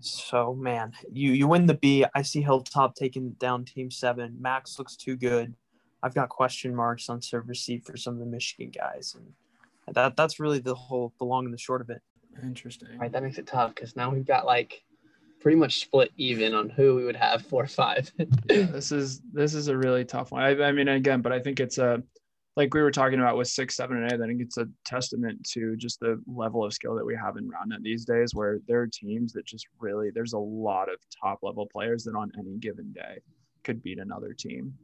So 0.00 0.54
man, 0.54 0.92
you 1.12 1.32
you 1.32 1.46
win 1.46 1.66
the 1.66 1.74
B. 1.74 2.04
I 2.14 2.22
see 2.22 2.42
Hilltop 2.42 2.94
taking 2.94 3.30
down 3.32 3.64
Team 3.64 3.90
Seven. 3.90 4.36
Max 4.40 4.78
looks 4.78 4.96
too 4.96 5.16
good. 5.16 5.54
I've 6.02 6.14
got 6.14 6.28
question 6.28 6.74
marks 6.74 7.08
on 7.08 7.20
serve 7.20 7.48
receive 7.48 7.84
for 7.84 7.96
some 7.96 8.14
of 8.14 8.20
the 8.20 8.26
Michigan 8.26 8.70
guys, 8.70 9.14
and 9.16 9.32
that 9.94 10.16
that's 10.16 10.40
really 10.40 10.58
the 10.58 10.74
whole 10.74 11.12
the 11.18 11.24
long 11.24 11.44
and 11.44 11.54
the 11.54 11.58
short 11.58 11.80
of 11.80 11.90
it. 11.90 12.02
Interesting. 12.42 12.88
All 12.92 12.98
right, 12.98 13.12
that 13.12 13.22
makes 13.22 13.38
it 13.38 13.46
tough 13.46 13.74
because 13.74 13.96
now 13.96 14.10
we've 14.10 14.26
got 14.26 14.46
like 14.46 14.82
pretty 15.40 15.56
much 15.56 15.80
split 15.80 16.12
even 16.16 16.54
on 16.54 16.68
who 16.68 16.94
we 16.94 17.04
would 17.04 17.16
have 17.16 17.42
four 17.42 17.64
or 17.64 17.68
five. 17.68 18.12
yeah, 18.18 18.66
this 18.66 18.92
is 18.92 19.20
this 19.32 19.54
is 19.54 19.68
a 19.68 19.76
really 19.76 20.04
tough 20.04 20.32
one. 20.32 20.42
I, 20.42 20.50
I 20.62 20.72
mean, 20.72 20.88
again, 20.88 21.22
but 21.22 21.32
I 21.32 21.40
think 21.40 21.60
it's 21.60 21.78
a 21.78 22.02
like 22.56 22.74
we 22.74 22.82
were 22.82 22.90
talking 22.90 23.18
about 23.18 23.36
with 23.36 23.48
six, 23.48 23.76
seven, 23.76 23.96
and 23.96 24.12
eight. 24.12 24.20
I 24.20 24.26
think 24.26 24.40
it's 24.40 24.58
a 24.58 24.68
testament 24.84 25.42
to 25.52 25.76
just 25.76 26.00
the 26.00 26.20
level 26.26 26.64
of 26.64 26.72
skill 26.72 26.94
that 26.96 27.06
we 27.06 27.16
have 27.16 27.36
in 27.36 27.48
RoundNet 27.48 27.82
these 27.82 28.04
days, 28.04 28.34
where 28.34 28.58
there 28.66 28.80
are 28.80 28.88
teams 28.88 29.32
that 29.32 29.46
just 29.46 29.66
really 29.78 30.10
there's 30.10 30.34
a 30.34 30.38
lot 30.38 30.88
of 30.88 30.96
top 31.22 31.40
level 31.42 31.68
players 31.72 32.04
that 32.04 32.14
on 32.14 32.30
any 32.38 32.56
given 32.58 32.92
day 32.92 33.20
could 33.64 33.82
beat 33.82 33.98
another 33.98 34.34
team. 34.34 34.74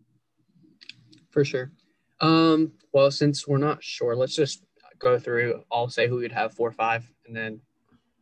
For 1.31 1.45
sure. 1.45 1.73
Um, 2.21 2.73
well, 2.93 3.11
since 3.11 3.47
we're 3.47 3.59
not 3.59 3.85
sure, 3.85 4.17
let's 4.17 4.35
just 4.35 4.65
go 4.99 5.19
through. 5.19 5.63
I'll 5.71 5.89
say 5.89 6.09
who 6.09 6.17
we'd 6.17 6.33
have 6.33 6.53
four 6.55 6.69
or 6.69 6.73
five, 6.73 7.11
and 7.27 7.37
then 7.37 7.61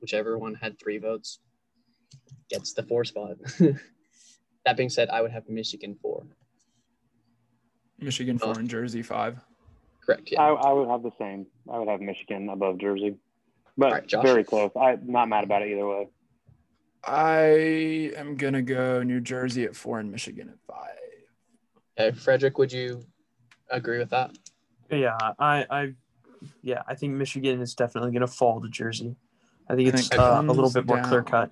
whichever 0.00 0.38
one 0.38 0.54
had 0.54 0.78
three 0.78 0.98
votes 0.98 1.38
gets 2.50 2.72
the 2.72 2.82
four 2.82 3.04
spot. 3.04 3.36
that 4.64 4.76
being 4.76 4.88
said, 4.90 5.08
I 5.10 5.22
would 5.22 5.32
have 5.32 5.48
Michigan 5.48 5.96
four. 6.00 6.24
Michigan 7.98 8.38
four 8.38 8.50
Oh. 8.56 8.58
and 8.58 8.68
Jersey 8.68 9.02
five. 9.02 9.38
Correct. 10.04 10.28
Yeah. 10.30 10.42
I, 10.42 10.48
I 10.52 10.72
would 10.72 10.88
have 10.88 11.02
the 11.02 11.12
same. 11.18 11.46
I 11.72 11.78
would 11.78 11.88
have 11.88 12.00
Michigan 12.00 12.48
above 12.50 12.78
Jersey, 12.78 13.16
but 13.78 13.86
All 13.86 13.92
right, 13.92 14.06
Josh. 14.06 14.24
very 14.24 14.44
close. 14.44 14.70
I'm 14.78 15.00
not 15.10 15.28
mad 15.28 15.44
about 15.44 15.62
it 15.62 15.70
either 15.70 15.86
way. 15.86 16.08
I 17.06 18.12
am 18.18 18.36
gonna 18.36 18.62
go 18.62 19.02
New 19.02 19.20
Jersey 19.20 19.64
at 19.64 19.76
four 19.76 19.98
and 20.00 20.10
Michigan 20.10 20.48
at 20.50 20.58
five. 20.66 20.90
Okay, 21.98 22.16
Frederick, 22.18 22.58
would 22.58 22.72
you 22.72 23.04
agree 23.70 23.98
with 23.98 24.10
that? 24.10 24.32
Yeah, 24.90 25.16
I, 25.38 25.66
I, 25.70 25.94
yeah, 26.62 26.82
I 26.88 26.94
think 26.94 27.14
Michigan 27.14 27.60
is 27.60 27.74
definitely 27.74 28.10
going 28.12 28.20
to 28.22 28.26
fall 28.26 28.60
to 28.60 28.68
Jersey. 28.68 29.16
I 29.68 29.74
think 29.74 29.94
I 29.94 29.98
it's 29.98 30.08
it 30.08 30.18
uh, 30.18 30.40
a 30.40 30.42
little 30.42 30.64
comes 30.64 30.74
bit 30.74 30.86
more 30.86 30.96
down- 30.98 31.08
clear 31.08 31.22
cut. 31.22 31.50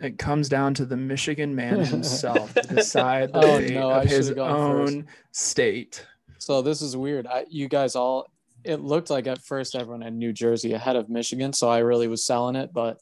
It 0.00 0.18
comes 0.18 0.48
down 0.48 0.74
to 0.74 0.84
the 0.84 0.96
Michigan 0.96 1.54
man 1.54 1.78
himself 1.84 2.52
to 2.54 2.62
decide 2.62 3.32
the 3.32 3.38
Oh, 3.38 3.58
fate 3.58 3.72
no, 3.74 3.90
I 3.90 4.02
of 4.02 4.08
his 4.10 4.26
should've 4.28 4.36
first. 4.44 4.94
own 4.96 5.06
state. 5.30 6.04
So 6.38 6.60
this 6.60 6.82
is 6.82 6.96
weird. 6.96 7.26
I, 7.28 7.44
you 7.48 7.68
guys 7.68 7.94
all, 7.94 8.26
it 8.64 8.80
looked 8.80 9.10
like 9.10 9.28
at 9.28 9.40
first 9.42 9.76
everyone 9.76 10.00
had 10.02 10.12
New 10.12 10.32
Jersey 10.32 10.72
ahead 10.72 10.96
of 10.96 11.08
Michigan, 11.08 11.52
so 11.52 11.68
I 11.68 11.78
really 11.78 12.08
was 12.08 12.24
selling 12.24 12.56
it. 12.56 12.72
But 12.72 12.98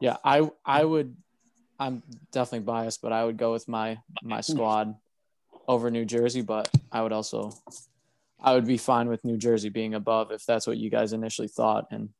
yeah, 0.00 0.16
I 0.24 0.48
I 0.64 0.84
would, 0.84 1.16
I'm 1.80 2.02
definitely 2.30 2.64
biased, 2.64 3.02
but 3.02 3.12
I 3.12 3.24
would 3.24 3.36
go 3.38 3.52
with 3.52 3.66
my 3.66 3.98
my 4.22 4.40
squad 4.40 4.94
over 5.66 5.90
New 5.90 6.04
Jersey. 6.04 6.42
But 6.42 6.70
I 6.92 7.02
would 7.02 7.12
also, 7.12 7.50
I 8.40 8.54
would 8.54 8.66
be 8.66 8.76
fine 8.76 9.08
with 9.08 9.24
New 9.24 9.36
Jersey 9.36 9.68
being 9.68 9.94
above 9.94 10.30
if 10.30 10.44
that's 10.44 10.66
what 10.66 10.76
you 10.76 10.90
guys 10.90 11.12
initially 11.12 11.48
thought. 11.48 11.86
And 11.90 12.10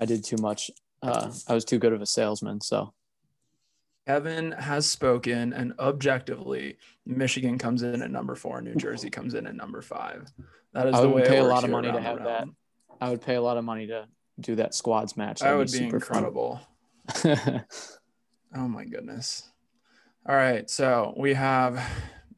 I 0.00 0.04
did 0.04 0.24
too 0.24 0.36
much. 0.40 0.70
Uh, 1.02 1.30
I 1.48 1.54
was 1.54 1.64
too 1.64 1.78
good 1.78 1.92
of 1.92 2.00
a 2.00 2.06
salesman. 2.06 2.60
So 2.60 2.92
Kevin 4.06 4.52
has 4.52 4.88
spoken, 4.88 5.52
and 5.52 5.74
objectively, 5.78 6.78
Michigan 7.04 7.58
comes 7.58 7.82
in 7.82 8.02
at 8.02 8.10
number 8.10 8.34
four, 8.34 8.60
New 8.62 8.74
Jersey 8.76 9.10
comes 9.10 9.34
in 9.34 9.46
at 9.46 9.54
number 9.54 9.82
five. 9.82 10.32
That 10.72 10.86
is 10.86 10.94
I 10.94 11.00
the 11.00 11.08
would 11.08 11.16
way 11.16 11.22
it 11.22 11.28
pay 11.28 11.38
a 11.38 11.44
lot 11.44 11.64
of 11.64 11.70
money 11.70 11.90
to 11.90 12.00
have 12.00 12.24
that. 12.24 12.46
I 13.00 13.10
would 13.10 13.20
pay 13.20 13.34
a 13.34 13.42
lot 13.42 13.56
of 13.56 13.64
money 13.64 13.86
to 13.88 14.06
do 14.40 14.54
that 14.56 14.74
squads 14.74 15.16
match. 15.16 15.40
That 15.40 15.46
That'd 15.46 15.58
would 15.58 15.72
be 15.72 15.78
super 15.78 16.00
fun. 16.00 16.24
incredible. 16.24 16.60
Oh 18.54 18.68
my 18.68 18.84
goodness. 18.84 19.50
All 20.26 20.34
right. 20.34 20.68
So 20.70 21.12
we 21.16 21.34
have 21.34 21.78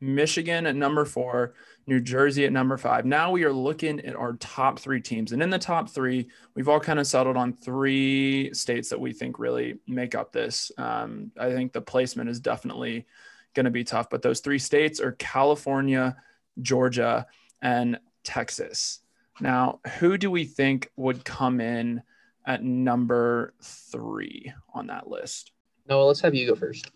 Michigan 0.00 0.66
at 0.66 0.74
number 0.74 1.04
four, 1.04 1.54
New 1.88 2.00
Jersey 2.00 2.44
at 2.44 2.52
number 2.52 2.76
five. 2.76 3.06
Now 3.06 3.30
we 3.30 3.44
are 3.44 3.52
looking 3.52 3.98
at 4.00 4.14
our 4.14 4.34
top 4.34 4.78
three 4.78 5.00
teams. 5.00 5.32
And 5.32 5.42
in 5.42 5.48
the 5.48 5.58
top 5.58 5.88
three, 5.88 6.28
we've 6.54 6.68
all 6.68 6.78
kind 6.78 6.98
of 6.98 7.06
settled 7.06 7.38
on 7.38 7.54
three 7.54 8.52
states 8.52 8.90
that 8.90 9.00
we 9.00 9.14
think 9.14 9.38
really 9.38 9.78
make 9.86 10.14
up 10.14 10.30
this. 10.30 10.70
Um, 10.76 11.32
I 11.40 11.50
think 11.50 11.72
the 11.72 11.80
placement 11.80 12.28
is 12.28 12.40
definitely 12.40 13.06
going 13.54 13.64
to 13.64 13.70
be 13.70 13.84
tough, 13.84 14.10
but 14.10 14.20
those 14.20 14.40
three 14.40 14.58
states 14.58 15.00
are 15.00 15.12
California, 15.12 16.18
Georgia, 16.60 17.26
and 17.62 17.98
Texas. 18.22 19.00
Now, 19.40 19.80
who 19.98 20.18
do 20.18 20.30
we 20.30 20.44
think 20.44 20.90
would 20.96 21.24
come 21.24 21.58
in 21.58 22.02
at 22.46 22.62
number 22.62 23.54
three 23.62 24.52
on 24.74 24.88
that 24.88 25.08
list? 25.08 25.52
No, 25.88 26.04
let's 26.04 26.20
have 26.20 26.34
you 26.34 26.48
go 26.48 26.54
first. 26.54 26.90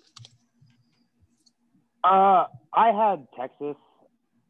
Uh, 2.04 2.44
I 2.74 2.90
had 2.90 3.26
Texas 3.34 3.76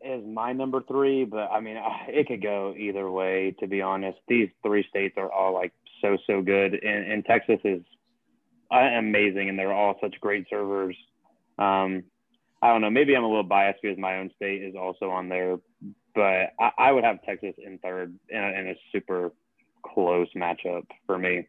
is 0.04 0.22
my 0.26 0.52
number 0.52 0.82
three, 0.86 1.24
but 1.24 1.50
I 1.50 1.60
mean, 1.60 1.76
it 2.08 2.26
could 2.26 2.42
go 2.42 2.74
either 2.76 3.10
way. 3.10 3.54
To 3.60 3.66
be 3.66 3.82
honest, 3.82 4.18
these 4.28 4.48
three 4.64 4.86
states 4.88 5.14
are 5.16 5.30
all 5.30 5.54
like 5.54 5.72
so 6.00 6.16
so 6.26 6.42
good, 6.42 6.74
and, 6.74 7.12
and 7.12 7.24
Texas 7.24 7.60
is 7.64 7.82
uh, 8.72 8.78
amazing, 8.78 9.48
and 9.48 9.58
they're 9.58 9.72
all 9.72 9.96
such 10.00 10.14
great 10.20 10.46
servers. 10.48 10.96
Um, 11.58 12.04
I 12.62 12.68
don't 12.68 12.80
know. 12.80 12.90
Maybe 12.90 13.16
I'm 13.16 13.24
a 13.24 13.28
little 13.28 13.42
biased 13.42 13.82
because 13.82 13.98
my 13.98 14.18
own 14.18 14.30
state 14.36 14.62
is 14.62 14.74
also 14.76 15.10
on 15.10 15.28
there, 15.28 15.58
but 16.14 16.52
I, 16.60 16.70
I 16.78 16.92
would 16.92 17.04
have 17.04 17.22
Texas 17.22 17.54
in 17.58 17.78
third 17.78 18.14
in 18.28 18.38
a, 18.38 18.48
in 18.48 18.68
a 18.68 18.74
super 18.92 19.32
close 19.84 20.28
matchup 20.36 20.86
for 21.06 21.18
me. 21.18 21.48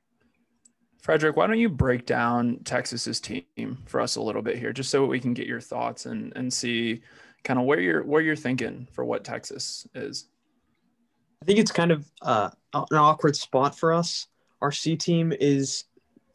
Frederick, 1.01 1.35
why 1.35 1.47
don't 1.47 1.59
you 1.59 1.69
break 1.69 2.05
down 2.05 2.59
Texas's 2.63 3.19
team 3.19 3.77
for 3.85 3.99
us 3.99 4.15
a 4.15 4.21
little 4.21 4.41
bit 4.41 4.57
here, 4.57 4.71
just 4.71 4.89
so 4.89 5.05
we 5.05 5.19
can 5.19 5.33
get 5.33 5.47
your 5.47 5.61
thoughts 5.61 6.05
and 6.05 6.33
and 6.35 6.51
see 6.51 7.01
kind 7.43 7.59
of 7.59 7.65
where 7.65 7.79
you're 7.79 8.03
where 8.03 8.21
you're 8.21 8.35
thinking 8.35 8.87
for 8.93 9.03
what 9.03 9.23
Texas 9.23 9.87
is. 9.93 10.29
I 11.41 11.45
think 11.45 11.59
it's 11.59 11.71
kind 11.71 11.91
of 11.91 12.09
uh, 12.21 12.49
an 12.73 12.97
awkward 12.97 13.35
spot 13.35 13.77
for 13.77 13.91
us. 13.91 14.27
Our 14.61 14.71
C 14.71 14.95
team 14.95 15.33
is, 15.37 15.83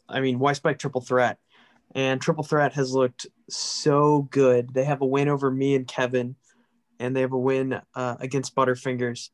I 0.07 0.21
mean, 0.21 0.38
White 0.38 0.57
Spike 0.57 0.79
triple 0.79 1.01
threat, 1.01 1.38
and 1.94 2.21
triple 2.21 2.44
threat 2.44 2.75
has 2.75 2.92
looked 2.92 3.27
so 3.49 4.29
good. 4.31 4.75
They 4.75 4.85
have 4.85 5.01
a 5.01 5.07
win 5.07 5.29
over 5.29 5.51
me 5.51 5.75
and 5.75 5.88
Kevin, 5.88 6.37
and 7.01 7.16
they 7.16 7.23
have 7.23 7.33
a 7.33 7.38
win 7.38 7.81
uh, 7.94 8.16
against 8.21 8.55
Butterfingers, 8.55 9.31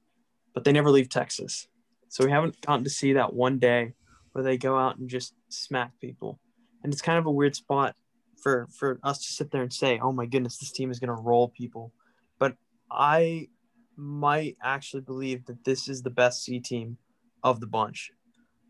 but 0.53 0.63
they 0.63 0.71
never 0.71 0.91
leave 0.91 1.09
Texas. 1.09 1.67
So 2.09 2.25
we 2.25 2.31
haven't 2.31 2.61
gotten 2.61 2.85
to 2.85 2.91
see 2.91 3.15
that 3.15 3.35
one 3.35 3.59
day 3.59 3.95
where 4.31 4.45
they 4.45 4.57
go 4.57 4.79
out 4.79 4.99
and 4.99 5.09
just 5.09 5.35
smack 5.49 5.91
people, 6.01 6.39
and 6.85 6.93
it's 6.93 7.03
kind 7.03 7.19
of 7.19 7.27
a 7.27 7.33
weird 7.33 7.57
spot 7.57 7.97
for 8.45 8.69
for 8.71 9.01
us 9.03 9.19
to 9.27 9.33
sit 9.33 9.51
there 9.51 9.63
and 9.63 9.73
say, 9.73 9.99
"Oh 9.99 10.13
my 10.13 10.27
goodness, 10.27 10.59
this 10.59 10.71
team 10.71 10.91
is 10.91 11.01
going 11.01 11.09
to 11.17 11.23
roll 11.23 11.49
people," 11.49 11.93
but 12.39 12.57
I 12.91 13.49
might 13.97 14.57
actually 14.63 15.01
believe 15.01 15.47
that 15.47 15.65
this 15.65 15.89
is 15.89 16.03
the 16.03 16.11
best 16.11 16.45
C 16.45 16.61
team 16.61 16.99
of 17.43 17.61
the 17.61 17.67
bunch. 17.67 18.13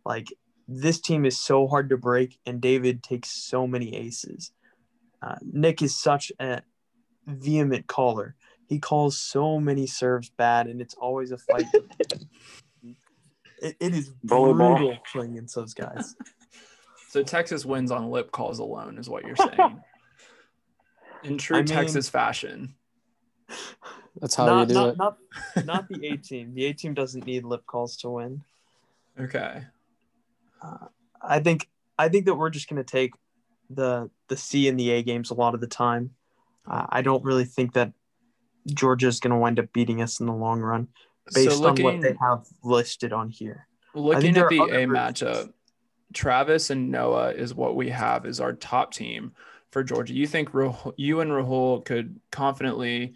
Like 0.07 0.29
this 0.69 1.01
team 1.01 1.27
is 1.27 1.37
so 1.37 1.67
hard 1.67 1.89
to 1.91 1.97
break, 1.97 2.39
and 2.47 2.61
David 2.61 3.03
takes 3.03 3.31
so 3.31 3.67
many 3.67 3.95
aces. 3.97 4.53
Uh, 5.21 5.37
Nick 5.43 5.83
is 5.83 5.97
such 5.97 6.31
a 6.39 6.63
vehement 7.27 7.89
caller. 7.89 8.37
He 8.69 8.79
calls 8.79 9.19
so 9.19 9.59
many 9.59 9.89
serves 9.89 10.31
bad, 10.31 10.69
and 10.69 10.81
it's 10.81 10.95
always 10.95 11.33
a 11.33 11.39
fight. 11.39 11.67
it, 13.61 13.77
it 13.81 13.95
is 13.95 14.13
Volleyball. 14.25 14.77
brutal 14.77 14.99
playing 15.13 15.33
against 15.33 15.57
those 15.57 15.75
guys. 15.75 16.15
So 17.15 17.23
Texas 17.23 17.65
wins 17.65 17.93
on 17.93 18.11
lip 18.11 18.33
calls 18.33 18.59
alone, 18.59 18.99
is 18.99 19.09
what 19.09 19.25
you're 19.25 19.37
saying. 19.57 19.81
In 21.23 21.39
true 21.39 21.59
I 21.59 21.61
mean- 21.61 21.67
Texas 21.67 22.09
fashion. 22.09 22.75
That's 24.21 24.35
how 24.35 24.47
not, 24.47 24.61
you 24.63 24.67
do 24.67 24.75
not, 24.75 24.89
it. 24.89 24.99
not, 24.99 25.19
not 25.65 25.89
the 25.89 26.09
A 26.09 26.17
team. 26.17 26.55
The 26.57 26.65
A 26.67 26.73
team 26.73 26.93
doesn't 26.93 27.25
need 27.25 27.45
lip 27.45 27.65
calls 27.67 27.97
to 27.99 28.11
win. 28.11 28.43
Okay. 29.21 29.63
I 31.23 31.39
think 31.39 31.69
I 31.97 32.09
think 32.09 32.25
that 32.27 32.35
we're 32.35 32.51
just 32.51 32.69
going 32.69 32.83
to 32.83 32.91
take 32.91 33.13
the 33.71 34.11
the 34.27 34.37
C 34.37 34.67
and 34.67 34.77
the 34.77 34.91
A 34.91 35.05
games 35.05 35.31
a 35.31 35.35
lot 35.35 35.55
of 35.55 35.61
the 35.61 35.69
time. 35.69 36.11
Uh, 36.69 36.87
I 36.89 37.03
don't 37.03 37.23
really 37.23 37.45
think 37.45 37.75
that 37.75 37.93
Georgia 38.67 39.07
is 39.07 39.21
going 39.21 39.31
to 39.31 39.37
wind 39.37 39.61
up 39.61 39.73
beating 39.73 40.03
us 40.03 40.19
in 40.19 40.27
the 40.27 40.33
long 40.33 40.61
run 40.61 40.89
based 41.33 41.59
so 41.59 41.67
on 41.69 41.77
what 41.81 42.01
they 42.01 42.17
have 42.21 42.45
listed 42.65 43.13
on 43.13 43.31
here. 43.31 43.69
looking 43.95 44.37
at 44.37 44.49
the 44.49 44.63
A 44.63 44.87
versions. 44.87 44.93
matchup, 44.93 45.53
Travis 46.15 46.71
and 46.71 46.91
Noah 46.91 47.33
is 47.33 47.55
what 47.55 47.77
we 47.77 47.91
have 47.91 48.27
is 48.27 48.41
our 48.41 48.53
top 48.53 48.93
team 48.93 49.33
for 49.71 49.83
Georgia. 49.83 50.15
You 50.15 50.27
think 50.27 50.51
Rahul, 50.53 50.95
you 50.97 51.21
and 51.21 51.31
Rahul 51.31 51.85
could 51.85 52.21
confidently, 52.31 53.15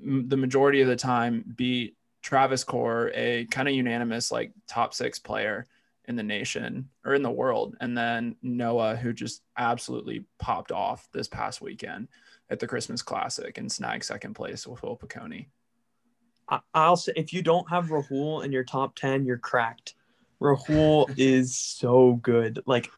m- 0.00 0.28
the 0.28 0.36
majority 0.36 0.80
of 0.80 0.88
the 0.88 0.96
time, 0.96 1.44
beat 1.56 1.96
Travis 2.22 2.64
Core, 2.64 3.10
a 3.14 3.46
kind 3.46 3.68
of 3.68 3.74
unanimous 3.74 4.30
like 4.30 4.52
top 4.68 4.94
six 4.94 5.18
player 5.18 5.66
in 6.06 6.16
the 6.16 6.22
nation 6.22 6.88
or 7.04 7.14
in 7.14 7.22
the 7.22 7.30
world, 7.30 7.76
and 7.80 7.96
then 7.96 8.36
Noah, 8.42 8.96
who 8.96 9.12
just 9.12 9.42
absolutely 9.56 10.24
popped 10.38 10.72
off 10.72 11.08
this 11.12 11.28
past 11.28 11.60
weekend 11.60 12.08
at 12.50 12.58
the 12.58 12.66
Christmas 12.66 13.02
Classic 13.02 13.56
and 13.58 13.70
snagged 13.70 14.04
second 14.04 14.34
place 14.34 14.66
with 14.66 14.82
Will 14.82 14.96
Piconi. 14.96 15.46
I, 16.48 16.60
I'll 16.74 16.96
say 16.96 17.12
if 17.16 17.32
you 17.32 17.42
don't 17.42 17.68
have 17.70 17.86
Rahul 17.86 18.44
in 18.44 18.52
your 18.52 18.64
top 18.64 18.94
ten, 18.94 19.24
you're 19.24 19.38
cracked. 19.38 19.94
Rahul 20.42 21.12
is 21.16 21.56
so 21.56 22.14
good. 22.22 22.60
Like 22.66 22.90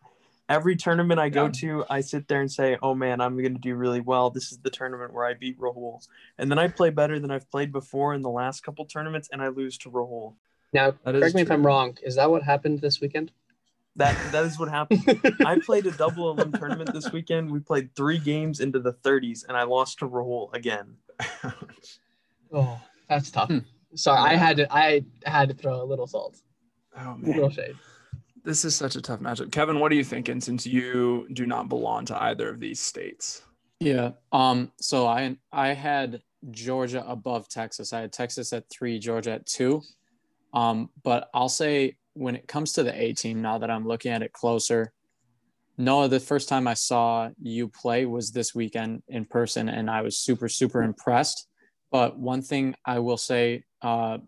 every 0.49 0.77
tournament 0.77 1.21
I 1.21 1.29
go 1.29 1.45
Yeah. 1.45 1.51
to, 1.51 1.85
I 1.91 2.01
sit 2.01 2.29
there 2.29 2.41
and 2.41 2.51
say, 2.51 2.79
"Oh 2.83 2.95
man, 2.95 3.21
I'm 3.21 3.37
going 3.37 3.55
to 3.55 3.61
do 3.61 3.75
really 3.75 4.01
well. 4.01 4.31
This 4.31 4.53
is 4.53 4.59
the 4.59 4.71
tournament 4.71 5.13
where 5.13 5.25
I 5.27 5.35
beat 5.35 5.59
Rahul." 5.59 6.07
And 6.39 6.51
then 6.51 6.59
I 6.59 6.69
play 6.69 6.91
better 6.91 7.19
than 7.19 7.31
I've 7.31 7.51
played 7.51 7.73
before 7.73 8.15
in 8.15 8.23
the 8.23 8.31
last 8.31 8.63
couple 8.63 8.85
tournaments, 8.85 9.29
and 9.33 9.43
I 9.43 9.49
lose 9.49 9.79
to 9.79 9.91
Rahul. 9.91 10.35
Now, 10.73 10.95
That 11.05 11.15
is 11.15 11.21
correct 11.21 11.35
me 11.37 11.43
if 11.43 11.51
I'm 11.51 11.65
wrong. 11.65 11.97
Is 12.03 12.17
that 12.17 12.31
what 12.31 12.43
happened 12.43 12.81
this 12.81 13.01
weekend? 13.01 13.31
That 13.97 14.17
that 14.33 14.45
is 14.45 14.59
what 14.59 14.69
happened. 14.69 15.05
I 15.47 15.61
played 15.61 15.87
a 15.87 15.93
double 15.93 16.31
elim 16.31 16.53
tournament 16.53 16.93
this 16.93 17.13
weekend. 17.13 17.51
We 17.51 17.61
played 17.61 17.95
three 17.95 18.19
games 18.19 18.59
into 18.59 18.81
the 18.81 18.93
30s, 18.93 19.47
and 19.47 19.57
I 19.57 19.63
lost 19.63 20.01
to 20.01 20.09
Rahul 20.09 20.53
again. 20.53 20.97
oh, 22.53 22.81
that's 23.09 23.31
tough. 23.31 23.49
Hmm. 23.49 23.59
Sorry, 23.95 24.19
I 24.19 24.35
had 24.35 24.57
to. 24.57 24.73
I 24.75 25.05
had 25.25 25.49
to 25.51 25.55
throw 25.55 25.81
a 25.81 25.85
little 25.85 26.09
salt, 26.09 26.41
oh 26.99 27.17
man. 27.17 27.23
little 27.23 27.51
shade. 27.51 27.77
This 28.45 28.65
is 28.65 28.77
such 28.77 28.95
a 28.95 29.01
tough 29.01 29.21
matchup. 29.21 29.51
Kevin, 29.51 29.81
what 29.81 29.91
are 29.91 29.95
you 29.95 30.05
thinking 30.05 30.41
since 30.41 30.67
you 30.67 31.27
do 31.33 31.47
not 31.47 31.69
belong 31.69 32.05
to 32.07 32.23
either 32.25 32.51
of 32.51 32.61
these 32.61 32.79
states? 32.79 33.43
Yeah. 33.81 34.13
Um. 34.33 34.73
So 34.81 35.07
I 35.07 35.37
I 35.53 35.69
had 35.69 36.23
Georgia 36.51 37.05
above 37.07 37.49
Texas. 37.49 37.93
I 37.93 38.03
had 38.03 38.13
Texas 38.13 38.53
at 38.53 38.69
three, 38.71 38.99
Georgia 38.99 39.33
at 39.33 39.47
two. 39.47 39.83
Um. 40.53 40.91
But 41.03 41.31
I'll 41.33 41.49
say 41.49 41.97
when 42.13 42.37
it 42.37 42.47
comes 42.47 42.73
to 42.75 42.83
the 42.83 42.95
A 43.03 43.13
team, 43.13 43.43
now 43.43 43.59
that 43.59 43.71
I'm 43.71 43.87
looking 43.87 44.13
at 44.13 44.23
it 44.23 44.33
closer, 44.33 44.93
Noah, 45.77 46.09
the 46.09 46.21
first 46.21 46.49
time 46.49 46.69
I 46.69 46.75
saw 46.75 47.31
you 47.41 47.69
play 47.69 48.07
was 48.07 48.31
this 48.31 48.55
weekend 48.55 49.03
in 49.09 49.25
person, 49.25 49.69
and 49.69 49.91
I 49.91 50.03
was 50.03 50.19
super 50.19 50.49
super 50.49 50.83
impressed. 50.83 51.49
But 51.91 52.19
one 52.19 52.43
thing 52.43 52.75
I 52.85 52.99
will 52.99 53.17
say, 53.17 53.65
uh, 53.81 54.19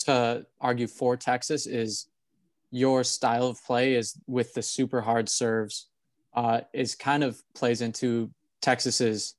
to 0.00 0.46
argue 0.60 0.86
for 0.86 1.16
Texas 1.16 1.66
is 1.66 2.06
your 2.70 3.04
style 3.04 3.46
of 3.46 3.62
play 3.64 3.94
is 3.94 4.18
with 4.26 4.52
the 4.54 4.62
super 4.62 5.00
hard 5.00 5.28
serves 5.28 5.88
uh, 6.34 6.62
is 6.72 6.94
kind 6.94 7.22
of 7.22 7.40
plays 7.54 7.80
into 7.80 8.30
Texas's 8.60 9.36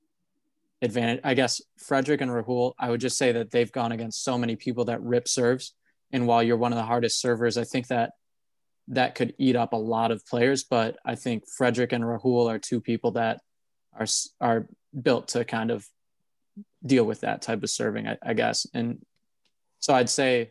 advantage. 0.81 1.21
I 1.23 1.33
guess 1.33 1.61
Frederick 1.77 2.21
and 2.21 2.31
Rahul, 2.31 2.73
I 2.79 2.89
would 2.89 3.01
just 3.01 3.17
say 3.17 3.33
that 3.33 3.51
they've 3.51 3.71
gone 3.71 3.91
against 3.91 4.23
so 4.23 4.37
many 4.37 4.55
people 4.55 4.85
that 4.85 5.01
rip 5.01 5.27
serves. 5.27 5.73
And 6.11 6.27
while 6.27 6.41
you're 6.41 6.57
one 6.57 6.71
of 6.71 6.77
the 6.77 6.83
hardest 6.83 7.19
servers, 7.19 7.57
I 7.57 7.63
think 7.63 7.87
that 7.87 8.11
that 8.89 9.15
could 9.15 9.33
eat 9.37 9.55
up 9.55 9.73
a 9.73 9.77
lot 9.77 10.11
of 10.11 10.25
players. 10.25 10.63
But 10.63 10.97
I 11.05 11.15
think 11.15 11.47
Frederick 11.47 11.91
and 11.91 12.03
Rahul 12.03 12.49
are 12.49 12.59
two 12.59 12.79
people 12.79 13.11
that 13.11 13.41
are 13.93 14.05
are 14.39 14.67
built 15.01 15.29
to 15.29 15.43
kind 15.43 15.71
of 15.71 15.85
deal 16.85 17.03
with 17.03 17.21
that 17.21 17.41
type 17.41 17.63
of 17.63 17.69
serving, 17.69 18.07
I, 18.07 18.17
I 18.23 18.33
guess. 18.33 18.67
And 18.73 19.03
so 19.85 19.93
I'd 19.93 20.09
say, 20.09 20.49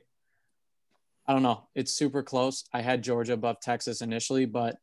I 1.26 1.32
don't 1.32 1.42
know, 1.42 1.66
it's 1.74 1.92
super 1.92 2.22
close. 2.22 2.62
I 2.72 2.82
had 2.82 3.02
Georgia 3.02 3.32
above 3.32 3.58
Texas 3.60 4.00
initially, 4.00 4.46
but 4.46 4.76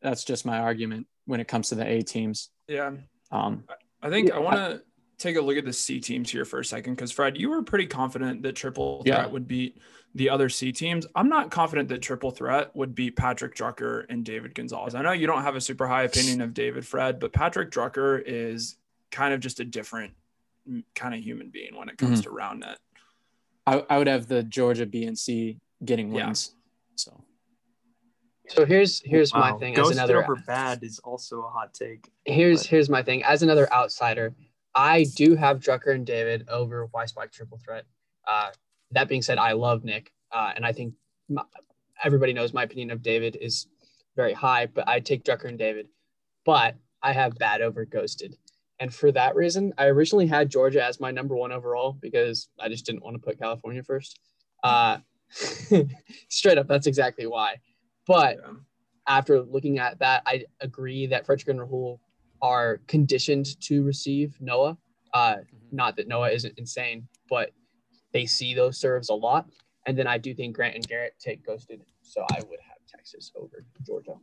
that's 0.00 0.22
just 0.22 0.46
my 0.46 0.60
argument 0.60 1.08
when 1.26 1.40
it 1.40 1.48
comes 1.48 1.70
to 1.70 1.74
the 1.74 1.84
A 1.84 2.02
teams. 2.02 2.50
Yeah. 2.68 2.92
Um, 3.32 3.64
I 4.00 4.08
think 4.08 4.28
Yeah, 4.28 4.36
I 4.36 4.38
want 4.38 4.54
to 4.56 4.82
take 5.18 5.34
a 5.34 5.40
look 5.40 5.56
at 5.56 5.64
the 5.64 5.72
C 5.72 5.98
teams 5.98 6.30
here 6.30 6.44
for 6.44 6.60
a 6.60 6.64
second 6.64 6.94
because 6.94 7.10
Fred, 7.10 7.36
you 7.36 7.50
were 7.50 7.64
pretty 7.64 7.86
confident 7.88 8.42
that 8.44 8.54
triple 8.54 9.02
Yeah. 9.04 9.16
threat 9.16 9.32
would 9.32 9.48
beat 9.48 9.80
the 10.14 10.30
other 10.30 10.48
C 10.48 10.70
teams. 10.70 11.04
I'm 11.16 11.28
not 11.28 11.50
confident 11.50 11.88
that 11.88 12.00
triple 12.00 12.30
threat 12.30 12.76
would 12.76 12.94
beat 12.94 13.16
Patrick 13.16 13.56
Drucker 13.56 14.06
and 14.08 14.24
David 14.24 14.54
Gonzalez. 14.54 14.94
I 14.94 15.02
know 15.02 15.10
you 15.10 15.26
don't 15.26 15.42
have 15.42 15.56
a 15.56 15.60
super 15.60 15.88
high 15.88 16.04
opinion 16.04 16.40
of 16.40 16.54
David 16.54 16.86
Fred, 16.86 17.18
but 17.18 17.32
Patrick 17.32 17.72
Drucker 17.72 18.22
is 18.24 18.76
kind 19.10 19.34
of 19.34 19.40
just 19.40 19.58
a 19.58 19.64
different 19.64 20.14
kind 20.94 21.14
of 21.14 21.20
human 21.20 21.50
being 21.50 21.74
when 21.74 21.88
it 21.88 21.98
comes 21.98 22.20
to 22.20 22.30
round 22.30 22.60
net. 22.60 22.78
I, 23.68 23.84
I 23.90 23.98
would 23.98 24.06
have 24.06 24.26
the 24.28 24.42
Georgia 24.42 24.86
B 24.86 25.04
and 25.04 25.18
C 25.18 25.58
getting 25.84 26.12
Yeah. 26.12 26.26
wins. 26.26 26.54
So 26.96 27.22
So 28.48 28.64
here's 28.64 29.00
here's 29.02 29.34
my 29.34 29.52
thing 29.52 29.74
Ghost 29.74 29.90
as 29.90 29.96
another 29.98 30.22
over 30.22 30.36
bad 30.46 30.82
is 30.82 30.98
also 31.00 31.42
a 31.42 31.50
hot 31.50 31.74
take. 31.74 32.08
here's 32.24 32.62
But- 32.62 32.70
here's 32.70 32.88
my 32.88 33.02
thing 33.02 33.22
as 33.24 33.42
another 33.42 33.70
outsider. 33.72 34.34
I 34.74 35.04
do 35.16 35.34
have 35.34 35.60
Drucker 35.60 35.94
and 35.94 36.06
David 36.06 36.48
over 36.48 36.86
White 36.92 37.08
Spike 37.08 37.32
triple 37.32 37.58
threat. 37.58 37.84
Uh, 38.26 38.50
that 38.92 39.08
being 39.08 39.22
said, 39.22 39.38
I 39.38 39.52
love 39.52 39.84
Nick, 39.84 40.12
uh, 40.32 40.52
and 40.54 40.64
I 40.64 40.72
think 40.72 40.94
my, 41.28 41.42
everybody 42.04 42.32
knows 42.32 42.52
my 42.54 42.62
opinion 42.62 42.90
of 42.90 43.02
David 43.02 43.36
is 43.40 43.66
very 44.16 44.32
high. 44.32 44.66
But 44.66 44.88
I 44.88 45.00
take 45.00 45.24
Drucker 45.24 45.48
and 45.48 45.58
David, 45.58 45.88
but 46.44 46.76
I 47.02 47.12
have 47.12 47.36
bad 47.38 47.60
over 47.60 47.84
Ghosted, 47.84 48.36
and 48.80 48.94
for 48.94 49.10
that 49.12 49.34
reason, 49.34 49.72
I 49.78 49.86
originally 49.86 50.26
had 50.26 50.50
Georgia 50.50 50.84
as 50.84 51.00
my 51.00 51.10
number 51.10 51.34
one 51.36 51.52
overall 51.52 51.92
because 52.00 52.48
I 52.60 52.68
just 52.68 52.86
didn't 52.86 53.02
want 53.02 53.14
to 53.16 53.20
put 53.20 53.38
California 53.38 53.82
first. 53.82 54.20
Uh, 54.62 54.98
straight 56.28 56.58
up, 56.58 56.68
that's 56.68 56.86
exactly 56.86 57.26
why. 57.26 57.56
But 58.06 58.36
Yeah. 58.42 58.52
after 59.06 59.40
looking 59.42 59.78
at 59.78 59.98
that, 59.98 60.22
I 60.26 60.44
agree 60.60 61.06
that 61.06 61.26
Frederick 61.26 61.48
and 61.48 61.60
Rahul 61.60 61.98
are 62.40 62.80
conditioned 62.86 63.60
to 63.62 63.82
receive 63.82 64.40
Noah. 64.40 64.78
Uh, 65.12 65.38
Not 65.72 65.96
that 65.96 66.08
Noah 66.08 66.30
isn't 66.30 66.58
insane, 66.58 67.08
but 67.28 67.50
they 68.12 68.26
see 68.26 68.54
those 68.54 68.78
serves 68.78 69.08
a 69.08 69.14
lot. 69.14 69.50
And 69.86 69.98
then 69.98 70.06
I 70.06 70.18
do 70.18 70.34
think 70.34 70.54
Grant 70.54 70.74
and 70.76 70.86
Garrett 70.86 71.14
take 71.18 71.44
ghosted. 71.44 71.82
So 72.02 72.22
I 72.30 72.40
would 72.48 72.60
have 72.60 72.78
Texas 72.86 73.32
over 73.34 73.64
Georgia. 73.86 74.14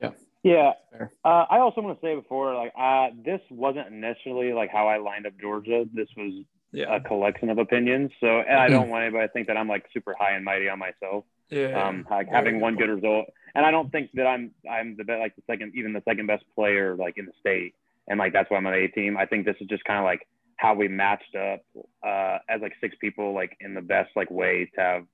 Yeah. 0.00 0.12
Fair. 0.44 1.12
Uh, 1.24 1.44
I 1.50 1.58
also 1.58 1.80
want 1.80 2.00
to 2.00 2.06
say 2.06 2.14
before, 2.14 2.54
like, 2.54 2.72
uh, 2.78 3.08
this 3.24 3.40
wasn't 3.50 3.88
initially 3.88 4.52
like 4.52 4.70
how 4.70 4.86
I 4.88 4.98
lined 4.98 5.26
up 5.26 5.32
Georgia. 5.40 5.84
This 5.92 6.08
was 6.16 6.44
Yeah. 6.72 6.94
a 6.94 7.00
collection 7.00 7.50
of 7.50 7.58
opinions. 7.58 8.10
So, 8.20 8.26
and 8.40 8.58
I 8.58 8.68
don't 8.68 8.88
want 8.88 9.04
anybody 9.04 9.26
to 9.26 9.32
think 9.32 9.46
that 9.46 9.56
I'm 9.56 9.68
like 9.68 9.86
super 9.92 10.14
high 10.18 10.32
and 10.32 10.44
mighty 10.44 10.68
on 10.68 10.78
myself. 10.78 11.24
Yeah. 11.50 11.80
Um, 11.82 12.06
like 12.10 12.26
Very 12.26 12.36
having 12.36 12.54
good 12.54 12.62
one 12.62 12.74
point. 12.76 12.86
good 12.88 12.94
result, 12.94 13.26
and 13.54 13.64
I 13.66 13.70
don't 13.70 13.90
think 13.92 14.10
that 14.14 14.26
I'm 14.26 14.50
I'm 14.68 14.96
the 14.96 15.04
best, 15.04 15.20
like 15.20 15.36
the 15.36 15.42
second, 15.46 15.72
even 15.76 15.92
the 15.92 16.02
second 16.08 16.26
best 16.26 16.44
player 16.54 16.96
like 16.96 17.16
in 17.18 17.26
the 17.26 17.32
state, 17.38 17.74
and 18.08 18.18
like 18.18 18.32
that's 18.32 18.50
why 18.50 18.56
I'm 18.56 18.66
on 18.66 18.72
the 18.72 18.78
A 18.80 18.88
team. 18.88 19.16
I 19.16 19.26
think 19.26 19.44
this 19.46 19.56
is 19.60 19.68
just 19.68 19.84
kind 19.84 19.98
of 19.98 20.04
like 20.04 20.26
how 20.56 20.74
we 20.74 20.88
matched 20.88 21.34
up 21.36 21.60
uh, 22.04 22.38
as 22.48 22.60
like 22.62 22.72
six 22.80 22.96
people, 23.00 23.34
like 23.34 23.56
in 23.60 23.74
the 23.74 23.82
best 23.82 24.10
like 24.16 24.30
way 24.30 24.70
to 24.74 24.80
have 24.80 25.04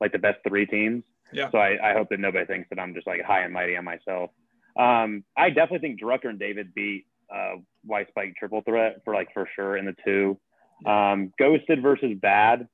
like 0.00 0.12
the 0.12 0.18
best 0.18 0.38
three 0.46 0.66
teams. 0.66 1.04
Yeah. 1.32 1.50
So 1.50 1.58
I, 1.58 1.90
I 1.90 1.92
hope 1.94 2.08
that 2.10 2.20
nobody 2.20 2.46
thinks 2.46 2.68
that 2.70 2.78
I'm 2.78 2.94
just 2.94 3.06
like 3.06 3.22
high 3.22 3.40
and 3.42 3.52
mighty 3.52 3.76
on 3.76 3.84
myself. 3.84 4.30
Um, 4.78 5.24
I 5.36 5.50
definitely 5.50 5.80
think 5.80 6.00
Drucker 6.00 6.28
and 6.28 6.38
David 6.38 6.72
beat 6.74 7.06
uh, 7.34 7.56
White 7.84 8.08
Spike 8.08 8.34
triple 8.38 8.62
threat 8.62 9.02
for 9.04 9.12
like 9.12 9.28
for 9.34 9.48
sure 9.54 9.76
in 9.76 9.84
the 9.84 9.94
two. 10.04 10.38
Um, 10.86 11.32
Ghosted 11.38 11.82
versus 11.82 12.16
Bad. 12.20 12.68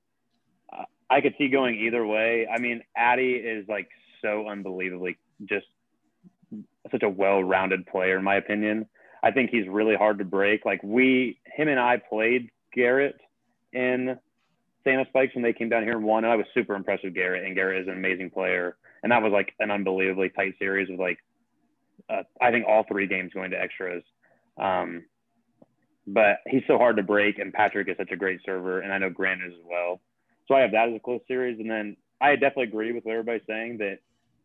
Uh, 0.73 0.85
I 1.09 1.21
could 1.23 1.35
see 1.39 1.49
going 1.49 1.77
either 1.77 2.07
way. 2.07 2.47
I 2.47 2.59
mean, 2.59 2.83
Addy 2.97 3.33
is 3.33 3.67
like 3.69 3.89
so 4.21 4.49
unbelievably 4.49 5.19
just 5.45 5.67
such 6.91 7.03
a 7.03 7.09
well-rounded 7.09 7.87
player, 7.87 8.19
in 8.19 8.25
my 8.25 8.37
opinion. 8.37 8.87
I 9.23 9.31
think 9.31 9.51
he's 9.51 9.67
really 9.67 9.97
hard 9.97 10.19
to 10.19 10.25
break. 10.25 10.67
Like 10.67 10.83
we, 10.83 11.39
him 11.47 11.69
and 11.69 11.81
I 11.81 11.97
played 11.97 12.51
Garrett 12.75 13.19
in 13.73 14.19
Santa 14.85 15.07
Spikes 15.09 15.35
when 15.35 15.43
they 15.43 15.55
came 15.55 15.71
down 15.71 15.83
here 15.83 15.97
and 15.97 16.05
won. 16.05 16.25
And 16.25 16.33
I 16.33 16.37
was 16.37 16.47
super 16.53 16.75
impressed 16.75 17.05
with 17.05 17.15
Garrett, 17.15 17.45
and 17.45 17.55
Garrett 17.55 17.83
is 17.83 17.89
an 17.89 17.95
amazing 17.95 18.31
player. 18.31 18.77
And 19.03 19.11
that 19.13 19.23
was 19.23 19.33
like 19.33 19.55
an 19.61 19.71
unbelievably 19.71 20.31
tight 20.31 20.55
series 20.59 20.91
with 20.91 21.01
like, 21.01 21.19
uh, 22.09 22.23
I 22.41 22.51
think 22.51 22.67
all 22.67 22.85
three 22.85 23.07
games 23.07 23.33
going 23.33 23.51
to 23.51 23.61
extras. 23.61 24.03
Um, 24.59 25.05
but 26.07 26.39
he's 26.47 26.63
so 26.67 26.77
hard 26.77 26.97
to 26.97 27.03
break, 27.03 27.39
and 27.39 27.53
Patrick 27.53 27.89
is 27.89 27.97
such 27.97 28.13
a 28.13 28.17
great 28.17 28.41
server, 28.45 28.81
and 28.81 28.93
I 28.93 28.99
know 28.99 29.11
Grant 29.11 29.43
is 29.43 29.53
as 29.53 29.65
well. 29.65 30.01
So 30.47 30.55
I 30.55 30.61
have 30.61 30.73
that 30.73 30.89
as 30.91 30.97
a 30.97 31.01
close 31.01 31.23
series, 31.27 31.59
and 31.59 31.71
then 31.71 31.97
I 32.21 32.33
definitely 32.33 32.65
agree 32.65 32.93
with 32.93 33.05
what 33.05 33.13
everybody's 33.13 33.47
saying 33.47 33.79
that 33.79 34.01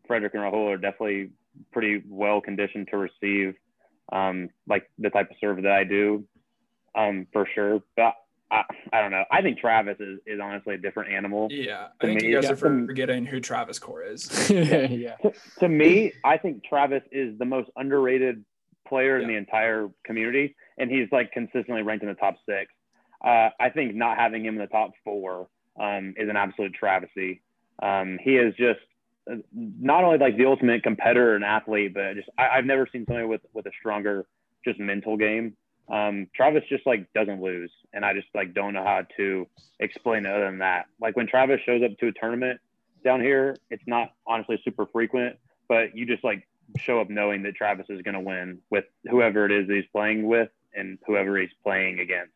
Frederick 0.08 0.34
and 0.34 0.44
Rahul 0.44 0.74
are 0.74 0.78
definitely 0.78 1.32
pretty 1.72 2.02
well 2.08 2.40
conditioned 2.40 2.88
to 2.92 2.98
receive 2.98 3.56
um, 4.12 4.50
like 4.68 4.90
the 4.98 5.10
type 5.10 5.30
of 5.30 5.36
serve 5.40 5.62
that 5.64 5.72
I 5.72 5.84
do, 5.84 6.24
um, 6.96 7.28
for 7.32 7.48
sure. 7.54 7.82
But 7.96 8.16
I, 8.52 8.64
I 8.92 9.02
don't 9.02 9.12
know. 9.12 9.24
I 9.32 9.42
think 9.42 9.60
Travis 9.60 9.98
is, 10.00 10.20
is 10.26 10.40
honestly 10.42 10.76
a 10.76 10.78
different 10.78 11.12
animal. 11.14 11.48
Yeah. 11.52 11.88
I 12.02 12.06
To 12.06 12.08
think 12.08 12.22
me, 12.22 12.30
you 12.30 12.36
guys 12.36 12.46
yeah, 12.46 12.52
are 12.52 12.56
some- 12.58 12.88
forgetting 12.88 13.26
who 13.26 13.40
Travis 13.40 13.78
Core 13.80 14.04
is. 14.04 14.50
yeah. 14.50 15.16
To, 15.18 15.34
to 15.60 15.70
me, 15.70 16.14
I 16.24 16.38
think 16.38 16.64
Travis 16.64 17.04
is 17.12 17.38
the 17.38 17.46
most 17.46 17.70
underrated 17.76 18.44
player 18.88 19.20
in 19.20 19.28
the 19.28 19.36
entire 19.36 19.90
community, 20.04 20.56
and 20.80 20.90
he's 20.90 21.08
like 21.12 21.32
consistently 21.32 21.84
ranked 21.84 22.02
in 22.04 22.10
the 22.10 22.16
top 22.16 22.38
six. 22.48 22.72
Uh, 23.24 23.50
I 23.60 23.70
think 23.70 23.94
not 23.94 24.18
having 24.18 24.44
him 24.46 24.56
in 24.56 24.62
the 24.62 24.68
top 24.68 24.92
four 25.04 25.48
um, 25.80 26.16
is 26.18 26.28
an 26.30 26.36
absolute 26.38 26.74
travesty. 26.74 27.42
Um, 27.84 28.18
he 28.22 28.36
is 28.38 28.56
just 28.56 28.80
uh, 29.32 29.36
not 29.54 30.04
only 30.04 30.18
like 30.18 30.38
the 30.38 30.46
ultimate 30.46 30.82
competitor 30.82 31.36
and 31.36 31.44
athlete, 31.44 31.94
but 31.94 32.16
just 32.16 32.30
I, 32.38 32.48
I've 32.58 32.66
never 32.66 32.88
seen 32.92 33.06
somebody 33.06 33.28
with 33.28 33.42
with 33.54 33.68
a 33.68 33.72
stronger 33.80 34.26
just 34.66 34.80
mental 34.80 35.18
game. 35.18 35.56
Um, 35.90 36.28
Travis 36.36 36.64
just 36.70 36.86
like 36.86 37.12
doesn't 37.14 37.42
lose, 37.42 37.72
and 37.94 38.06
I 38.06 38.14
just 38.14 38.28
like 38.36 38.54
don't 38.54 38.74
know 38.74 38.84
how 38.84 39.04
to 39.18 39.48
explain 39.80 40.26
it 40.26 40.32
other 40.32 40.46
than 40.46 40.60
that. 40.60 40.86
Like 41.02 41.16
when 41.16 41.28
Travis 41.28 41.60
shows 41.66 41.82
up 41.84 41.98
to 42.00 42.08
a 42.08 42.12
tournament 42.12 42.60
down 43.04 43.22
here, 43.22 43.58
it's 43.70 43.84
not 43.88 44.10
honestly 44.28 44.60
super 44.64 44.86
frequent, 44.86 45.38
but 45.68 45.96
you 45.96 46.06
just 46.06 46.24
like 46.24 46.48
show 46.78 47.02
up 47.02 47.10
knowing 47.10 47.44
that 47.44 47.56
Travis 47.56 47.88
is 47.90 48.02
going 48.04 48.14
to 48.14 48.20
win 48.20 48.60
with 48.70 48.86
whoever 49.10 49.46
it 49.46 49.52
is 49.52 49.68
that 49.68 49.76
he's 49.76 49.86
playing 49.92 50.28
with 50.28 50.50
and 50.76 51.00
whoever 51.08 51.38
he's 51.38 51.50
playing 51.64 52.00
against. 52.00 52.34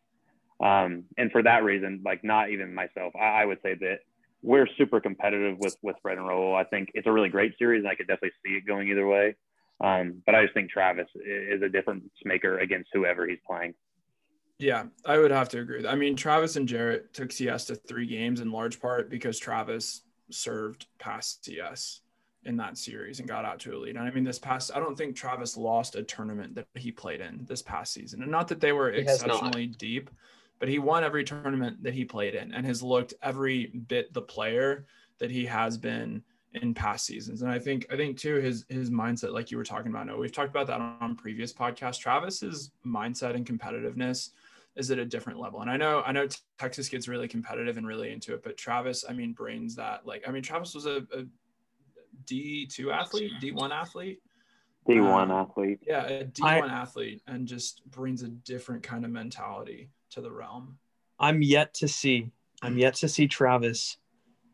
Um, 0.60 1.04
and 1.18 1.32
for 1.32 1.44
that 1.44 1.64
reason, 1.64 2.02
like 2.04 2.24
not 2.24 2.50
even 2.50 2.74
myself, 2.74 3.14
I, 3.16 3.42
I 3.42 3.46
would 3.46 3.60
say 3.62 3.76
that 3.76 4.00
we're 4.42 4.68
super 4.78 5.00
competitive 5.00 5.58
with 5.60 5.78
with 5.82 5.96
Fred 6.02 6.18
and 6.18 6.28
Rahul. 6.28 6.56
I 6.56 6.64
think 6.64 6.90
it's 6.94 7.08
a 7.08 7.12
really 7.12 7.30
great 7.30 7.58
series, 7.58 7.80
and 7.80 7.88
I 7.88 7.96
could 7.96 8.08
definitely 8.08 8.32
see 8.46 8.54
it 8.54 8.66
going 8.66 8.90
either 8.90 9.08
way. 9.08 9.36
Um, 9.84 10.24
but 10.26 10.34
I 10.34 10.44
just 10.44 10.54
think 10.54 10.72
Travis 10.72 11.10
is 11.16 11.62
a 11.62 11.68
difference 11.68 12.06
maker 12.24 12.58
against 12.60 12.90
whoever 12.94 13.28
he's 13.28 13.40
playing. 13.46 13.74
Yeah, 14.58 14.86
I 15.06 15.18
would 15.18 15.32
have 15.32 15.50
to 15.50 15.60
agree. 15.60 15.86
I 15.86 15.96
mean, 15.96 16.16
Travis 16.16 16.56
and 16.56 16.68
Jarrett 16.68 17.14
took 17.14 17.34
CS 17.34 17.66
to 17.66 17.76
three 17.76 18.08
games 18.08 18.40
in 18.40 18.50
large 18.50 18.80
part 18.80 19.10
because 19.10 19.38
Travis 19.38 20.04
served 20.32 20.88
past 21.00 21.44
CS 21.44 22.00
in 22.46 22.56
that 22.58 22.78
series 22.78 23.20
and 23.20 23.28
got 23.28 23.44
out 23.44 23.60
to 23.62 23.76
a 23.76 23.78
lead. 23.78 23.98
And 23.98 24.08
I 24.08 24.12
mean, 24.12 24.24
this 24.24 24.40
past, 24.40 24.72
I 24.74 24.80
don't 24.80 24.98
think 24.98 25.18
Travis 25.18 25.58
lost 25.58 25.96
a 25.96 26.04
tournament 26.04 26.56
that 26.56 26.68
he 26.76 26.92
played 26.92 27.20
in 27.20 27.46
this 27.46 27.62
past 27.62 27.94
season. 27.94 28.22
And 28.22 28.32
not 28.32 28.48
that 28.50 28.62
they 28.62 28.72
were 28.72 28.92
He 28.92 29.02
exceptionally 29.02 29.68
deep, 29.68 30.10
but 30.60 30.70
he 30.70 30.80
won 30.80 31.04
every 31.04 31.26
tournament 31.26 31.84
that 31.84 31.94
he 31.94 32.06
played 32.06 32.36
in 32.36 32.54
and 32.54 32.66
has 32.66 32.82
looked 32.82 33.14
every 33.22 33.68
bit 33.68 34.14
the 34.14 34.22
player 34.22 34.86
that 35.20 35.30
he 35.30 35.46
has 35.46 35.78
been 35.78 36.24
in 36.56 36.74
past 36.74 37.06
seasons. 37.06 37.42
And 37.42 37.52
I 37.52 37.60
think 37.60 37.88
I 37.92 37.96
think 37.96 38.18
too 38.18 38.36
his 38.36 38.66
his 38.70 38.90
mindset, 38.90 39.34
like 39.34 39.52
you 39.52 39.58
were 39.58 39.64
talking 39.64 39.92
about, 39.92 40.06
no, 40.06 40.18
we've 40.18 40.32
talked 40.32 40.50
about 40.50 40.68
that 40.68 40.82
on, 40.82 40.98
on 41.02 41.16
previous 41.16 41.52
podcasts. 41.52 42.00
Travis's 42.00 42.72
mindset 42.86 43.36
and 43.36 43.46
competitiveness 43.46 44.30
is 44.76 44.90
at 44.92 45.00
a 45.00 45.06
different 45.06 45.40
level. 45.40 45.62
And 45.62 45.70
I 45.70 45.78
know 45.78 46.04
I 46.06 46.12
know 46.12 46.28
Texas 46.60 46.90
gets 46.90 47.08
really 47.08 47.28
competitive 47.28 47.78
and 47.78 47.88
really 47.88 48.12
into 48.12 48.34
it, 48.34 48.44
but 48.44 48.58
Travis, 48.58 49.04
I 49.08 49.14
mean, 49.14 49.34
brings 49.34 49.76
that 49.76 50.06
like 50.06 50.24
I 50.28 50.32
mean, 50.32 50.44
Travis 50.44 50.74
was 50.74 50.86
a, 50.86 51.06
a 51.14 51.26
D 52.26 52.68
two 52.68 52.92
athlete, 52.92 53.32
D 53.40 53.52
one 53.52 53.72
athlete. 53.72 54.22
D1 54.88 55.24
Um, 55.24 55.32
athlete. 55.32 55.80
Yeah, 55.82 56.06
a 56.06 56.24
D 56.26 56.44
one 56.44 56.70
athlete, 56.70 57.22
and 57.28 57.48
just 57.48 57.90
brings 57.90 58.22
a 58.22 58.28
different 58.28 58.84
kind 58.84 59.06
of 59.06 59.12
mentality 59.12 59.90
to 60.12 60.22
the 60.22 60.32
realm. 60.32 60.78
I'm 61.20 61.42
yet 61.42 61.74
to 61.76 61.88
see. 61.88 62.32
I'm 62.62 62.78
yet 62.78 62.96
to 62.96 63.10
see 63.10 63.28
Travis 63.28 63.98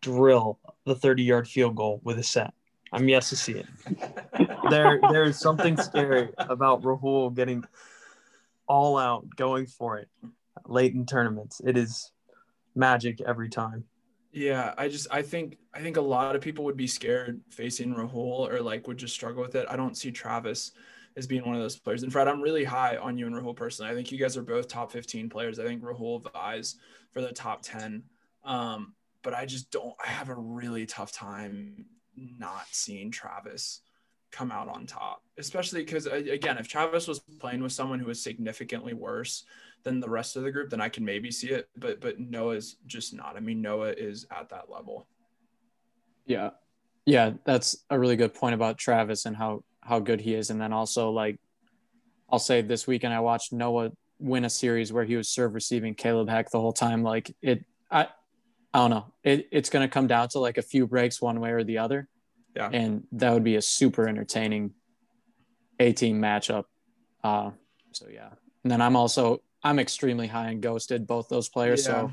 drill 0.02 0.60
the 0.86 0.96
30 0.96 1.24
yard 1.24 1.48
field 1.48 1.76
goal 1.76 2.02
with 2.04 2.20
a 2.20 2.24
set. 2.24 2.54
I'm 2.92 3.08
yet 3.08 3.24
to 3.24 3.36
see 3.36 3.54
it. 3.54 3.68
There, 4.70 5.00
there 5.12 5.24
is 5.24 5.40
something 5.40 5.78
scary 5.78 6.30
about 6.38 6.82
Rahul 6.82 7.34
getting 7.34 7.64
all 8.68 8.98
out, 8.98 9.28
going 9.36 9.66
for 9.66 9.98
it 9.98 10.10
late 10.66 10.94
in 10.94 11.06
tournaments. 11.06 11.62
It 11.64 11.78
is 11.78 12.12
magic 12.76 13.22
every 13.22 13.50
time. 13.50 13.84
Yeah, 14.32 14.74
I 14.78 14.88
just 14.90 15.08
I 15.12 15.24
think 15.24 15.58
I 15.74 15.82
think 15.82 15.98
a 15.98 16.02
lot 16.02 16.36
of 16.36 16.42
people 16.42 16.64
would 16.66 16.78
be 16.78 16.88
scared 16.88 17.42
facing 17.50 17.96
Rahul 17.96 18.48
or 18.52 18.62
like 18.62 18.88
would 18.88 18.98
just 18.98 19.16
struggle 19.16 19.42
with 19.42 19.56
it. 19.56 19.66
I 19.70 19.76
don't 19.76 19.98
see 19.98 20.12
Travis 20.12 20.72
as 21.18 21.26
being 21.26 21.44
one 21.46 21.56
of 21.56 21.62
those 21.62 21.78
players. 21.78 22.04
And 22.04 22.12
Fred, 22.12 22.28
I'm 22.28 22.42
really 22.42 22.64
high 22.64 22.98
on 22.98 23.18
you 23.18 23.26
and 23.26 23.36
Rahul 23.36 23.56
personally. 23.56 23.92
I 23.92 23.96
think 23.96 24.12
you 24.12 24.20
guys 24.20 24.38
are 24.38 24.44
both 24.44 24.68
top 24.68 24.92
15 24.92 25.30
players. 25.30 25.60
I 25.60 25.66
think 25.66 25.82
Rahul 25.82 26.24
vies 26.32 26.76
for 27.12 27.22
the 27.22 27.34
top 27.34 27.62
10. 27.64 28.04
Um, 28.46 28.94
but 29.24 29.34
I 29.34 29.46
just 29.46 29.72
don't 29.72 29.94
I 30.04 30.10
have 30.10 30.30
a 30.30 30.36
really 30.36 30.86
tough 30.86 31.12
time 31.12 31.86
not 32.16 32.66
seeing 32.72 33.12
Travis 33.12 33.82
come 34.32 34.52
out 34.52 34.68
on 34.68 34.86
top, 34.86 35.24
especially 35.38 35.84
because 35.84 36.08
uh, 36.08 36.16
again, 36.16 36.58
if 36.58 36.68
Travis 36.68 37.08
was 37.08 37.20
playing 37.40 37.64
with 37.64 37.72
someone 37.72 38.00
who 38.00 38.08
was 38.08 38.22
significantly 38.22 38.94
worse 38.94 39.46
than 39.84 40.00
the 40.00 40.10
rest 40.10 40.36
of 40.36 40.44
the 40.44 40.52
group, 40.52 40.70
then 40.70 40.82
I 40.82 40.90
can 40.90 41.06
maybe 41.06 41.32
see 41.32 41.50
it. 41.50 41.70
But 41.78 42.02
but 42.02 42.20
Noah's 42.20 42.78
just 42.86 43.14
not. 43.14 43.36
I 43.36 43.40
mean, 43.40 43.62
Noah 43.62 43.92
is 43.92 44.26
at 44.32 44.50
that 44.50 44.70
level. 44.70 45.08
Yeah. 46.26 46.52
Yeah, 47.06 47.32
that's 47.44 47.84
a 47.90 47.98
really 47.98 48.16
good 48.16 48.36
point 48.36 48.54
about 48.54 48.78
Travis 48.78 49.26
and 49.26 49.36
how 49.36 49.64
how 49.82 50.00
good 50.00 50.22
he 50.22 50.36
is. 50.36 50.50
And 50.50 50.62
then 50.62 50.74
also 50.74 51.10
like 51.10 51.40
I'll 52.30 52.40
say 52.40 52.62
this 52.62 52.86
weekend 52.86 53.14
I 53.14 53.20
watched 53.22 53.52
Noah 53.52 53.92
win 54.20 54.46
a 54.46 54.50
series 54.50 54.94
where 54.94 55.06
he 55.06 55.16
was 55.16 55.30
serve 55.30 55.54
receiving 55.56 55.96
Caleb 55.96 56.30
Heck 56.30 56.52
the 56.52 56.60
whole 56.60 56.74
time. 56.74 57.02
Like 57.02 57.36
it 57.42 57.66
I 57.90 58.10
I 58.74 58.80
don't 58.80 58.90
know. 58.92 59.14
It 59.24 59.50
it's 59.52 59.70
gonna 59.70 59.88
come 59.88 60.08
down 60.08 60.30
to 60.30 60.40
like 60.40 60.58
a 60.58 60.62
few 60.62 60.88
breaks 60.88 61.22
one 61.22 61.40
way 61.40 61.52
or 61.52 61.64
the 61.64 61.80
other. 61.80 62.08
Yeah. 62.56 62.70
And 62.72 63.06
that 63.14 63.34
would 63.34 63.44
be 63.44 63.56
a 63.56 63.62
super 63.62 64.08
entertaining 64.08 64.74
A 65.80 65.94
team 65.94 66.22
matchup. 66.22 66.66
Uh 67.24 67.52
so 67.92 68.08
yeah. 68.12 68.30
And 68.64 68.72
then 68.72 68.82
I'm 68.82 68.96
also 68.96 69.42
I'm 69.64 69.80
extremely 69.80 70.28
high 70.28 70.48
on 70.48 70.62
ghosted, 70.62 71.06
both 71.06 71.28
those 71.28 71.50
players. 71.50 71.84
So 71.84 72.12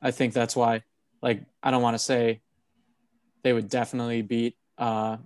I 0.00 0.10
think 0.10 0.32
that's 0.32 0.56
why, 0.56 0.82
like, 1.20 1.44
I 1.62 1.70
don't 1.70 1.82
want 1.82 1.94
to 1.94 2.02
say 2.02 2.40
they 3.42 3.52
would 3.52 3.68
definitely 3.68 4.22
beat 4.22 4.56
uh, 4.78 5.18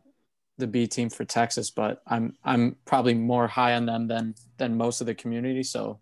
the 0.58 0.66
B 0.66 0.86
team 0.86 1.10
for 1.10 1.24
Texas, 1.24 1.70
but 1.70 2.02
I'm 2.06 2.36
I'm 2.44 2.76
probably 2.84 3.14
more 3.14 3.46
high 3.46 3.74
on 3.74 3.86
them 3.86 4.08
than 4.08 4.34
than 4.56 4.76
most 4.76 5.00
of 5.00 5.06
the 5.06 5.14
community. 5.14 5.62
So 5.62 6.00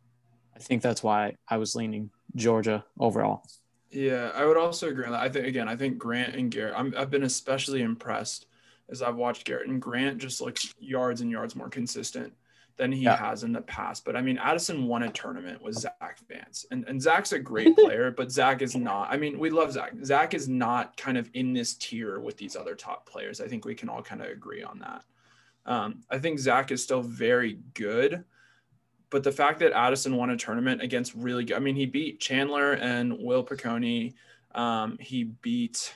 I 0.54 0.58
think 0.58 0.82
that's 0.82 1.02
why 1.02 1.36
I 1.48 1.58
was 1.58 1.74
leaning 1.74 2.10
Georgia 2.34 2.84
overall. 2.98 3.44
Yeah, 3.92 4.30
I 4.34 4.44
would 4.46 4.56
also 4.56 4.88
agree 4.88 5.04
on 5.04 5.12
that. 5.12 5.20
I 5.20 5.28
think 5.28 5.46
again, 5.46 5.68
I 5.68 5.76
think 5.76 5.98
Grant 5.98 6.34
and 6.34 6.50
Garrett. 6.50 6.74
I'm, 6.76 6.94
I've 6.96 7.10
been 7.10 7.24
especially 7.24 7.82
impressed 7.82 8.46
as 8.88 9.02
I've 9.02 9.16
watched 9.16 9.44
Garrett 9.44 9.68
and 9.68 9.80
Grant 9.80 10.18
just 10.18 10.40
looks 10.40 10.74
yards 10.78 11.20
and 11.20 11.30
yards 11.30 11.54
more 11.54 11.68
consistent 11.68 12.32
than 12.78 12.90
he 12.90 13.02
Yeah. 13.02 13.16
has 13.16 13.44
in 13.44 13.52
the 13.52 13.60
past. 13.60 14.04
But 14.04 14.16
I 14.16 14.22
mean, 14.22 14.38
Addison 14.38 14.86
won 14.86 15.02
a 15.02 15.10
tournament 15.10 15.62
with 15.62 15.74
Zach 15.76 16.18
Vance, 16.26 16.64
and 16.70 16.84
and 16.88 17.00
Zach's 17.02 17.32
a 17.32 17.38
great 17.38 17.76
player, 17.76 18.10
but 18.10 18.32
Zach 18.32 18.62
is 18.62 18.74
not. 18.74 19.12
I 19.12 19.18
mean, 19.18 19.38
we 19.38 19.50
love 19.50 19.72
Zach. 19.72 19.92
Zach 20.04 20.32
is 20.32 20.48
not 20.48 20.96
kind 20.96 21.18
of 21.18 21.28
in 21.34 21.52
this 21.52 21.74
tier 21.74 22.18
with 22.18 22.38
these 22.38 22.56
other 22.56 22.74
top 22.74 23.06
players. 23.06 23.40
I 23.42 23.46
think 23.48 23.64
we 23.66 23.74
can 23.74 23.90
all 23.90 24.02
kind 24.02 24.22
of 24.22 24.28
agree 24.28 24.62
on 24.62 24.78
that. 24.78 25.04
Um, 25.66 26.00
I 26.10 26.18
think 26.18 26.38
Zach 26.38 26.72
is 26.72 26.82
still 26.82 27.02
very 27.02 27.58
good, 27.74 28.24
but 29.12 29.22
the 29.22 29.30
fact 29.30 29.60
that 29.60 29.72
Addison 29.72 30.16
won 30.16 30.30
a 30.30 30.36
tournament 30.36 30.82
against 30.82 31.14
really 31.14 31.44
good, 31.44 31.56
I 31.56 31.60
mean, 31.60 31.76
he 31.76 31.86
beat 31.86 32.18
Chandler 32.18 32.72
and 32.72 33.16
Will 33.18 33.44
Piccone. 33.44 34.14
Um, 34.54 34.96
he 34.98 35.24
beat, 35.24 35.94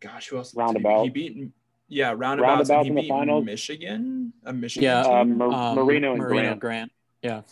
gosh, 0.00 0.28
who 0.28 0.38
else? 0.38 0.52
did 0.52 0.60
he 0.60 0.62
beat? 0.62 0.64
Roundabout. 0.84 1.02
He 1.02 1.10
beat, 1.10 1.48
yeah, 1.88 2.14
roundabouts. 2.16 2.70
Roundabouts 2.70 2.70
and 2.70 2.82
he 2.84 2.88
in 2.88 2.94
the 2.94 3.00
beat 3.02 3.08
finals. 3.08 3.44
Michigan, 3.44 4.32
a 4.44 4.52
Michigan. 4.52 4.84
Yeah. 4.84 5.02
team. 5.02 5.12
Um, 5.12 5.38
Mar- 5.38 5.52
Um, 5.52 5.74
Marino 5.76 6.12
and 6.12 6.22
Marino 6.22 6.42
Grant. 6.54 6.60
Grant. 6.60 6.92
Yeah. 7.22 7.42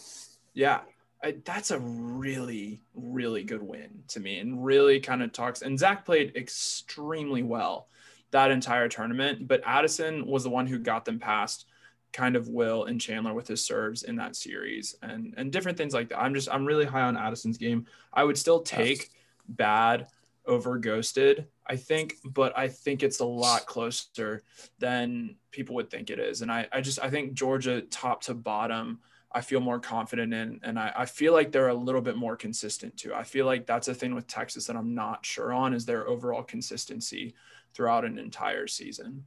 Yeah, 0.54 0.80
I, 1.22 1.34
that's 1.44 1.72
a 1.72 1.80
really, 1.80 2.80
really 2.94 3.42
good 3.42 3.62
win 3.62 4.04
to 4.08 4.20
me, 4.20 4.38
and 4.38 4.64
really 4.64 5.00
kind 5.00 5.22
of 5.22 5.32
talks. 5.32 5.62
And 5.62 5.76
Zach 5.76 6.04
played 6.04 6.36
extremely 6.36 7.42
well 7.42 7.88
that 8.30 8.52
entire 8.52 8.88
tournament, 8.88 9.48
but 9.48 9.60
Addison 9.66 10.26
was 10.26 10.44
the 10.44 10.50
one 10.50 10.68
who 10.68 10.78
got 10.78 11.04
them 11.04 11.18
past 11.18 11.66
kind 12.14 12.34
of 12.34 12.48
Will 12.48 12.84
and 12.84 12.98
Chandler 12.98 13.34
with 13.34 13.48
his 13.48 13.62
serves 13.62 14.04
in 14.04 14.16
that 14.16 14.36
series, 14.36 14.96
and 15.02 15.34
and 15.36 15.52
different 15.52 15.76
things 15.76 15.92
like 15.92 16.08
that. 16.08 16.18
I'm 16.18 16.32
just 16.32 16.48
I'm 16.50 16.64
really 16.64 16.86
high 16.86 17.02
on 17.02 17.18
Addison's 17.18 17.58
game. 17.58 17.84
I 18.14 18.24
would 18.24 18.38
still 18.38 18.60
take 18.60 19.10
bad 19.46 20.06
over 20.46 20.78
ghosted 20.78 21.46
i 21.66 21.74
think 21.74 22.16
but 22.22 22.56
i 22.56 22.68
think 22.68 23.02
it's 23.02 23.20
a 23.20 23.24
lot 23.24 23.64
closer 23.64 24.42
than 24.78 25.34
people 25.50 25.74
would 25.74 25.88
think 25.88 26.10
it 26.10 26.18
is 26.18 26.42
and 26.42 26.52
i, 26.52 26.66
I 26.70 26.82
just 26.82 26.98
i 27.02 27.08
think 27.08 27.32
georgia 27.32 27.80
top 27.80 28.22
to 28.24 28.34
bottom 28.34 29.00
I 29.34 29.40
feel 29.40 29.60
more 29.60 29.80
confident 29.80 30.32
in. 30.32 30.60
And 30.62 30.78
I, 30.78 30.92
I 30.96 31.06
feel 31.06 31.32
like 31.32 31.50
they're 31.50 31.68
a 31.68 31.74
little 31.74 32.00
bit 32.00 32.16
more 32.16 32.36
consistent 32.36 32.96
too. 32.96 33.12
I 33.12 33.24
feel 33.24 33.46
like 33.46 33.66
that's 33.66 33.88
a 33.88 33.94
thing 33.94 34.14
with 34.14 34.28
Texas 34.28 34.66
that 34.66 34.76
I'm 34.76 34.94
not 34.94 35.26
sure 35.26 35.52
on 35.52 35.74
is 35.74 35.84
their 35.84 36.06
overall 36.06 36.44
consistency 36.44 37.34
throughout 37.74 38.04
an 38.04 38.16
entire 38.16 38.68
season. 38.68 39.26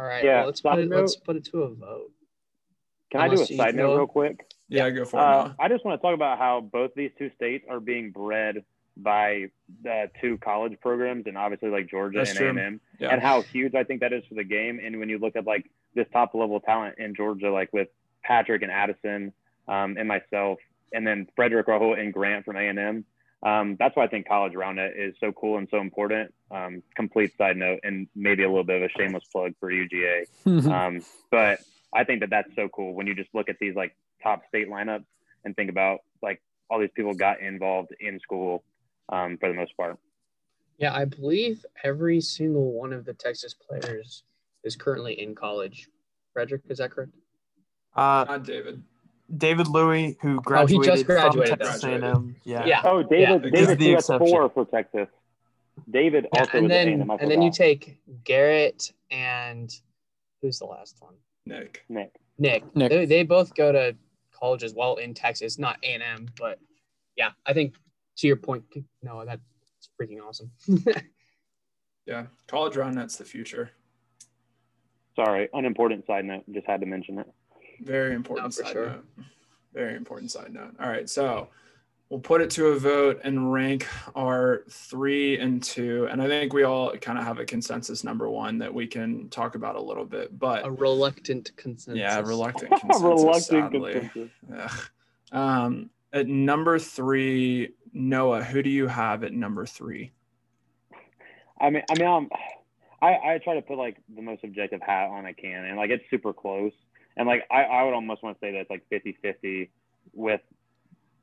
All 0.00 0.06
right. 0.06 0.24
Yeah, 0.24 0.38
well, 0.38 0.46
let's 0.46 0.60
put 0.62 0.70
side 0.70 0.78
it. 0.78 0.88
Let's 0.88 1.16
put 1.16 1.36
it 1.36 1.44
to 1.46 1.62
a 1.62 1.68
vote. 1.74 2.10
Can 3.12 3.20
I 3.20 3.28
do 3.28 3.32
a 3.32 3.34
Unless 3.34 3.56
side 3.56 3.74
note 3.74 3.96
real 3.96 4.06
quick? 4.06 4.46
Yeah, 4.68 4.88
go 4.90 5.04
for 5.04 5.18
it. 5.18 5.22
Uh, 5.22 5.30
Noah. 5.44 5.56
I 5.58 5.68
just 5.68 5.84
want 5.84 6.00
to 6.00 6.02
talk 6.06 6.14
about 6.14 6.38
how 6.38 6.60
both 6.60 6.92
these 6.94 7.10
two 7.18 7.30
states 7.36 7.66
are 7.68 7.80
being 7.80 8.10
bred 8.12 8.64
by 8.96 9.46
the 9.82 10.10
two 10.20 10.38
college 10.38 10.78
programs, 10.80 11.26
and 11.26 11.36
obviously 11.36 11.68
like 11.70 11.90
Georgia 11.90 12.18
That's 12.18 12.30
and 12.30 12.38
true. 12.38 12.48
A&M, 12.58 12.80
Yeah. 12.98 13.08
and 13.10 13.20
how 13.20 13.42
huge 13.42 13.74
I 13.74 13.84
think 13.84 14.00
that 14.00 14.12
is 14.12 14.24
for 14.26 14.34
the 14.36 14.44
game. 14.44 14.80
And 14.82 14.98
when 14.98 15.08
you 15.08 15.18
look 15.18 15.36
at 15.36 15.46
like 15.46 15.68
this 15.94 16.06
top 16.12 16.34
level 16.34 16.60
talent 16.60 16.98
in 16.98 17.14
Georgia, 17.14 17.50
like 17.50 17.72
with 17.72 17.88
Patrick 18.22 18.62
and 18.62 18.70
Addison, 18.70 19.32
um, 19.68 19.96
and 19.98 20.08
myself, 20.08 20.58
and 20.92 21.06
then 21.06 21.28
Frederick 21.36 21.66
Rahul 21.66 21.98
and 21.98 22.12
Grant 22.12 22.44
from 22.44 22.56
A&M. 22.56 23.04
Um, 23.42 23.76
that's 23.78 23.96
why 23.96 24.04
I 24.04 24.08
think 24.08 24.28
college 24.28 24.54
round 24.54 24.76
net 24.76 24.92
is 24.96 25.14
so 25.18 25.32
cool 25.32 25.58
and 25.58 25.66
so 25.70 25.78
important. 25.78 26.34
Um, 26.50 26.82
complete 26.94 27.36
side 27.38 27.56
note, 27.56 27.80
and 27.82 28.06
maybe 28.14 28.42
a 28.42 28.48
little 28.48 28.64
bit 28.64 28.82
of 28.82 28.90
a 28.90 28.98
shameless 28.98 29.24
plug 29.32 29.54
for 29.58 29.70
UGA. 29.70 30.24
Um, 30.70 31.02
but 31.30 31.60
I 31.94 32.04
think 32.04 32.20
that 32.20 32.30
that's 32.30 32.54
so 32.54 32.68
cool 32.68 32.94
when 32.94 33.06
you 33.06 33.14
just 33.14 33.30
look 33.34 33.48
at 33.48 33.56
these 33.60 33.74
like 33.74 33.96
top 34.22 34.42
state 34.48 34.68
lineups 34.68 35.04
and 35.44 35.56
think 35.56 35.70
about 35.70 36.00
like 36.22 36.42
all 36.68 36.78
these 36.78 36.90
people 36.94 37.14
got 37.14 37.40
involved 37.40 37.90
in 37.98 38.20
school 38.20 38.62
um, 39.08 39.38
for 39.38 39.48
the 39.48 39.54
most 39.54 39.76
part. 39.76 39.98
Yeah, 40.78 40.94
I 40.94 41.04
believe 41.04 41.64
every 41.84 42.20
single 42.20 42.72
one 42.72 42.92
of 42.92 43.04
the 43.04 43.14
Texas 43.14 43.54
players 43.54 44.22
is 44.64 44.76
currently 44.76 45.20
in 45.20 45.34
college. 45.34 45.88
Frederick, 46.32 46.62
is 46.68 46.78
that 46.78 46.90
correct? 46.90 47.12
Uh, 47.94 48.24
Not 48.28 48.44
David. 48.44 48.82
David 49.36 49.68
Louis, 49.68 50.16
who 50.20 50.28
Oh, 50.30 50.32
he 50.66 50.76
graduated, 50.76 50.84
just 50.94 51.06
graduated, 51.06 51.48
from 51.58 51.58
Texas 51.58 51.82
though. 51.82 51.88
A&M. 51.90 52.36
Yeah. 52.44 52.64
Yeah. 52.66 52.82
Oh, 52.84 53.02
David, 53.02 53.20
Yeah. 53.20 53.38
David, 53.50 53.54
He's 53.54 53.76
the 53.78 53.92
at 53.92 53.98
exception. 53.98 54.26
four 54.28 54.50
for 54.50 54.64
Texas. 54.66 55.08
David 55.90 56.26
Yeah, 56.34 56.40
also 56.40 56.50
and 56.58 56.62
was 56.64 56.70
then 56.70 56.88
at 56.88 56.98
A&M, 57.00 57.10
and 57.20 57.30
then 57.30 57.42
you 57.42 57.50
take 57.50 57.98
Garrett 58.24 58.92
and 59.10 59.72
who's 60.42 60.58
the 60.58 60.66
last 60.66 60.96
one? 61.00 61.14
Nick. 61.46 61.84
Nick. 61.88 62.14
Nick. 62.38 62.74
Nick. 62.76 62.90
They, 62.90 63.06
they 63.06 63.22
both 63.22 63.54
go 63.54 63.72
to 63.72 63.96
college 64.32 64.62
as 64.62 64.74
well 64.74 64.96
in 64.96 65.14
Texas, 65.14 65.58
not 65.58 65.78
A 65.82 65.86
and 65.94 66.02
M, 66.02 66.26
but 66.38 66.58
yeah, 67.16 67.30
I 67.46 67.52
think 67.52 67.74
to 68.18 68.26
your 68.26 68.36
point, 68.36 68.64
no, 69.02 69.24
that's 69.24 69.40
freaking 70.00 70.20
awesome. 70.26 70.50
Yeah. 72.06 72.26
College 72.48 72.74
roundnet's 72.74 73.16
the 73.16 73.24
future. 73.24 73.70
Sorry, 75.14 75.48
unimportant 75.52 76.06
side 76.06 76.24
note. 76.24 76.42
Just 76.50 76.66
had 76.66 76.80
to 76.80 76.86
mention 76.86 77.18
it. 77.20 77.26
Very 77.82 78.14
important 78.14 78.46
No, 78.46 78.64
side 78.64 78.72
sure. 78.72 78.86
note. 78.90 79.04
Very 79.72 79.96
important 79.96 80.30
side 80.30 80.52
note. 80.52 80.74
All 80.80 80.88
right. 80.88 81.08
So 81.08 81.48
we'll 82.08 82.20
put 82.20 82.40
it 82.40 82.50
to 82.50 82.66
a 82.68 82.78
vote 82.78 83.20
and 83.24 83.52
rank 83.52 83.86
our 84.16 84.64
three 84.68 85.38
and 85.38 85.62
two. 85.62 86.08
And 86.10 86.20
I 86.20 86.26
think 86.26 86.52
we 86.52 86.64
all 86.64 86.94
kind 86.96 87.18
of 87.18 87.24
have 87.24 87.38
a 87.38 87.44
consensus 87.44 88.02
number 88.04 88.28
one 88.28 88.58
that 88.58 88.72
we 88.74 88.86
can 88.86 89.28
talk 89.28 89.54
about 89.54 89.76
a 89.76 89.80
little 89.80 90.04
bit. 90.04 90.36
But 90.38 90.66
A 90.66 90.70
reluctant 90.70 91.52
consensus. 91.56 91.98
yeah, 91.98 92.18
reluctant 92.20 92.70
consensus. 92.80 93.02
Reluctant 93.02 93.72
sadly. 93.72 93.92
consensus. 93.92 94.30
Ugh. 94.58 94.80
Um, 95.32 95.90
at 96.12 96.26
number 96.26 96.78
three, 96.80 97.74
Noah, 97.92 98.42
who 98.42 98.62
do 98.62 98.70
you 98.70 98.88
have 98.88 99.22
at 99.22 99.32
number 99.32 99.64
three? 99.64 100.10
I 101.60 101.70
mean, 101.70 101.82
I 101.90 101.98
mean, 101.98 102.08
um, 102.08 102.28
I, 103.02 103.34
I 103.34 103.40
try 103.42 103.54
to 103.54 103.62
put 103.62 103.78
like 103.78 103.98
the 104.14 104.22
most 104.22 104.42
objective 104.42 104.80
hat 104.82 105.08
on 105.10 105.26
I 105.26 105.32
can, 105.32 105.64
and 105.66 105.76
like 105.76 105.90
it's 105.90 106.02
super 106.10 106.32
close. 106.32 106.72
And 107.20 107.28
like 107.28 107.46
I, 107.50 107.64
I 107.64 107.82
would 107.82 107.92
almost 107.92 108.22
want 108.22 108.40
to 108.40 108.46
say 108.46 108.52
that 108.52 108.60
it's 108.60 108.70
like 108.70 108.82
50-50 108.90 109.68
with 110.14 110.40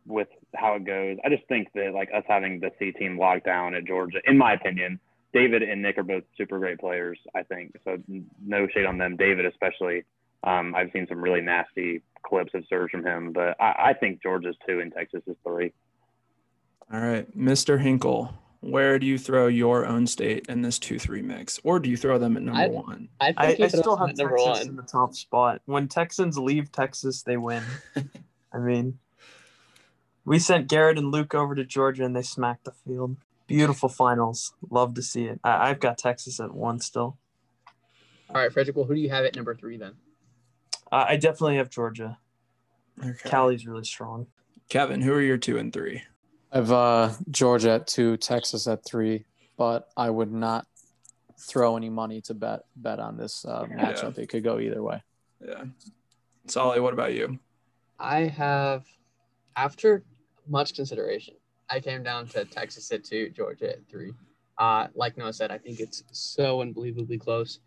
with 0.05 0.27
how 0.55 0.75
it 0.75 0.85
goes. 0.85 1.17
I 1.25 1.29
just 1.29 1.47
think 1.47 1.69
that 1.73 1.91
like 1.91 2.09
us 2.15 2.23
having 2.27 2.59
the 2.59 2.69
C 2.77 2.91
team 2.91 3.17
locked 3.17 3.45
down 3.45 3.73
at 3.73 3.83
Georgia, 3.85 4.19
in 4.25 4.37
my 4.37 4.53
opinion, 4.53 4.99
David 5.33 5.63
and 5.63 5.81
Nick 5.81 5.97
are 5.97 6.03
both 6.03 6.21
super 6.37 6.59
great 6.59 6.79
players. 6.79 7.17
I 7.33 7.41
think 7.41 7.75
so. 7.83 7.97
No 8.45 8.67
shade 8.67 8.85
on 8.85 8.99
them. 8.99 9.17
David 9.17 9.47
especially. 9.47 10.03
Um, 10.43 10.75
I've 10.75 10.91
seen 10.93 11.07
some 11.09 11.19
really 11.19 11.41
nasty 11.41 12.03
clips 12.21 12.53
of 12.53 12.63
serves 12.69 12.91
from 12.91 13.03
him, 13.03 13.33
but 13.33 13.59
I, 13.59 13.89
I 13.89 13.93
think 13.99 14.21
Georgia's 14.21 14.55
two 14.67 14.81
and 14.81 14.93
Texas 14.93 15.23
is 15.25 15.35
three. 15.43 15.73
All 16.93 17.01
right, 17.01 17.35
Mr. 17.35 17.81
Hinkle, 17.81 18.35
where 18.61 18.97
do 18.99 19.05
you 19.05 19.17
throw 19.17 19.47
your 19.47 19.85
own 19.85 20.07
state 20.07 20.45
in 20.49 20.61
this 20.61 20.79
two-three 20.79 21.21
mix, 21.21 21.59
or 21.63 21.79
do 21.79 21.89
you 21.89 21.97
throw 21.97 22.17
them 22.17 22.37
at 22.37 22.43
number 22.43 22.61
I- 22.61 22.67
one? 22.67 23.09
I, 23.19 23.27
think 23.33 23.59
I, 23.61 23.65
I 23.65 23.67
still 23.67 23.97
have 23.97 24.09
at 24.09 24.17
number 24.17 24.37
Texas 24.37 24.59
one. 24.59 24.67
in 24.69 24.75
the 24.75 24.83
top 24.83 25.13
spot. 25.13 25.61
When 25.65 25.87
Texans 25.87 26.37
leave 26.37 26.71
Texas, 26.71 27.23
they 27.23 27.37
win. 27.37 27.63
I 28.53 28.57
mean, 28.59 28.99
we 30.25 30.39
sent 30.39 30.67
Garrett 30.67 30.97
and 30.97 31.11
Luke 31.11 31.33
over 31.35 31.55
to 31.55 31.63
Georgia, 31.63 32.03
and 32.03 32.15
they 32.15 32.21
smacked 32.21 32.65
the 32.65 32.71
field. 32.71 33.17
Beautiful 33.47 33.87
finals. 33.87 34.53
Love 34.69 34.93
to 34.95 35.01
see 35.01 35.25
it. 35.25 35.39
I, 35.43 35.69
I've 35.69 35.79
got 35.79 35.97
Texas 35.97 36.39
at 36.39 36.53
one 36.53 36.79
still. 36.79 37.17
All 38.29 38.41
right, 38.41 38.51
Frederick. 38.51 38.75
Well, 38.75 38.85
who 38.85 38.95
do 38.95 38.99
you 38.99 39.09
have 39.09 39.23
at 39.23 39.35
number 39.35 39.55
three 39.55 39.77
then? 39.77 39.93
Uh, 40.91 41.05
I 41.07 41.15
definitely 41.15 41.57
have 41.57 41.69
Georgia. 41.69 42.17
Okay. 42.99 43.29
Cali's 43.29 43.65
really 43.65 43.85
strong. 43.85 44.27
Kevin, 44.69 45.01
who 45.01 45.13
are 45.13 45.21
your 45.21 45.37
two 45.37 45.57
and 45.57 45.71
three? 45.71 46.03
I've 46.57 46.71
uh, 46.71 47.13
Georgia 47.29 47.73
at 47.73 47.85
two, 47.85 48.17
Texas 48.17 48.67
at 48.67 48.83
three, 48.83 49.25
but 49.57 49.89
I 49.95 50.09
would 50.09 50.31
not 50.31 50.65
throw 51.39 51.77
any 51.77 51.89
money 51.89 52.19
to 52.21 52.33
bet 52.33 52.61
bet 52.75 52.99
on 52.99 53.15
this 53.15 53.45
uh, 53.45 53.65
matchup. 53.65 54.17
It 54.17 54.29
could 54.29 54.43
go 54.43 54.59
either 54.59 54.81
way. 54.81 55.03
Yeah. 55.45 55.65
Solly, 56.47 56.79
what 56.79 56.93
about 56.93 57.13
you? 57.13 57.37
I 57.99 58.21
have, 58.21 58.85
after 59.55 60.03
much 60.47 60.73
consideration, 60.73 61.35
I 61.69 61.79
came 61.79 62.01
down 62.01 62.25
to 62.29 62.43
Texas 62.45 62.91
at 62.91 63.03
two, 63.03 63.29
Georgia 63.29 63.73
at 63.73 63.87
three. 63.87 64.13
Uh, 64.57 64.87
like 64.95 65.15
Noah 65.15 65.33
said, 65.33 65.51
I 65.51 65.59
think 65.59 65.79
it's 65.79 66.03
so 66.11 66.61
unbelievably 66.61 67.19
close. 67.19 67.59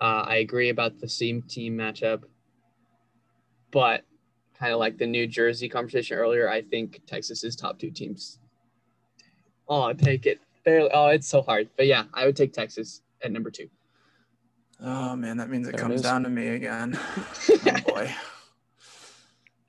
Uh, 0.00 0.24
I 0.26 0.36
agree 0.36 0.70
about 0.70 0.98
the 0.98 1.08
same 1.08 1.42
team 1.42 1.76
matchup, 1.76 2.22
but 3.70 4.04
kind 4.64 4.72
of 4.72 4.80
like 4.80 4.96
the 4.96 5.06
New 5.06 5.26
Jersey 5.26 5.68
conversation 5.68 6.16
earlier, 6.16 6.48
I 6.48 6.62
think 6.62 7.02
Texas 7.06 7.44
is 7.44 7.54
top 7.54 7.78
two 7.78 7.90
teams. 7.90 8.38
Oh, 9.68 9.82
I'll 9.82 9.94
take 9.94 10.24
it. 10.24 10.40
Barely. 10.64 10.88
Oh, 10.90 11.08
it's 11.08 11.28
so 11.28 11.42
hard. 11.42 11.68
But 11.76 11.86
yeah, 11.86 12.04
I 12.14 12.24
would 12.24 12.34
take 12.34 12.54
Texas 12.54 13.02
at 13.22 13.30
number 13.30 13.50
two. 13.50 13.68
Oh 14.80 15.14
man, 15.16 15.36
that 15.36 15.50
means 15.50 15.68
it 15.68 15.72
There 15.72 15.82
comes 15.82 15.96
is. 15.96 16.02
down 16.02 16.22
to 16.22 16.30
me 16.30 16.48
again. 16.48 16.98
oh 17.50 17.80
boy. 17.86 18.10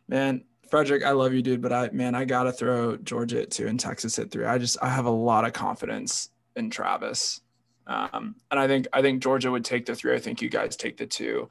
Man, 0.08 0.46
Frederick, 0.70 1.04
I 1.04 1.12
love 1.12 1.34
you, 1.34 1.42
dude, 1.42 1.62
but 1.62 1.74
I 1.74 1.90
man, 1.92 2.16
I 2.16 2.24
gotta 2.24 2.54
throw 2.54 2.96
Georgia 2.96 3.42
at 3.42 3.52
two 3.52 3.68
and 3.68 3.78
Texas 3.78 4.18
at 4.18 4.32
three. 4.32 4.46
I 4.46 4.58
just 4.58 4.78
I 4.82 4.88
have 4.88 5.06
a 5.06 5.12
lot 5.12 5.44
of 5.44 5.52
confidence 5.52 6.30
in 6.56 6.70
Travis. 6.70 7.42
Um, 7.86 8.36
and 8.50 8.62
I 8.62 8.68
think 8.68 8.88
I 8.94 9.02
think 9.02 9.22
Georgia 9.22 9.52
would 9.52 9.66
take 9.66 9.88
the 9.88 9.94
three. 9.94 10.16
I 10.16 10.20
think 10.20 10.42
you 10.42 10.48
guys 10.50 10.78
take 10.78 10.96
the 10.96 11.06
two. 11.06 11.50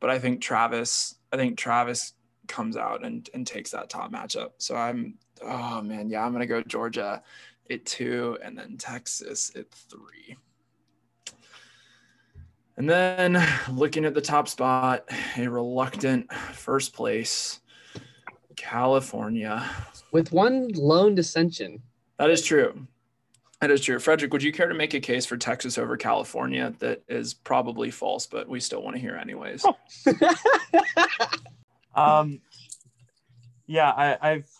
But 0.00 0.10
I 0.10 0.18
think 0.18 0.40
Travis, 0.40 1.14
I 1.32 1.36
think 1.36 1.56
Travis 1.56 2.14
comes 2.50 2.76
out 2.76 3.04
and, 3.04 3.30
and 3.32 3.46
takes 3.46 3.70
that 3.70 3.88
top 3.88 4.12
matchup. 4.12 4.50
So 4.58 4.76
I'm 4.76 5.14
oh 5.42 5.80
man, 5.80 6.10
yeah, 6.10 6.24
I'm 6.24 6.32
gonna 6.32 6.46
go 6.46 6.60
Georgia 6.62 7.22
at 7.70 7.86
two 7.86 8.36
and 8.44 8.58
then 8.58 8.76
Texas 8.76 9.52
at 9.56 9.70
three. 9.70 10.36
And 12.76 12.88
then 12.88 13.42
looking 13.70 14.04
at 14.04 14.14
the 14.14 14.20
top 14.20 14.48
spot, 14.48 15.04
a 15.36 15.46
reluctant 15.46 16.32
first 16.32 16.94
place, 16.94 17.60
California. 18.56 19.68
With 20.12 20.32
one 20.32 20.68
lone 20.74 21.14
dissension. 21.14 21.82
That 22.18 22.30
is 22.30 22.42
true. 22.42 22.86
That 23.60 23.70
is 23.70 23.82
true. 23.82 23.98
Frederick, 23.98 24.32
would 24.32 24.42
you 24.42 24.52
care 24.52 24.68
to 24.68 24.74
make 24.74 24.94
a 24.94 25.00
case 25.00 25.26
for 25.26 25.36
Texas 25.36 25.76
over 25.76 25.98
California 25.98 26.72
that 26.78 27.02
is 27.08 27.34
probably 27.34 27.90
false, 27.90 28.26
but 28.26 28.48
we 28.48 28.58
still 28.60 28.82
want 28.82 28.96
to 28.96 29.00
hear 29.00 29.16
anyways? 29.16 29.64
Um, 31.94 32.40
yeah, 33.66 33.90
I, 33.90 34.18
I've, 34.20 34.50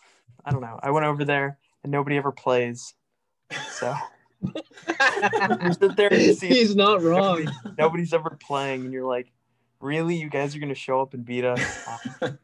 I 0.45 0.51
don't 0.51 0.61
know. 0.61 0.79
I 0.81 0.91
went 0.91 1.05
over 1.05 1.23
there 1.25 1.57
and 1.83 1.91
nobody 1.91 2.17
ever 2.17 2.31
plays. 2.31 2.93
So 3.71 3.93
you 4.41 4.53
sit 5.79 5.95
there 5.95 6.11
and 6.13 6.37
see 6.37 6.47
He's 6.49 6.75
not 6.75 7.01
wrong. 7.01 7.43
nobody- 7.45 7.75
nobody's 7.77 8.13
ever 8.13 8.37
playing, 8.41 8.85
and 8.85 8.93
you're 8.93 9.05
like, 9.07 9.31
really? 9.79 10.15
You 10.15 10.29
guys 10.29 10.55
are 10.55 10.59
going 10.59 10.69
to 10.69 10.75
show 10.75 11.01
up 11.01 11.13
and 11.13 11.25
beat 11.25 11.43
us? 11.45 11.59
Um, 12.21 12.37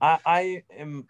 I, 0.00 0.18
I 0.26 0.62
am 0.78 1.06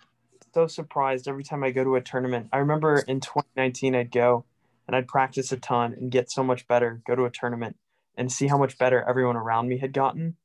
so 0.52 0.66
surprised 0.68 1.26
every 1.26 1.42
time 1.42 1.64
I 1.64 1.70
go 1.72 1.82
to 1.82 1.96
a 1.96 2.00
tournament. 2.00 2.48
I 2.52 2.58
remember 2.58 2.98
in 3.08 3.18
2019, 3.20 3.94
I'd 3.96 4.12
go 4.12 4.44
and 4.86 4.94
I'd 4.94 5.08
practice 5.08 5.50
a 5.50 5.56
ton 5.56 5.94
and 5.94 6.10
get 6.12 6.30
so 6.30 6.44
much 6.44 6.68
better, 6.68 7.00
go 7.06 7.16
to 7.16 7.24
a 7.24 7.30
tournament 7.30 7.76
and 8.16 8.30
see 8.30 8.46
how 8.46 8.56
much 8.56 8.78
better 8.78 9.02
everyone 9.02 9.36
around 9.36 9.68
me 9.68 9.78
had 9.78 9.92
gotten. 9.92 10.36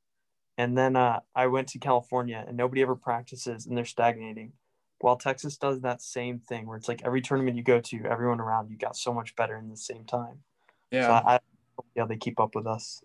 And 0.59 0.77
then 0.77 0.97
uh, 0.97 1.21
I 1.33 1.47
went 1.47 1.69
to 1.69 1.79
California 1.79 2.43
and 2.45 2.57
nobody 2.57 2.81
ever 2.81 2.93
practices 2.93 3.65
and 3.65 3.77
they're 3.77 3.85
stagnating. 3.85 4.51
While 4.99 5.15
Texas 5.15 5.55
does 5.55 5.79
that 5.81 6.01
same 6.01 6.39
thing 6.39 6.67
where 6.67 6.75
it's 6.75 6.89
like 6.89 7.01
every 7.05 7.21
tournament 7.21 7.55
you 7.55 7.63
go 7.63 7.79
to, 7.79 8.03
everyone 8.03 8.41
around 8.41 8.69
you 8.69 8.75
got 8.75 8.97
so 8.97 9.13
much 9.13 9.33
better 9.37 9.55
in 9.55 9.69
the 9.69 9.77
same 9.77 10.03
time. 10.03 10.39
So 10.91 10.97
Yeah. 10.97 11.21
I, 11.25 11.35
I 11.35 11.39
yeah, 11.95 12.05
they 12.05 12.17
keep 12.17 12.41
up 12.41 12.55
with 12.55 12.67
us. 12.67 13.01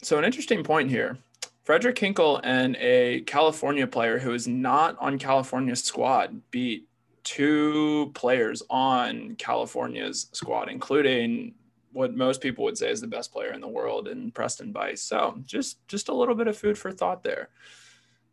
So 0.00 0.16
an 0.16 0.24
interesting 0.24 0.62
point 0.62 0.90
here. 0.90 1.18
Frederick 1.64 1.98
Hinkle 1.98 2.40
and 2.44 2.76
a 2.76 3.22
California 3.22 3.88
player 3.88 4.20
who 4.20 4.32
is 4.32 4.46
not 4.46 4.96
on 5.00 5.18
California's 5.18 5.82
squad 5.82 6.40
beat 6.52 6.86
two 7.24 8.12
players 8.14 8.62
on 8.70 9.34
California's 9.36 10.28
squad, 10.30 10.68
including 10.68 11.54
what 11.92 12.14
most 12.14 12.40
people 12.40 12.64
would 12.64 12.78
say 12.78 12.90
is 12.90 13.00
the 13.00 13.06
best 13.06 13.32
player 13.32 13.52
in 13.52 13.60
the 13.60 13.68
world 13.68 14.08
in 14.08 14.30
Preston 14.30 14.72
Bice. 14.72 15.02
So 15.02 15.38
just 15.44 15.86
just 15.88 16.08
a 16.08 16.14
little 16.14 16.34
bit 16.34 16.48
of 16.48 16.56
food 16.56 16.78
for 16.78 16.90
thought 16.90 17.22
there. 17.22 17.50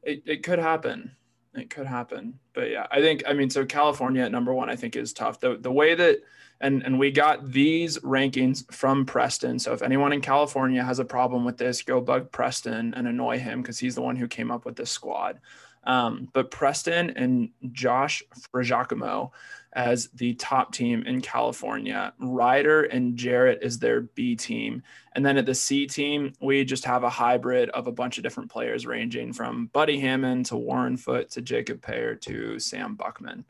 It, 0.02 0.24
it 0.26 0.44
could 0.44 0.60
happen. 0.60 1.16
It 1.54 1.70
could 1.70 1.88
happen. 1.88 2.40
But 2.54 2.70
yeah, 2.70 2.88
I 2.92 3.02
think 3.02 3.24
I 3.28 3.34
mean 3.34 3.50
so 3.50 3.66
California 3.66 4.24
at 4.24 4.32
number 4.32 4.54
one 4.54 4.70
I 4.70 4.76
think 4.76 4.96
is 4.96 5.14
tough. 5.14 5.40
The 5.40 5.58
the 5.58 5.72
way 5.72 5.96
that 5.96 6.22
and 6.62 6.84
and 6.84 7.00
we 7.00 7.12
got 7.12 7.52
these 7.52 7.98
rankings 8.00 8.72
from 8.74 9.06
Preston. 9.06 9.60
So 9.60 9.74
if 9.74 9.82
anyone 9.82 10.14
in 10.14 10.22
California 10.22 10.84
has 10.84 11.00
a 11.00 11.06
problem 11.06 11.46
with 11.46 11.58
this, 11.58 11.82
go 11.82 12.02
bug 12.02 12.32
Preston 12.32 12.94
and 12.94 13.08
annoy 13.08 13.40
him 13.40 13.62
because 13.62 13.80
he's 13.80 13.96
the 13.96 14.02
one 14.02 14.16
who 14.16 14.28
came 14.28 14.52
up 14.52 14.66
with 14.66 14.76
this 14.76 14.92
squad. 14.92 15.40
Um, 15.86 16.30
but 16.34 16.52
Preston 16.52 17.12
and 17.12 17.50
Josh 17.72 18.22
Fragiacomo 18.54 19.32
as 19.74 20.10
the 20.16 20.34
top 20.36 20.74
team 20.74 21.04
in 21.06 21.22
California. 21.22 22.14
Ryder 22.20 22.84
and 22.84 23.16
Jarrett 23.16 23.60
is 23.62 23.80
their 23.80 24.02
B 24.02 24.36
team. 24.36 24.82
And 25.14 25.26
then 25.26 25.38
at 25.38 25.46
the 25.46 25.56
C 25.56 25.86
team, 25.86 26.34
we 26.42 26.64
just 26.66 26.86
have 26.86 27.04
a 27.04 27.10
hybrid 27.10 27.70
of 27.70 27.88
a 27.88 27.92
bunch 27.92 28.18
of 28.18 28.24
different 28.24 28.52
players 28.52 28.86
ranging 28.86 29.34
from 29.34 29.68
Buddy 29.68 30.00
Hammond 30.00 30.48
to 30.48 30.58
Warren 30.58 30.98
Foote 30.98 31.30
to 31.32 31.42
Jacob 31.42 31.82
Payer 31.82 32.16
to 32.16 32.58
Sam 32.60 32.96
Buckman. 32.96 33.46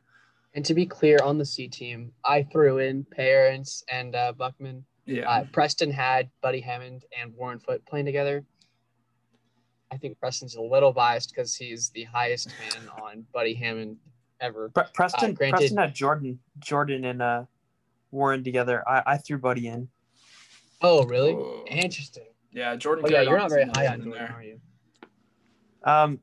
And 0.53 0.65
to 0.65 0.73
be 0.73 0.85
clear, 0.85 1.19
on 1.23 1.37
the 1.37 1.45
C 1.45 1.67
team, 1.67 2.11
I 2.25 2.43
threw 2.43 2.79
in 2.79 3.05
parents 3.05 3.83
and 3.89 4.15
uh, 4.15 4.33
Buckman. 4.33 4.83
Yeah. 5.05 5.29
Uh, 5.29 5.45
Preston 5.51 5.91
had 5.91 6.29
Buddy 6.41 6.59
Hammond 6.59 7.05
and 7.19 7.33
Warren 7.35 7.59
Foote 7.59 7.85
playing 7.85 8.05
together. 8.05 8.43
I 9.91 9.97
think 9.97 10.19
Preston's 10.19 10.55
a 10.55 10.61
little 10.61 10.91
biased 10.91 11.29
because 11.29 11.55
he's 11.55 11.89
the 11.91 12.03
highest 12.03 12.49
man 12.59 12.89
on 13.01 13.25
Buddy 13.33 13.53
Hammond 13.53 13.97
ever. 14.41 14.69
Pre- 14.69 14.83
Preston, 14.93 15.31
Uh, 15.31 15.33
granted- 15.33 15.57
Preston 15.57 15.77
had 15.77 15.93
Jordan, 15.95 16.39
Jordan 16.59 17.05
and 17.05 17.21
uh, 17.21 17.43
Warren 18.11 18.43
together. 18.43 18.87
I, 18.87 19.03
I 19.05 19.17
threw 19.17 19.37
Buddy 19.37 19.67
in. 19.67 19.89
Oh, 20.81 21.03
really? 21.05 21.33
Oh. 21.33 21.63
Interesting. 21.67 22.27
yeah, 22.51 22.75
Jordan. 22.75 23.05
Oh, 23.07 23.11
yeah, 23.11 23.21
you're 23.21 23.37
not 23.37 23.49
very 23.49 23.65
high 23.75 23.85
in 23.87 23.91
on 23.93 24.03
Jordan, 24.03 24.11
there. 24.11 24.35
are 24.35 24.43
you? 24.43 24.59
Um, 25.83 26.19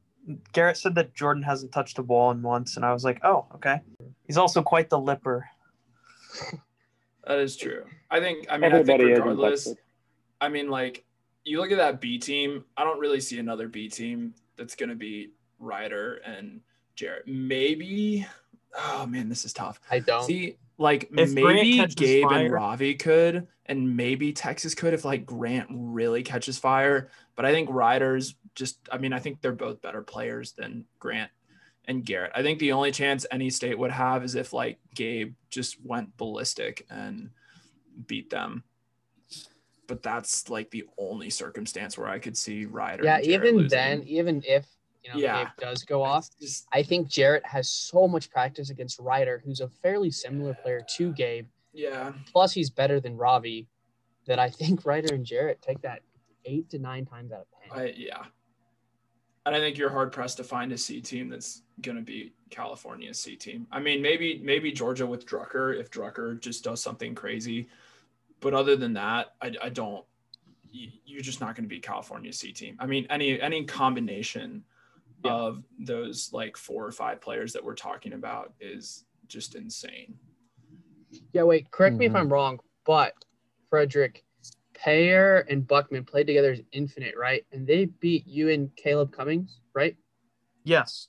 Garrett 0.53 0.77
said 0.77 0.95
that 0.97 1.15
Jordan 1.15 1.43
hasn't 1.43 1.73
touched 1.73 1.99
a 1.99 2.03
ball 2.03 2.31
in 2.31 2.43
once, 2.43 2.77
and 2.77 2.85
I 2.85 2.93
was 2.93 3.05
like, 3.05 3.21
oh, 3.23 3.47
okay. 3.57 3.81
He's 4.27 4.37
also 4.39 4.63
quite 4.63 4.91
the 4.91 4.99
lipper. 4.99 5.47
That 7.27 7.41
is 7.41 7.57
true. 7.57 7.83
I 8.09 8.21
think. 8.21 8.47
I 8.49 8.57
mean, 8.57 8.71
I 8.73 8.77
think 8.77 8.89
Everybody 8.89 9.11
is 9.13 9.19
in 9.19 9.25
regardless. 9.25 9.75
I 10.41 10.49
mean, 10.49 10.69
like 10.71 11.05
you 11.43 11.59
look 11.61 11.73
at 11.73 11.79
that 11.79 12.01
B 12.01 12.19
team. 12.19 12.65
I 12.77 12.85
don't 12.85 13.01
really 13.01 13.19
see 13.21 13.41
another 13.41 13.67
B 13.67 13.89
team 13.89 14.33
that's 14.57 14.77
going 14.77 14.91
to 14.91 14.95
be 14.95 15.31
Ryder 15.59 16.21
and 16.25 16.61
Jarrett. 16.97 17.29
Maybe. 17.29 18.27
Oh 18.77 19.07
man, 19.07 19.29
this 19.29 19.45
is 19.45 19.53
tough. 19.53 19.81
I 19.91 20.01
don't. 20.01 20.25
See, 20.25 20.57
like 20.79 21.09
If 21.17 21.33
maybe 21.33 21.77
catches 21.79 21.95
Gabe 21.95 22.31
and 22.31 22.53
Ravi 22.53 22.95
could, 22.95 23.47
and 23.67 23.97
maybe 23.97 24.33
Texas 24.33 24.75
could 24.75 24.95
if 24.95 25.05
like 25.05 25.25
Grant 25.25 25.69
really 25.71 26.23
catches 26.23 26.59
fire. 26.59 27.11
But 27.37 27.45
I 27.45 27.53
think 27.53 27.69
Ryder's 27.71 28.35
just. 28.55 28.79
I 28.91 28.99
mean, 28.99 29.13
I 29.13 29.19
think 29.19 29.41
they're 29.41 29.53
both 29.53 29.81
better 29.81 30.03
players 30.03 30.53
than 30.53 30.85
Grant 30.99 31.31
and 31.87 32.05
Garrett. 32.05 32.33
I 32.35 32.43
think 32.43 32.59
the 32.59 32.73
only 32.73 32.91
chance 32.91 33.25
any 33.31 33.51
state 33.51 33.79
would 33.79 33.93
have 33.93 34.25
is 34.25 34.35
if 34.35 34.53
like 34.53 34.79
Gabe 34.95 35.35
just 35.51 35.77
went 35.85 36.17
ballistic 36.17 36.85
and 36.91 37.31
beat 38.07 38.31
them. 38.31 38.65
But 39.87 40.03
that's 40.03 40.51
like 40.51 40.71
the 40.71 40.85
only 40.99 41.31
circumstance 41.31 41.97
where 41.97 42.09
I 42.09 42.19
could 42.19 42.37
see 42.37 42.65
Ryder. 42.67 43.05
yeah, 43.05 43.19
and 43.19 43.27
even 43.27 43.57
losing. 43.57 43.69
then, 43.69 44.03
even 44.03 44.43
if 44.45 44.67
you 45.07 45.13
know 45.15 45.19
Yeah. 45.27 45.51
Does 45.59 45.85
go 45.85 46.03
off, 46.03 46.29
just 46.41 46.67
I 46.73 46.83
think 46.83 47.09
Jarrett 47.09 47.45
has 47.47 47.69
so 47.69 48.07
much 48.09 48.31
practice 48.31 48.71
against 48.71 48.99
Ryder, 48.99 49.43
who's 49.45 49.61
a 49.61 49.69
fairly 49.69 50.11
similar 50.11 50.55
player 50.55 50.81
to 50.97 51.13
Gabe. 51.13 51.47
yeah, 51.73 52.13
Plus, 52.33 52.53
he's 52.53 52.71
better 52.71 53.01
than 53.01 53.17
Ravi. 53.17 53.67
That 54.27 54.39
I 54.41 54.51
think 54.51 54.85
Ryder 54.85 55.15
and 55.15 55.25
Jarrett 55.25 55.63
take 55.63 55.81
that 55.83 56.03
eight 56.45 56.69
to 56.71 56.79
nine 56.81 57.05
times 57.07 57.31
out 57.33 57.41
of 57.43 57.47
ten. 57.71 57.79
I 57.81 57.95
yeah. 57.97 58.25
And 59.45 59.55
I 59.55 59.61
think 59.61 59.79
you're 59.79 59.91
hard 59.91 60.11
pressed 60.11 60.39
to 60.39 60.45
find 60.45 60.73
a 60.73 60.79
C 60.79 61.01
team 61.01 61.29
that's 61.29 61.63
gonna 61.81 62.01
be 62.03 62.33
California's 62.51 63.21
C 63.21 63.37
team. 63.37 63.69
I 63.71 63.79
mean, 63.79 64.03
maybe 64.03 64.41
maybe 64.43 64.73
Georgia 64.73 65.07
with 65.07 65.25
Drucker 65.27 65.79
if 65.79 65.89
Drucker 65.91 66.41
just 66.41 66.65
does 66.65 66.83
something 66.83 67.15
crazy, 67.15 67.69
but 68.41 68.53
other 68.55 68.75
than 68.75 68.95
that, 68.95 69.35
I, 69.41 69.53
I 69.63 69.69
don't. 69.69 70.05
you- 70.73 70.91
You're 71.05 71.21
just 71.23 71.41
not 71.41 71.55
going 71.55 71.63
to 71.65 71.69
be 71.69 71.79
California's 71.79 72.39
C 72.41 72.51
team. 72.53 72.77
I 72.81 72.87
mean, 72.87 73.07
any 73.09 73.41
any 73.41 73.65
combination 73.65 74.65
Yeah. 75.27 75.35
of 75.35 75.63
those 75.79 76.33
like 76.33 76.57
four 76.57 76.87
or 76.87 76.93
five 76.93 77.21
players 77.21 77.53
that 77.53 77.65
we're 77.65 77.75
talking 77.75 78.13
about 78.13 78.55
is 78.61 79.05
just 79.29 79.55
insane. 79.55 80.19
Yeah, 81.33 81.43
wait, 81.43 81.71
correct 81.71 81.97
me 81.97 82.07
if 82.07 82.13
Mhm. 82.13 82.17
I'm 82.21 82.33
wrong, 82.33 82.61
but 82.85 83.15
Frederick, 83.71 84.25
Payer 84.75 85.39
and 85.49 85.67
Buckman 85.67 86.05
played 86.05 86.27
together 86.27 86.53
as 86.53 86.61
Infinite, 86.73 87.17
right? 87.17 87.45
And 87.53 87.67
they 87.67 87.87
beat 87.87 88.27
you 88.27 88.51
and 88.51 88.75
Caleb 88.77 89.13
Cummings, 89.13 89.61
right? 89.75 89.97
Yes. 90.65 91.09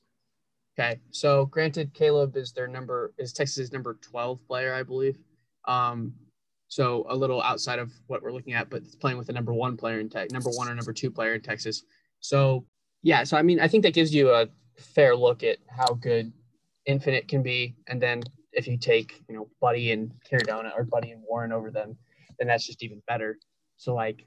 Okay. 0.79 1.01
So 1.11 1.45
granted, 1.47 1.93
Caleb 1.93 2.35
is 2.37 2.51
their 2.53 2.67
number 2.67 3.13
is 3.17 3.33
Texas's 3.33 3.71
number 3.73 3.95
12 3.95 4.45
player, 4.47 4.73
I 4.73 4.83
believe. 4.83 5.17
Um, 5.65 6.13
so 6.69 7.05
a 7.09 7.15
little 7.15 7.41
outside 7.41 7.79
of 7.79 7.91
what 8.07 8.21
we're 8.21 8.31
looking 8.31 8.53
at, 8.53 8.69
but 8.69 8.83
it's 8.83 8.95
playing 8.95 9.17
with 9.17 9.27
the 9.27 9.33
number 9.33 9.53
one 9.53 9.75
player 9.77 9.99
in 9.99 10.09
Tech, 10.09 10.31
number 10.31 10.49
one 10.51 10.69
or 10.69 10.75
number 10.75 10.93
two 10.93 11.09
player 11.11 11.33
in 11.33 11.41
Texas. 11.41 11.83
So 12.19 12.65
yeah, 13.07 13.23
so 13.23 13.37
I 13.37 13.41
mean, 13.41 13.61
I 13.61 13.69
think 13.69 13.83
that 13.83 13.93
gives 13.93 14.13
you 14.13 14.31
a 14.31 14.49
fair 14.77 15.15
look 15.15 15.41
at 15.41 15.59
how 15.69 15.93
good 15.93 16.33
Infinite 16.85 17.29
can 17.29 17.41
be, 17.41 17.73
and 17.87 18.01
then 18.01 18.21
if 18.51 18.67
you 18.67 18.77
take 18.77 19.23
you 19.29 19.35
know 19.35 19.47
Buddy 19.61 19.93
and 19.93 20.11
Cardona 20.29 20.73
or 20.75 20.83
Buddy 20.83 21.11
and 21.11 21.23
Warren 21.25 21.53
over 21.53 21.71
them, 21.71 21.95
then 22.37 22.49
that's 22.49 22.67
just 22.67 22.83
even 22.83 23.01
better. 23.07 23.39
So 23.77 23.95
like, 23.95 24.25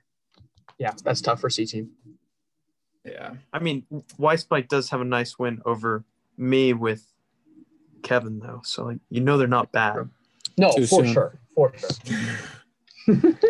yeah, 0.79 0.95
that's 1.05 1.21
tough 1.21 1.43
for 1.43 1.51
C 1.51 1.67
team. 1.67 1.91
Yeah. 3.05 3.35
I 3.53 3.59
mean, 3.59 3.85
Weisspike 4.19 4.69
does 4.69 4.89
have 4.89 5.03
a 5.03 5.05
nice 5.05 5.39
win 5.39 5.61
over 5.67 6.05
me 6.39 6.73
with 6.73 7.05
Kevin, 8.03 8.39
though. 8.39 8.63
So, 8.65 8.85
like, 8.87 9.01
you 9.11 9.21
know, 9.21 9.37
they're 9.37 9.47
not 9.47 9.73
bad. 9.73 10.09
No, 10.57 10.73
Too 10.73 10.87
for 10.87 11.05
soon. 11.05 11.13
sure, 11.13 11.39
for 11.55 11.75
sure. 11.77 13.35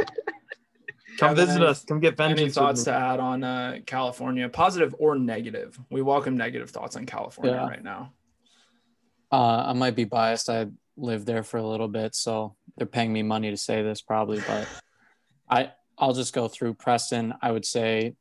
Come 1.20 1.30
Kevin, 1.36 1.46
visit 1.46 1.60
any- 1.60 1.70
us. 1.70 1.84
Come 1.84 2.00
get 2.00 2.16
vengeance. 2.16 2.40
Any 2.40 2.50
thoughts 2.50 2.84
to 2.84 2.92
add 2.92 3.20
on 3.20 3.44
uh, 3.44 3.78
California, 3.86 4.48
positive 4.48 4.94
or 4.98 5.16
negative? 5.16 5.78
We 5.90 6.00
welcome 6.02 6.36
negative 6.36 6.70
thoughts 6.70 6.96
on 6.96 7.04
California 7.06 7.54
Yeah. 7.54 7.68
right 7.68 7.84
now. 7.84 8.12
Uh, 9.30 9.64
I 9.68 9.72
might 9.74 9.94
be 9.94 10.04
biased. 10.04 10.48
I 10.48 10.66
lived 10.96 11.26
there 11.26 11.42
for 11.42 11.58
a 11.58 11.66
little 11.66 11.88
bit, 11.88 12.14
so 12.14 12.56
they're 12.76 12.86
paying 12.86 13.12
me 13.12 13.22
money 13.22 13.50
to 13.50 13.56
say 13.56 13.82
this 13.82 14.00
probably, 14.00 14.40
but 14.46 14.66
I 15.48 15.72
I'll 15.98 16.14
just 16.14 16.32
go 16.32 16.48
through 16.48 16.74
Preston. 16.74 17.34
I 17.42 17.52
would 17.52 17.66
say 17.66 18.14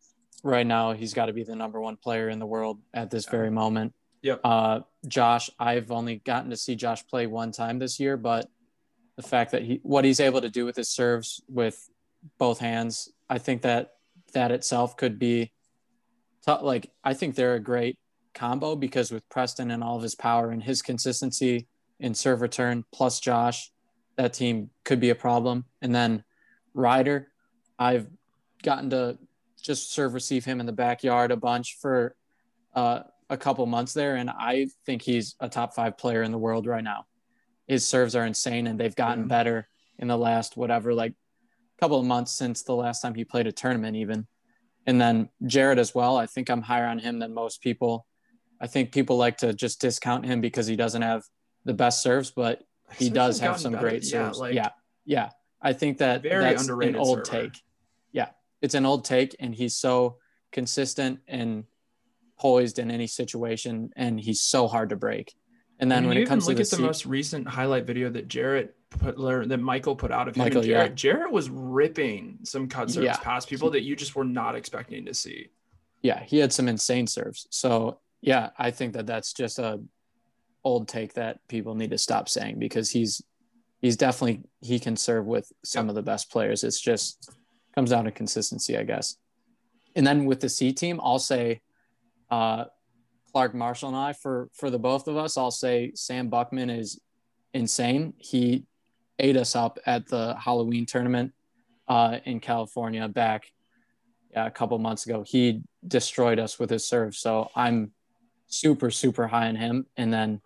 right 0.43 0.67
now 0.67 0.91
he's 0.91 1.13
got 1.13 1.27
to 1.27 1.33
be 1.33 1.43
the 1.43 1.55
number 1.55 1.79
one 1.79 1.95
player 1.95 2.27
in 2.29 2.37
the 2.39 2.45
world 2.45 2.79
at 2.93 3.09
this 3.09 3.25
very 3.25 3.49
moment. 3.49 3.93
Yep. 4.21 4.41
Uh, 4.43 4.79
Josh, 5.07 5.49
I've 5.57 5.89
only 5.91 6.17
gotten 6.17 6.49
to 6.49 6.57
see 6.57 6.75
Josh 6.75 7.07
play 7.07 7.25
one 7.25 7.53
time 7.53 7.79
this 7.79 7.99
year, 7.99 8.17
but 8.17 8.49
the 9.15 9.23
fact 9.23 9.51
that 9.51 9.63
he 9.63 9.79
what 9.83 10.03
he's 10.05 10.19
able 10.19 10.41
to 10.41 10.49
do 10.49 10.65
with 10.65 10.75
his 10.75 10.89
serves 10.89 11.41
with 11.47 11.89
both 12.37 12.59
hands, 12.59 13.09
I 13.29 13.37
think 13.37 13.61
that 13.63 13.91
that 14.33 14.51
itself 14.51 14.95
could 14.97 15.17
be 15.19 15.51
like 16.61 16.91
I 17.03 17.13
think 17.13 17.35
they're 17.35 17.55
a 17.55 17.59
great 17.59 17.97
combo 18.33 18.75
because 18.75 19.11
with 19.11 19.27
Preston 19.29 19.71
and 19.71 19.83
all 19.83 19.97
of 19.97 20.03
his 20.03 20.15
power 20.15 20.49
and 20.49 20.63
his 20.63 20.81
consistency 20.81 21.67
in 21.99 22.13
serve 22.13 22.41
return 22.41 22.85
plus 22.91 23.19
Josh, 23.19 23.71
that 24.17 24.33
team 24.33 24.69
could 24.83 24.99
be 24.99 25.09
a 25.09 25.15
problem. 25.15 25.65
And 25.81 25.93
then 25.93 26.23
Ryder, 26.73 27.27
I've 27.77 28.07
gotten 28.63 28.89
to 28.91 29.17
just 29.61 29.91
serve 29.91 30.13
receive 30.13 30.45
him 30.45 30.59
in 30.59 30.65
the 30.65 30.71
backyard 30.71 31.31
a 31.31 31.37
bunch 31.37 31.77
for 31.81 32.15
uh, 32.73 33.01
a 33.29 33.37
couple 33.37 33.65
months 33.65 33.93
there, 33.93 34.15
and 34.15 34.29
I 34.29 34.67
think 34.85 35.01
he's 35.01 35.35
a 35.39 35.49
top 35.49 35.73
five 35.73 35.97
player 35.97 36.23
in 36.23 36.31
the 36.31 36.37
world 36.37 36.65
right 36.65 36.83
now. 36.83 37.05
His 37.67 37.85
serves 37.85 38.15
are 38.15 38.25
insane, 38.25 38.67
and 38.67 38.79
they've 38.79 38.95
gotten 38.95 39.27
better 39.27 39.67
in 39.97 40.07
the 40.07 40.17
last 40.17 40.57
whatever 40.57 40.93
like 40.93 41.13
couple 41.79 41.99
of 41.99 42.05
months 42.05 42.31
since 42.33 42.63
the 42.63 42.75
last 42.75 43.01
time 43.01 43.15
he 43.15 43.23
played 43.23 43.47
a 43.47 43.51
tournament, 43.51 43.95
even. 43.95 44.27
And 44.85 44.99
then 44.99 45.29
Jared 45.45 45.79
as 45.79 45.93
well. 45.95 46.17
I 46.17 46.25
think 46.25 46.49
I'm 46.49 46.61
higher 46.61 46.85
on 46.87 46.99
him 46.99 47.19
than 47.19 47.33
most 47.33 47.61
people. 47.61 48.05
I 48.61 48.67
think 48.67 48.91
people 48.91 49.17
like 49.17 49.37
to 49.37 49.53
just 49.53 49.79
discount 49.79 50.25
him 50.25 50.41
because 50.41 50.67
he 50.67 50.75
doesn't 50.75 51.01
have 51.01 51.23
the 51.65 51.73
best 51.73 52.01
serves, 52.01 52.31
but 52.31 52.61
he 52.97 53.09
does 53.09 53.39
have 53.39 53.59
some 53.59 53.73
better. 53.73 53.89
great 53.89 54.03
Yeah, 54.03 54.09
serves. 54.27 54.39
like- 54.39 54.55
yeah, 54.55 54.69
yeah. 55.05 55.29
I 55.61 55.73
think 55.73 55.99
that 55.99 56.23
Very 56.23 56.43
that's 56.43 56.63
underrated 56.63 56.95
an 56.95 57.01
old 57.01 57.25
server. 57.27 57.47
take. 57.49 57.61
Yeah, 58.11 58.29
it's 58.61 58.73
an 58.75 58.85
old 58.85 59.05
take, 59.05 59.35
and 59.39 59.53
he's 59.53 59.75
so 59.75 60.17
consistent 60.51 61.19
and 61.27 61.65
poised 62.39 62.79
in 62.79 62.89
any 62.89 63.07
situation, 63.07 63.91
and 63.95 64.19
he's 64.19 64.41
so 64.41 64.67
hard 64.67 64.89
to 64.89 64.95
break. 64.95 65.33
And 65.79 65.91
then 65.91 65.99
I 65.99 66.01
mean, 66.01 66.09
when 66.09 66.17
it 66.17 66.27
comes 66.27 66.45
to 66.45 66.49
look 66.51 66.57
the, 66.57 66.63
at 66.63 66.69
the 66.69 66.75
se- 66.77 66.81
most 66.81 67.05
recent 67.05 67.47
highlight 67.47 67.85
video 67.85 68.09
that 68.09 68.27
Jarrett 68.27 68.75
put 68.89 69.17
that 69.49 69.59
Michael 69.59 69.95
put 69.95 70.11
out 70.11 70.27
of 70.27 70.35
him 70.35 70.43
Michael, 70.43 70.61
and 70.61 70.69
yeah. 70.69 70.77
Jarrett, 70.77 70.95
Jarrett 70.95 71.31
was 71.31 71.49
ripping 71.49 72.39
some 72.43 72.67
cut 72.67 72.89
serves 72.89 73.05
Yeah. 73.05 73.17
past 73.17 73.47
people 73.49 73.69
that 73.71 73.83
you 73.83 73.95
just 73.95 74.15
were 74.15 74.23
not 74.25 74.55
expecting 74.55 75.05
to 75.05 75.13
see. 75.13 75.49
yeah, 76.01 76.23
he 76.23 76.37
had 76.39 76.51
some 76.53 76.67
insane 76.67 77.07
serves. 77.07 77.47
So 77.51 77.99
yeah, 78.21 78.49
I 78.57 78.71
think 78.71 78.93
that 78.93 79.05
that's 79.05 79.33
just 79.33 79.59
a 79.59 79.79
old 80.63 80.87
take 80.87 81.13
that 81.13 81.39
people 81.47 81.75
need 81.75 81.91
to 81.91 81.97
stop 81.97 82.27
saying 82.27 82.59
because 82.59 82.89
he's 82.89 83.21
he's 83.81 83.95
definitely 83.95 84.41
he 84.61 84.79
can 84.79 84.95
serve 84.97 85.25
with 85.25 85.51
some 85.63 85.87
of 85.89 85.95
the 85.95 86.01
best 86.01 86.29
players. 86.31 86.63
It's 86.63 86.81
just 86.81 87.31
comes 87.75 87.91
down 87.91 88.05
to 88.05 88.11
consistency, 88.11 88.77
I 88.77 88.83
guess. 88.83 89.15
And 89.95 90.05
then 90.05 90.25
with 90.25 90.39
the 90.41 90.49
C 90.49 90.73
team, 90.73 90.99
I'll 91.03 91.19
say 91.19 91.61
uh, 92.29 92.65
Clark 93.31 93.53
Marshall 93.55 93.89
and 93.89 93.97
I 93.97 94.13
for 94.13 94.49
for 94.53 94.69
the 94.69 94.79
both 94.79 95.07
of 95.07 95.15
us, 95.17 95.37
I'll 95.37 95.51
say 95.51 95.91
Sam 95.95 96.29
Buckman 96.29 96.69
is 96.69 96.99
insane. 97.53 98.13
He 98.17 98.65
ate 99.19 99.37
us 99.37 99.55
up 99.55 99.79
at 99.85 100.07
the 100.07 100.35
Halloween 100.35 100.85
tournament 100.85 101.33
uh, 101.87 102.19
in 102.25 102.39
California 102.39 103.07
back 103.07 103.51
yeah, 104.31 104.45
a 104.45 104.51
couple 104.51 104.77
months 104.77 105.05
ago. 105.05 105.23
He 105.25 105.61
destroyed 105.87 106.39
us 106.39 106.59
with 106.59 106.69
his 106.69 106.87
serve. 106.87 107.15
So 107.15 107.49
I'm 107.55 107.91
super, 108.47 108.91
super 108.91 109.27
high 109.27 109.47
on 109.47 109.55
him. 109.55 109.85
And 109.97 110.13
then 110.13 110.41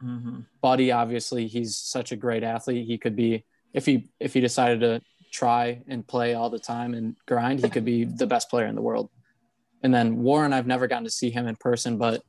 Buddy, 0.61 0.91
obviously, 0.91 1.47
he's 1.47 1.75
such 1.75 2.11
a 2.11 2.15
great 2.15 2.43
athlete. 2.43 2.85
He 2.85 2.97
could 2.97 3.15
be 3.15 3.45
if 3.73 3.85
he 3.85 4.09
if 4.19 4.33
he 4.33 4.39
decided 4.39 4.81
to 4.81 5.01
try 5.31 5.81
and 5.87 6.05
play 6.07 6.35
all 6.35 6.49
the 6.49 6.59
time 6.59 6.93
and 6.93 7.15
grind, 7.25 7.59
he 7.59 7.69
could 7.69 7.85
be 7.85 8.03
the 8.03 8.27
best 8.27 8.49
player 8.49 8.67
in 8.67 8.75
the 8.75 8.81
world. 8.81 9.09
And 9.81 9.93
then 9.93 10.21
Warren, 10.21 10.53
I've 10.53 10.67
never 10.67 10.87
gotten 10.87 11.03
to 11.05 11.09
see 11.09 11.29
him 11.29 11.47
in 11.47 11.55
person, 11.55 11.97
but 11.97 12.21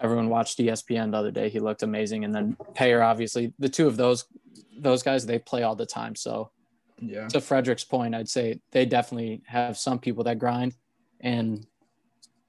everyone 0.00 0.28
watched 0.28 0.58
ESPN 0.58 1.10
the 1.10 1.16
other 1.16 1.30
day. 1.30 1.48
He 1.48 1.58
looked 1.58 1.82
amazing. 1.82 2.24
And 2.24 2.34
then 2.34 2.56
Payer, 2.74 3.02
obviously, 3.02 3.52
the 3.58 3.68
two 3.68 3.88
of 3.88 3.96
those 3.96 4.26
those 4.78 5.02
guys, 5.02 5.26
they 5.26 5.38
play 5.38 5.62
all 5.62 5.76
the 5.76 5.86
time. 5.86 6.14
So 6.14 6.50
Yeah. 7.00 7.28
to 7.28 7.40
Frederick's 7.40 7.84
point, 7.84 8.14
I'd 8.14 8.28
say 8.28 8.60
they 8.72 8.84
definitely 8.86 9.42
have 9.46 9.76
some 9.76 9.98
people 9.98 10.24
that 10.24 10.38
grind, 10.38 10.74
and 11.20 11.66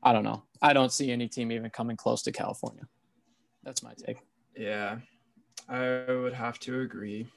I 0.02 0.14
don't 0.14 0.24
know. 0.24 0.44
I 0.62 0.74
don't 0.74 0.92
see 0.92 1.12
any 1.12 1.28
team 1.28 1.52
even 1.52 1.70
coming 1.70 1.98
close 1.98 2.22
to 2.24 2.32
California. 2.32 2.88
That's 3.64 3.84
my 3.84 3.94
take. 3.94 4.18
Yeah. 4.56 5.00
I 5.68 6.06
would 6.12 6.34
have 6.34 6.60
to 6.62 6.82
agree. 6.82 7.28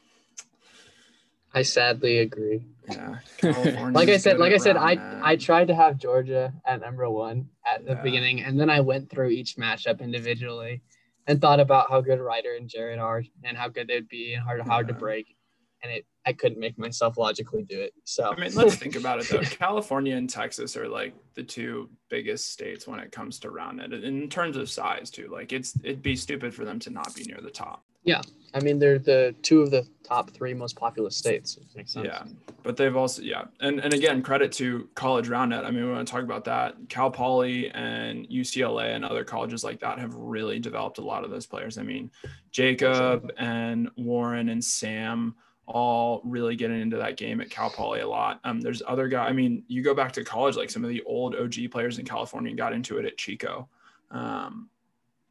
I 1.55 1.63
sadly 1.63 2.19
agree. 2.19 2.65
Yeah. 2.91 3.19
Like 3.93 4.09
I 4.09 4.17
said, 4.17 4.39
like 4.39 4.55
I 4.55 4.57
said, 4.57 4.77
I 4.77 4.97
California's 4.97 5.23
I 5.25 5.37
tried 5.37 5.69
to 5.69 5.75
have 5.75 5.99
Georgia 5.99 6.55
at 6.65 6.81
number 6.81 7.09
one 7.11 7.49
at 7.71 7.85
the 7.85 7.93
Yeah. 7.93 8.03
beginning, 8.03 8.43
and 8.43 8.59
then 8.59 8.71
I 8.71 8.81
went 8.81 9.11
through 9.11 9.29
each 9.31 9.57
matchup 9.57 10.01
individually 10.01 10.81
and 11.27 11.41
thought 11.41 11.61
about 11.61 11.91
how 11.91 12.01
good 12.01 12.21
Ryder 12.21 12.55
and 12.55 12.69
Jared 12.69 12.99
are 12.99 13.25
and 13.45 13.57
how 13.57 13.69
good 13.69 13.89
they'd 13.89 14.09
be 14.09 14.35
and 14.35 14.43
hard 14.43 14.61
hard 14.63 14.89
to 14.89 14.95
break. 14.95 15.37
And 15.83 15.93
it 15.93 16.07
I 16.25 16.33
couldn't 16.33 16.61
make 16.61 16.79
myself 16.79 17.19
logically 17.19 17.65
do 17.65 17.81
it. 17.81 17.95
So 18.05 18.33
I 18.33 18.41
mean, 18.41 18.55
let's 18.55 18.77
think 18.77 18.97
about 18.97 19.21
it 19.21 19.29
though. 19.29 19.41
California 19.43 20.17
and 20.17 20.31
Texas 20.31 20.77
are 20.77 20.89
like 20.89 21.15
the 21.35 21.43
two 21.43 21.91
biggest 22.09 22.53
states 22.53 22.87
when 22.87 23.01
it 23.01 23.11
comes 23.11 23.39
to 23.41 23.51
round 23.51 23.79
net 23.79 23.93
in 23.93 24.29
terms 24.29 24.57
of 24.57 24.71
size 24.71 25.11
too. 25.11 25.29
Like 25.33 25.53
it's 25.53 25.77
it'd 25.83 26.03
be 26.03 26.17
stupid 26.17 26.55
for 26.55 26.65
them 26.65 26.79
to 26.81 26.91
not 26.91 27.15
be 27.15 27.25
near 27.25 27.41
the 27.43 27.51
top. 27.51 27.85
Yeah, 28.05 28.21
I 28.55 28.61
mean 28.61 28.79
they're 28.79 28.99
the 28.99 29.35
two 29.43 29.63
of 29.63 29.71
the 29.71 29.87
top 30.05 30.31
three 30.31 30.55
most 30.55 30.77
populous 30.77 31.17
states. 31.17 31.59
Makes 31.75 31.93
sense. 31.93 32.07
Yeah, 32.07 32.25
but 32.63 32.77
they've 32.77 32.97
also 32.97 33.23
yeah, 33.23 33.45
and 33.61 33.81
and 33.81 33.93
again 33.93 34.23
credit 34.23 34.53
to 34.53 34.89
college 34.95 35.29
round 35.29 35.51
net. 35.51 35.65
I 35.65 35.73
mean, 35.73 35.85
we 35.85 35.91
want 35.91 36.07
to 36.07 36.13
talk 36.13 36.23
about 36.23 36.45
that. 36.45 36.77
Cal 36.89 37.11
Poly 37.11 37.69
and 37.71 38.29
UCLA 38.29 38.95
and 38.95 39.05
other 39.05 39.25
colleges 39.25 39.65
like 39.65 39.81
that 39.81 39.99
have 39.99 40.15
really 40.15 40.61
developed 40.61 40.99
a 40.99 41.05
lot 41.05 41.25
of 41.25 41.31
those 41.31 41.47
players. 41.47 41.79
I 41.79 41.83
mean, 41.83 42.11
Jacob 42.53 43.33
and 43.39 43.89
Warren 43.97 44.49
and 44.49 44.65
Sam 44.65 45.35
all 45.73 46.21
really 46.25 46.55
getting 46.55 46.81
into 46.81 46.99
that 46.99 47.17
game 47.17 47.41
at 47.41 47.49
Cal 47.51 47.71
Poly 47.71 48.01
a 48.01 48.09
lot. 48.09 48.41
Um, 48.45 48.61
there's 48.61 48.83
other 48.87 49.09
guys. 49.09 49.31
I 49.31 49.33
mean, 49.33 49.65
you 49.69 49.83
go 49.83 49.95
back 49.95 50.13
to 50.13 50.25
college, 50.25 50.55
like 50.55 50.71
some 50.71 50.85
of 50.85 50.91
the 50.91 51.03
old 51.05 51.35
OG 51.35 51.71
players 51.71 51.99
in 51.99 52.05
California 52.05 52.55
got 52.55 52.75
into 52.75 52.99
it 52.99 53.07
at 53.07 53.17
Chico 53.17 53.69
um, 54.11 54.69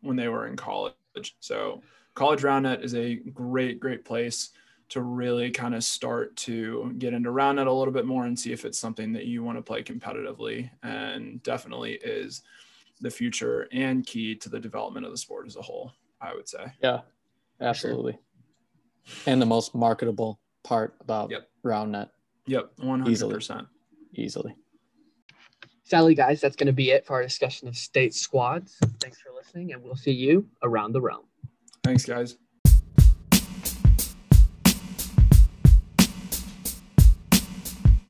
when 0.01 0.15
they 0.15 0.27
were 0.27 0.47
in 0.47 0.55
college. 0.55 0.95
So 1.39 1.83
college 2.15 2.43
round 2.43 2.63
net 2.63 2.83
is 2.83 2.95
a 2.95 3.15
great, 3.15 3.79
great 3.79 4.03
place 4.03 4.49
to 4.89 5.01
really 5.01 5.51
kind 5.51 5.75
of 5.75 5.83
start 5.83 6.35
to 6.35 6.93
get 6.97 7.13
into 7.13 7.29
round 7.29 7.57
net 7.57 7.67
a 7.67 7.71
little 7.71 7.93
bit 7.93 8.05
more 8.05 8.25
and 8.25 8.37
see 8.37 8.51
if 8.51 8.65
it's 8.65 8.79
something 8.79 9.13
that 9.13 9.25
you 9.25 9.43
want 9.43 9.57
to 9.57 9.61
play 9.61 9.83
competitively 9.83 10.69
and 10.83 11.41
definitely 11.43 11.93
is 12.03 12.41
the 12.99 13.11
future 13.11 13.69
and 13.71 14.05
key 14.05 14.35
to 14.35 14.49
the 14.49 14.59
development 14.59 15.05
of 15.05 15.11
the 15.11 15.17
sport 15.17 15.47
as 15.47 15.55
a 15.55 15.61
whole 15.61 15.93
i 16.19 16.35
would 16.35 16.47
say 16.47 16.65
Yeah, 16.83 16.99
absolutely. 17.61 18.19
And 19.25 19.41
the 19.41 19.45
most 19.45 19.75
marketable 19.75 20.39
part 20.63 20.95
about 21.01 21.31
Yep. 21.31 21.49
round 21.63 21.91
net 21.91 22.09
yep 22.45 22.71
100% 22.79 23.67
easily. 24.15 24.55
Sally, 25.83 26.15
guys, 26.15 26.39
that's 26.39 26.55
going 26.55 26.67
to 26.67 26.73
be 26.73 26.91
it 26.91 27.05
for 27.05 27.13
our 27.15 27.23
discussion 27.23 27.67
of 27.67 27.75
state 27.75 28.13
squads. 28.13 28.77
Thanks 28.99 29.19
for 29.19 29.31
listening, 29.33 29.73
and 29.73 29.83
we'll 29.83 29.95
see 29.95 30.11
you 30.11 30.47
around 30.63 30.93
the 30.93 31.01
realm. 31.01 31.25
thanks 31.83 32.05
guys 32.05 32.37